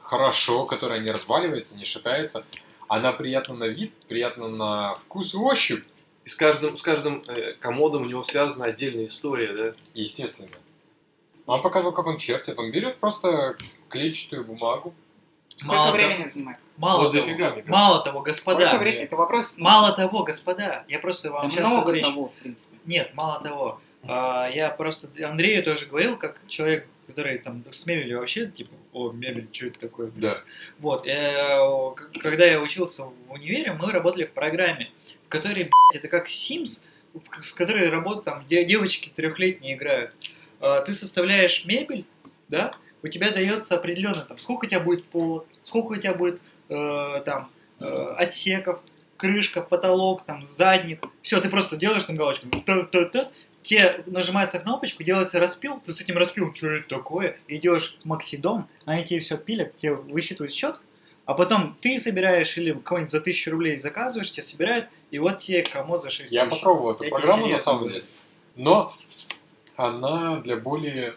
хорошо, 0.01 0.65
которая 0.65 1.01
не 1.01 1.11
разваливается, 1.11 1.77
не 1.77 1.85
шатается. 1.85 2.45
Она 2.89 3.13
приятна 3.13 3.55
на 3.55 3.65
вид, 3.65 3.93
приятна 4.09 4.49
на 4.49 4.95
вкус 4.95 5.35
и 5.35 5.37
ощупь, 5.37 5.85
И 6.25 6.29
с 6.31 6.35
каждым, 6.37 6.77
с 6.79 6.83
каждым 6.83 7.23
э, 7.27 7.53
комодом 7.61 8.03
у 8.03 8.07
него 8.07 8.23
связана 8.23 8.67
отдельная 8.67 9.07
история, 9.07 9.53
да? 9.53 9.75
естественно. 9.95 10.49
Он 11.45 11.61
показывал, 11.61 11.93
как 11.93 12.07
он 12.07 12.17
чертит. 12.17 12.59
Он 12.59 12.71
берет 12.71 12.97
просто 12.97 13.57
клетчатую 13.91 14.45
бумагу. 14.45 14.95
Сколько 15.57 15.75
Мало 15.75 15.93
времени 15.93 16.17
того- 16.19 16.29
занимает? 16.31 16.59
Мало 16.77 17.03
Вот 17.05 17.13
того, 17.13 17.27
дофига, 17.27 17.57
мало 17.67 18.05
того, 18.05 18.19
Сколько 18.21 18.31
господа. 18.31 18.79
времени? 18.79 19.03
Это 19.05 19.17
вопрос. 19.17 19.55
ну, 19.57 19.65
Мало 19.65 19.93
того, 19.93 20.25
господа. 20.25 20.85
Я 20.89 20.99
просто 20.99 21.31
вам 21.31 21.45
да 21.49 21.51
сейчас 21.51 21.67
много 21.67 21.91
отвечу. 21.93 22.09
того, 22.09 22.29
в 22.29 22.33
принципе. 22.35 22.77
Нет, 22.85 23.13
мало 23.15 23.41
того. 23.43 23.81
А, 24.07 24.49
я 24.53 24.71
просто 24.71 25.09
Андрею 25.25 25.63
тоже 25.63 25.87
говорил, 25.87 26.17
как 26.19 26.39
человек, 26.49 26.87
который 27.07 27.39
там 27.39 27.65
с 27.71 27.87
мебелью 27.87 28.19
вообще, 28.19 28.49
типа, 28.49 28.73
о, 28.93 29.13
мебель, 29.13 29.49
что 29.53 29.67
это 29.67 29.79
такое? 29.79 30.09
блядь?» 30.09 30.37
Да. 30.37 30.43
Вот, 30.81 31.07
э, 31.07 31.59
когда 32.21 32.45
я 32.45 32.61
учился 32.61 33.05
в 33.05 33.13
универе, 33.33 33.73
мы 33.75 33.93
работали 33.93 34.25
в 34.25 34.33
программе, 34.33 34.91
в 35.27 35.29
которой, 35.29 35.65
блядь, 35.65 35.95
это 36.05 36.09
как 36.09 36.29
Sims, 36.29 36.81
в 37.15 37.55
которой 37.55 37.89
работают 37.89 38.25
там, 38.25 38.45
где 38.45 38.65
девочки 38.65 39.13
трехлетние 39.15 39.75
играют. 39.77 40.13
А, 40.61 40.81
Ты 40.81 40.93
составляешь 40.93 41.65
мебель, 41.65 42.05
да, 42.49 42.73
у 43.05 43.09
тебя 43.09 43.31
дается 43.31 43.77
определенно, 43.77 44.23
там, 44.23 44.39
сколько 44.39 44.65
у 44.65 44.69
тебя 44.69 44.81
будет 44.81 45.05
пол, 45.05 45.47
сколько 45.61 45.93
у 45.93 45.97
тебя 45.97 46.15
будет 46.15 46.41
э, 46.71 47.23
там 47.27 47.51
э, 47.79 48.15
отсеков, 48.17 48.81
крышка, 49.19 49.61
потолок, 49.61 50.25
там, 50.25 50.45
задник. 50.47 51.05
Все, 51.23 51.41
ты 51.41 51.51
просто 51.51 51.77
делаешь 51.77 52.05
там 52.05 52.17
галочку, 52.17 52.49
та-та-та, 52.65 53.29
тебе 53.63 54.03
нажимается 54.07 54.59
кнопочку, 54.59 55.03
делается 55.03 55.39
распил, 55.39 55.81
ты 55.85 55.93
с 55.93 56.01
этим 56.01 56.17
распилом, 56.17 56.55
что 56.55 56.69
это 56.69 56.89
такое, 56.89 57.39
идешь 57.47 57.99
в 58.03 58.07
Максидом, 58.07 58.69
они 58.87 59.05
тебе 59.05 59.21
все 59.21 59.37
пилят, 59.37 59.77
тебе 59.77 59.95
высчитывают 59.95 60.55
счет, 60.55 60.77
а 61.27 61.35
потом 61.35 61.77
ты 61.83 62.01
собираешь 62.01 62.57
или 62.57 62.73
кого-нибудь 62.73 63.13
за 63.13 63.21
тысячу 63.21 63.51
рублей 63.51 63.79
заказываешь, 63.79 64.33
тебе 64.33 64.43
собирают, 64.43 64.87
и 65.11 65.19
вот 65.19 65.41
тебе 65.41 65.63
комод 65.63 66.01
за 66.03 66.09
6 66.09 66.33
Я 66.33 66.47
тысяч. 66.47 66.59
попробовал 66.59 66.93
эту 66.93 67.05
Я 67.05 67.11
программу 67.11 67.49
на 67.49 67.59
самом 67.61 67.89
деле. 67.89 68.05
Но 68.57 68.91
она 69.77 70.37
для 70.41 70.57
более 70.57 71.15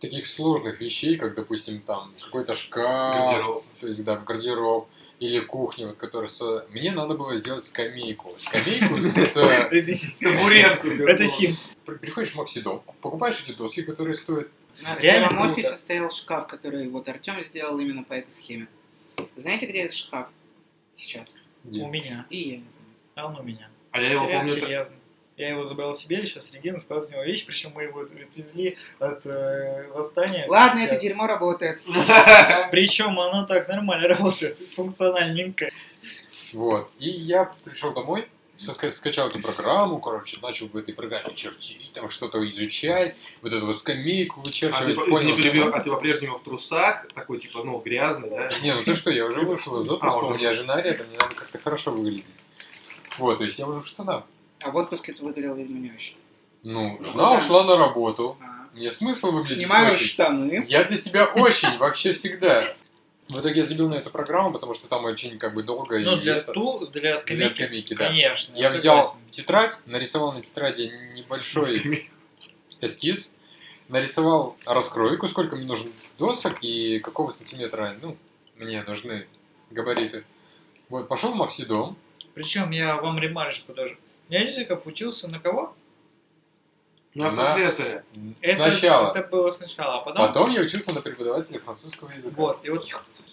таких 0.00 0.26
сложных 0.26 0.80
вещей, 0.80 1.16
как, 1.16 1.34
допустим, 1.34 1.80
там 1.80 2.12
какой-то 2.22 2.54
шкаф, 2.54 3.30
Гардероб. 3.30 3.64
то 3.80 3.86
есть, 3.86 4.04
да, 4.04 4.16
гардероб, 4.16 4.88
или 5.18 5.40
кухня, 5.40 5.88
вот, 5.88 5.96
которая 5.96 6.28
с... 6.28 6.66
Мне 6.70 6.92
надо 6.92 7.14
было 7.14 7.36
сделать 7.36 7.64
скамейку. 7.64 8.34
Скамейку 8.38 8.96
с... 8.98 9.32
Табуретку. 10.20 10.88
Это 11.08 11.24
Sims. 11.24 11.72
При- 11.86 11.96
Приходишь 11.96 12.32
в 12.32 12.36
Максидом, 12.36 12.82
покупаешь 13.00 13.42
эти 13.42 13.56
доски, 13.56 13.82
которые 13.82 14.14
стоят 14.14 14.48
У 14.80 14.84
нас 14.84 14.98
в 14.98 15.02
первом 15.02 15.50
офисе 15.50 15.76
стоял 15.76 16.10
шкаф, 16.10 16.46
который 16.46 16.86
вот 16.88 17.08
Артем 17.08 17.42
сделал 17.42 17.78
именно 17.78 18.02
по 18.02 18.12
этой 18.12 18.30
схеме. 18.30 18.68
Знаете, 19.36 19.66
где 19.66 19.82
этот 19.82 19.96
шкаф? 19.96 20.28
Сейчас. 20.94 21.32
У 21.64 21.88
меня. 21.88 22.26
И 22.30 22.36
я 22.36 22.56
не 22.58 22.70
знаю. 22.70 22.86
А 23.14 23.26
он 23.28 23.40
у 23.40 23.42
меня. 23.42 23.70
А 23.92 24.00
я 24.00 24.10
его 24.10 24.26
помню... 24.26 24.52
Серьезно. 24.52 24.96
Я 25.36 25.50
его 25.50 25.66
забрал 25.66 25.94
себе, 25.94 26.24
сейчас 26.24 26.50
Регина 26.54 26.78
сказал 26.78 27.04
из 27.04 27.10
него 27.10 27.22
вещь, 27.22 27.44
причем 27.44 27.72
мы 27.74 27.82
его 27.82 28.00
отвезли 28.00 28.78
от 28.98 29.26
э, 29.26 29.86
восстания. 29.92 30.46
Ладно, 30.48 30.80
Сейчас. 30.80 30.92
это 30.92 31.00
дерьмо 31.02 31.26
работает. 31.26 31.82
Причем 32.70 33.20
оно 33.20 33.44
так 33.44 33.68
нормально 33.68 34.08
работает, 34.08 34.56
функциональненько. 34.74 35.68
Вот. 36.54 36.90
И 36.98 37.10
я 37.10 37.50
пришел 37.66 37.92
домой, 37.92 38.26
скачал 38.92 39.28
эту 39.28 39.40
программу, 39.42 39.98
короче, 39.98 40.38
начал 40.40 40.68
в 40.68 40.76
этой 40.78 40.94
программе 40.94 41.34
чертить, 41.34 41.92
там 41.92 42.08
что-то 42.08 42.42
изучать, 42.48 43.14
вот 43.42 43.52
эту 43.52 43.66
вот 43.66 43.78
скамейку 43.78 44.40
А 44.40 44.44
ты, 44.44 44.48
вычерчивать. 44.48 44.96
по- 44.96 45.04
понял, 45.04 45.38
что- 45.38 45.76
а 45.76 45.80
ты 45.80 45.90
по-прежнему 45.90 46.38
в 46.38 46.44
трусах, 46.44 47.08
такой, 47.08 47.40
типа, 47.40 47.62
ну, 47.62 47.78
грязный, 47.80 48.30
да? 48.30 48.48
Не, 48.62 48.72
ну 48.72 48.82
ты 48.84 48.96
что, 48.96 49.10
я 49.10 49.26
уже 49.26 49.40
вышел 49.42 49.82
из 49.82 49.88
отпуска, 49.90 50.16
А, 50.16 50.16
уже 50.18 50.32
у 50.32 50.38
меня 50.38 50.54
жена 50.54 50.80
рядом, 50.80 51.08
мне 51.08 51.18
надо 51.18 51.34
как-то 51.34 51.58
хорошо 51.58 51.90
выглядеть. 51.90 52.24
Вот, 53.18 53.36
то 53.36 53.44
есть 53.44 53.58
я 53.58 53.66
уже 53.66 53.80
в 53.80 53.86
штанах. 53.86 54.24
А 54.62 54.70
в 54.70 54.76
отпуске 54.76 55.12
ты 55.12 55.22
выглядел 55.24 55.54
вельминюще. 55.54 56.14
Ну, 56.62 56.96
Ну, 56.98 57.04
жена 57.04 57.12
куда? 57.12 57.30
ушла 57.32 57.64
на 57.64 57.76
работу, 57.76 58.36
Ага. 58.40 58.68
мне 58.74 58.90
смысл 58.90 59.30
выглядеть 59.30 59.58
Снимаю 59.58 59.92
очень. 59.94 60.06
штаны. 60.06 60.64
Я 60.68 60.84
для 60.84 60.96
себя 60.96 61.26
очень, 61.26 61.76
вообще 61.78 62.12
всегда. 62.12 62.64
В 63.28 63.40
итоге 63.40 63.60
я 63.60 63.66
забил 63.66 63.88
на 63.88 63.94
эту 63.94 64.10
программу, 64.10 64.52
потому 64.52 64.74
что 64.74 64.88
там 64.88 65.04
очень 65.04 65.38
как 65.38 65.54
бы 65.54 65.62
долго 65.62 65.98
Ну, 65.98 66.16
и 66.16 66.20
для 66.20 66.34
это- 66.34 66.42
стул, 66.52 66.86
для 66.86 67.00
для 67.00 67.18
скамейки, 67.18 67.54
скамейки, 67.54 67.94
да. 67.94 68.06
конечно. 68.06 68.56
Я 68.56 68.70
взял 68.70 69.16
тетрадь, 69.30 69.76
нарисовал 69.86 70.32
на 70.32 70.42
тетради 70.42 70.92
небольшой 71.14 72.08
эскиз, 72.80 73.34
нарисовал 73.88 74.56
раскройку, 74.64 75.28
сколько 75.28 75.56
мне 75.56 75.66
нужно 75.66 75.90
досок 76.18 76.58
и 76.62 76.98
какого 77.00 77.30
сантиметра, 77.30 77.94
ну, 78.00 78.16
мне 78.56 78.82
нужны 78.84 79.26
габариты. 79.70 80.24
Вот, 80.88 81.08
пошел 81.08 81.32
в 81.32 81.36
Максидом, 81.36 81.96
Причем 82.34 82.70
я 82.70 82.96
вам 83.00 83.18
ремарочку 83.18 83.72
даже. 83.72 83.96
Языков 84.28 84.86
учился 84.86 85.28
на 85.28 85.38
кого? 85.38 85.74
На 87.14 87.28
автослесаря. 87.28 88.04
Это, 88.42 88.68
сначала. 88.70 89.10
Это 89.10 89.26
было 89.26 89.50
сначала, 89.50 89.98
а 89.98 90.00
потом... 90.00 90.26
Потом 90.26 90.50
я 90.50 90.60
учился 90.60 90.92
на 90.92 91.00
преподавателя 91.00 91.58
французского 91.60 92.10
языка. 92.10 92.34
Вот, 92.36 92.64
и 92.64 92.68
вот 92.70 92.86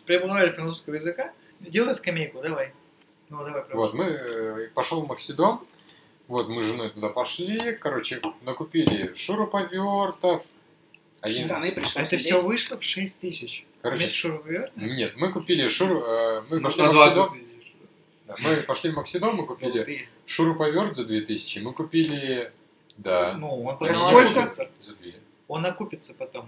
преподаватель 0.05 0.53
французского 0.53 0.93
языка, 0.93 1.33
делай 1.59 1.93
скамейку, 1.93 2.41
давай. 2.41 2.73
Ну, 3.29 3.39
давай, 3.43 3.63
пробуй. 3.63 3.75
Вот, 3.75 3.93
мы 3.93 4.05
э, 4.05 4.69
пошел 4.73 5.01
в 5.01 5.07
Максидом, 5.09 5.65
вот 6.27 6.47
мы 6.47 6.63
с 6.63 6.65
женой 6.67 6.91
туда 6.91 7.09
пошли, 7.09 7.73
короче, 7.73 8.21
накупили 8.43 9.13
шуруповертов. 9.15 10.43
Один- 11.19 11.45
Штаны 11.47 11.71
пришлось 11.71 11.95
Это 12.07 12.17
все 12.17 12.41
вышло 12.41 12.77
в 12.77 12.83
6 12.83 13.19
тысяч. 13.19 13.65
Короче, 13.81 13.99
Вместе 13.99 14.15
шуруповерт? 14.15 14.75
Нет, 14.77 15.13
мы 15.17 15.31
купили 15.33 15.67
шуру... 15.67 16.03
э, 16.05 16.43
мы 16.49 16.59
Ну, 16.59 16.63
пошли 16.63 16.83
на 16.83 16.89
в 16.89 16.93
20 16.93 17.17
Максидом. 17.17 17.33
тысяч. 17.39 17.42
Да, 18.41 18.49
мы 18.49 18.55
пошли 18.57 18.91
в 18.91 18.95
Максидом, 18.95 19.35
мы 19.35 19.45
купили 19.45 19.71
Золотые. 19.71 20.07
шуруповерт 20.25 20.95
за 20.95 21.05
2000, 21.05 21.59
мы 21.59 21.73
купили... 21.73 22.51
Да, 22.97 23.33
Ну, 23.33 23.63
он 23.63 23.77
За 23.79 23.93
сколько? 23.93 24.49
за 24.49 24.65
2. 24.95 25.11
Он 25.47 25.65
окупится 25.65 26.13
потом. 26.13 26.47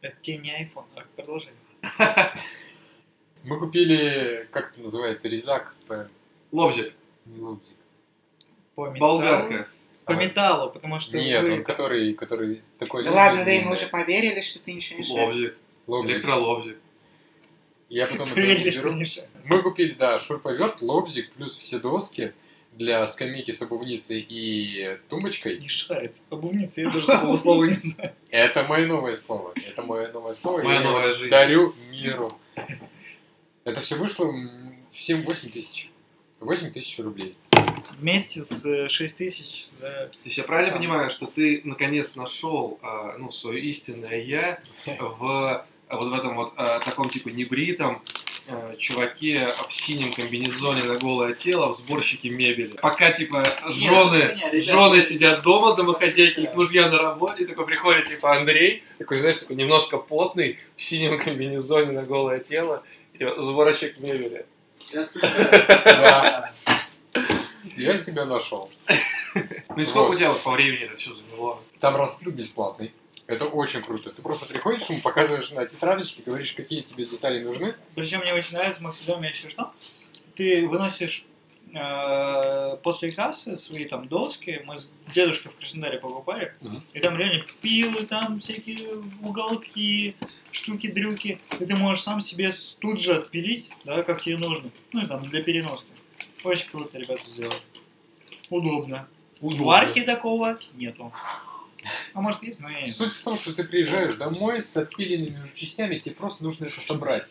Это 0.00 0.14
тебе 0.20 0.36
не 0.38 0.50
iPhone, 0.50 0.84
а 0.96 1.02
продолжай. 1.16 1.52
Мы 3.44 3.58
купили, 3.58 4.48
как 4.52 4.72
это 4.72 4.80
называется, 4.80 5.28
резак 5.28 5.74
по... 5.86 6.08
Лобзик. 6.52 6.94
не 7.26 7.40
лобзик. 7.40 7.76
По 8.74 8.88
металлу. 8.90 9.18
Болгарка. 9.18 9.68
По 10.04 10.12
А, 10.12 10.16
металлу, 10.16 10.70
потому 10.70 10.98
что 10.98 11.18
Нет, 11.18 11.42
вы... 11.42 11.52
он 11.54 11.64
который, 11.64 12.14
который 12.14 12.62
такой... 12.78 13.04
Да 13.04 13.12
ладно, 13.12 13.44
да 13.44 13.52
им 13.52 13.70
уже 13.70 13.86
поверили, 13.86 14.40
что 14.40 14.58
ты 14.60 14.72
ничего 14.72 14.98
не 14.98 15.04
шаришь. 15.04 15.18
Лобзик. 15.26 15.56
Лобзик. 15.86 16.16
Электролобзик. 16.16 16.76
Я 17.90 18.06
потом 18.06 18.26
это 18.26 18.34
Поверили, 18.34 18.70
что 18.70 18.82
беру. 18.84 18.94
Мы 19.44 19.62
купили, 19.62 19.92
да, 19.92 20.18
шуруповерт, 20.18 20.80
лобзик, 20.80 21.32
плюс 21.32 21.56
все 21.56 21.78
доски 21.78 22.32
для 22.72 23.06
скамейки 23.06 23.52
с 23.52 23.62
обувницей 23.62 24.24
и 24.28 24.98
тумбочкой. 25.08 25.58
Не 25.58 25.68
шарит. 25.68 26.16
Обувница, 26.30 26.80
я 26.80 26.90
даже 26.90 27.06
такого 27.06 27.36
слова 27.36 27.64
не 27.64 27.70
знаю. 27.70 28.12
Это 28.30 28.64
мое 28.64 28.86
новое 28.86 29.16
слово. 29.16 29.52
Это 29.56 29.82
мое 29.82 30.10
новое 30.12 30.34
слово. 30.34 30.62
Моя 30.62 30.78
я 30.78 30.84
новая 30.84 31.14
жизнь. 31.14 31.30
дарю 31.30 31.74
миру. 31.90 32.36
Это 33.64 33.80
все 33.80 33.96
вышло 33.96 34.26
м, 34.26 34.76
в 34.90 34.94
7-8 34.94 35.50
тысяч. 35.50 35.90
8 36.40 36.70
тысяч 36.72 36.98
рублей. 36.98 37.36
Вместе 37.98 38.42
с 38.42 38.88
6 38.88 39.16
тысяч 39.16 39.66
за... 39.70 39.80
То 40.08 40.18
есть 40.24 40.36
я 40.36 40.44
правильно 40.44 40.72
Сам. 40.72 40.78
понимаю, 40.80 41.10
что 41.10 41.26
ты 41.26 41.62
наконец 41.64 42.16
нашел 42.16 42.78
а, 42.82 43.16
ну, 43.18 43.30
свое 43.30 43.60
истинное 43.62 44.20
я 44.22 44.58
в 44.86 45.64
вот 45.88 46.08
в 46.08 46.12
этом 46.12 46.34
вот 46.34 46.52
а, 46.56 46.80
таком 46.80 47.08
типа 47.08 47.28
небритом 47.28 48.02
а, 48.48 48.76
чуваке 48.76 49.54
в 49.68 49.72
синем 49.72 50.12
комбинезоне 50.12 50.82
на 50.84 50.96
голое 50.96 51.34
тело 51.34 51.72
в 51.72 51.76
сборщике 51.76 52.28
мебели. 52.30 52.76
Пока 52.80 53.10
типа 53.10 53.44
жены, 53.68 54.34
не, 54.36 54.50
ребята, 54.50 54.60
жены 54.60 55.02
сидят 55.02 55.42
дома, 55.42 55.74
домохозяйки, 55.74 56.40
Да. 56.42 56.52
мужья 56.54 56.88
на 56.88 56.98
работе, 56.98 57.44
и 57.44 57.46
такой 57.46 57.66
приходит 57.66 58.08
типа 58.08 58.36
Андрей, 58.36 58.84
такой, 58.98 59.18
знаешь, 59.18 59.38
такой 59.38 59.56
немножко 59.56 59.96
потный, 59.98 60.58
в 60.76 60.82
синем 60.82 61.18
комбинезоне 61.18 61.92
на 61.92 62.02
голое 62.02 62.38
тело, 62.38 62.82
и, 63.14 63.18
типа, 63.18 63.40
сборщик 63.40 63.98
мебели. 63.98 64.46
Я 67.76 67.98
себя 67.98 68.26
нашел. 68.26 68.70
Ну 69.34 69.82
и 69.82 69.84
сколько 69.84 70.12
у 70.12 70.14
тебя 70.16 70.32
по 70.32 70.52
времени 70.52 70.84
это 70.84 70.96
все 70.96 71.12
заняло? 71.14 71.60
Там 71.80 71.96
расплюд 71.96 72.34
бесплатный. 72.34 72.92
Это 73.26 73.46
очень 73.46 73.80
круто. 73.82 74.10
Ты 74.10 74.20
просто 74.22 74.46
приходишь, 74.46 74.82
ему 74.88 75.00
показываешь 75.00 75.50
на 75.50 75.64
тетрадочке, 75.64 76.22
говоришь, 76.24 76.52
какие 76.52 76.82
тебе 76.82 77.04
детали 77.06 77.42
нужны. 77.42 77.74
Причем 77.94 78.20
мне 78.20 78.34
очень 78.34 78.54
нравится 78.54 78.80
в 78.80 78.82
Максидоме 78.82 79.30
еще 79.30 79.48
что? 79.48 79.72
Ты 80.34 80.68
выносишь 80.68 81.24
э, 81.72 82.76
после 82.82 83.12
кассы 83.12 83.56
свои 83.56 83.86
там 83.86 84.08
доски, 84.08 84.62
мы 84.66 84.76
с 84.76 84.90
дедушкой 85.14 85.52
в 85.52 85.56
Краснодаре 85.56 85.98
покупали, 85.98 86.54
Мгм. 86.60 86.82
и 86.92 87.00
там 87.00 87.16
реально 87.16 87.44
пилы, 87.62 88.04
там 88.06 88.40
всякие 88.40 89.02
уголки, 89.22 90.16
штуки-дрюки, 90.50 91.40
и 91.60 91.64
ты 91.64 91.76
можешь 91.76 92.04
сам 92.04 92.20
себе 92.20 92.52
тут 92.78 93.00
же 93.00 93.14
отпилить, 93.14 93.68
да, 93.84 94.02
как 94.02 94.20
тебе 94.22 94.36
нужно, 94.38 94.70
ну 94.92 95.02
и 95.02 95.06
там 95.06 95.24
для 95.24 95.42
переноски. 95.42 95.86
Очень 96.44 96.68
круто 96.70 96.98
ребята 96.98 97.22
сделали. 97.26 97.56
Удобно. 98.50 99.08
У 99.40 99.70
арки 99.70 100.02
такого 100.02 100.58
нету. 100.74 101.12
А 102.14 102.20
может 102.20 102.42
есть, 102.42 102.60
но 102.60 102.70
я 102.70 102.82
не 102.82 102.86
знаю. 102.90 103.10
Суть 103.10 103.20
в 103.20 103.22
том, 103.24 103.36
что 103.36 103.52
ты 103.52 103.64
приезжаешь 103.64 104.14
домой 104.14 104.62
с 104.62 104.76
отпиленными 104.76 105.42
уже 105.42 105.54
частями, 105.54 105.98
тебе 105.98 106.14
просто 106.14 106.44
нужно 106.44 106.64
это 106.64 106.80
собрать. 106.80 107.28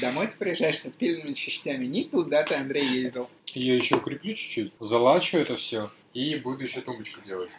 Домой 0.00 0.28
ты 0.28 0.36
приезжаешь 0.36 0.78
с 0.80 0.84
отпиленными 0.84 1.32
частями. 1.34 1.86
Не 1.86 2.04
туда 2.04 2.42
ты, 2.44 2.54
Андрей, 2.54 2.86
ездил. 2.86 3.28
Я 3.46 3.74
еще 3.74 3.96
укреплю 3.96 4.32
чуть-чуть, 4.34 4.72
залачу 4.78 5.38
это 5.38 5.56
все 5.56 5.90
и 6.14 6.36
буду 6.36 6.62
еще 6.64 6.80
тумбочку 6.80 7.20
делать. 7.22 7.50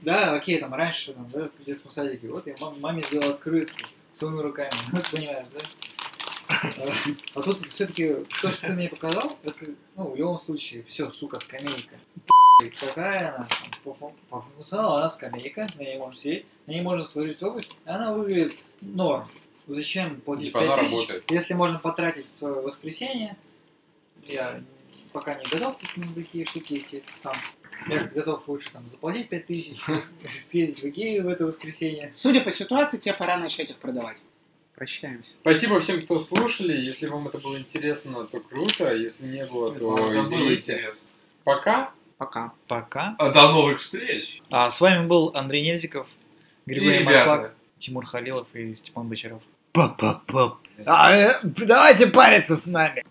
Да, 0.00 0.34
окей, 0.34 0.58
там 0.58 0.74
раньше, 0.74 1.12
там, 1.12 1.28
да, 1.32 1.48
в 1.58 1.64
детском 1.64 1.90
садике, 1.90 2.28
вот 2.28 2.46
я 2.46 2.54
мам- 2.60 2.80
маме 2.80 3.02
сделал 3.04 3.30
открытку 3.30 3.78
своими 4.10 4.40
руками, 4.40 4.70
понимаешь, 5.12 5.46
да? 5.52 5.60
А, 6.48 6.92
А 7.34 7.42
тут 7.42 7.66
все-таки 7.68 8.14
то, 8.40 8.50
что 8.50 8.66
ты 8.66 8.72
мне 8.72 8.88
показал, 8.88 9.38
это, 9.44 9.66
ну, 9.96 10.10
в 10.10 10.16
любом 10.16 10.38
случае, 10.40 10.84
все, 10.88 11.10
сука, 11.12 11.38
скамейка. 11.38 11.96
Какая 12.80 13.34
она? 13.34 13.46
там, 13.48 13.70
По, 13.84 14.12
по- 14.30 14.42
функционалу 14.56 14.96
она 14.96 15.10
скамейка, 15.10 15.68
на 15.76 15.82
ней 15.82 15.98
можно 15.98 16.14
сидеть, 16.14 16.46
на 16.66 16.72
ней 16.72 16.82
можно 16.82 17.04
сложить 17.04 17.42
обувь, 17.42 17.66
и 17.66 17.88
она 17.88 18.12
выглядит 18.12 18.54
норм. 18.80 19.28
Зачем 19.66 20.20
платить 20.20 20.46
Типа 20.46 20.60
она 20.62 20.76
5 20.76 20.80
тысяч, 20.80 20.92
работает. 20.92 21.30
если 21.30 21.54
можно 21.54 21.78
потратить 21.78 22.28
свое 22.30 22.60
воскресенье? 22.60 23.36
Я 24.24 24.60
пока 25.12 25.34
не 25.34 25.44
готов 25.50 25.76
на 25.96 26.14
такие 26.14 26.46
штуки 26.46 26.74
эти 26.74 27.02
сам. 27.16 27.34
Я 27.88 28.04
готов 28.04 28.46
лучше 28.48 28.70
там 28.72 28.88
заплатить 28.90 29.28
5 29.28 29.46
тысяч, 29.46 29.80
съездить 30.40 30.82
в 30.82 30.88
Икею 30.88 31.24
в 31.24 31.28
это 31.28 31.46
воскресенье. 31.46 32.10
Судя 32.12 32.40
по 32.42 32.52
ситуации, 32.52 32.98
тебе 32.98 33.14
пора 33.14 33.36
начать 33.38 33.70
их 33.70 33.76
продавать. 33.78 34.18
Прощаемся. 34.74 35.32
Спасибо 35.40 35.80
всем, 35.80 36.02
кто 36.04 36.18
слушали. 36.18 36.74
Если 36.74 37.06
вам 37.06 37.26
это 37.28 37.38
было 37.38 37.56
интересно, 37.58 38.24
то 38.24 38.40
круто. 38.40 38.94
Если 38.94 39.26
не 39.26 39.44
было, 39.46 39.72
то 39.76 40.20
извините. 40.20 40.92
Пока. 41.44 41.92
Пока. 42.22 42.52
Пока. 42.68 43.16
А 43.18 43.30
до 43.30 43.50
новых 43.50 43.80
встреч! 43.80 44.42
А 44.48 44.70
с 44.70 44.80
вами 44.80 45.08
был 45.08 45.32
Андрей 45.34 45.64
Нельзиков, 45.64 46.06
Григорий. 46.66 47.02
Маслак, 47.02 47.56
Тимур 47.78 48.06
Халилов 48.06 48.46
и 48.54 48.72
Степан 48.76 49.08
Бочаров. 49.08 49.42
Па-па-па. 49.72 50.56
А, 50.86 51.12
э, 51.16 51.40
давайте 51.42 52.06
париться 52.06 52.56
с 52.56 52.66
нами. 52.66 53.02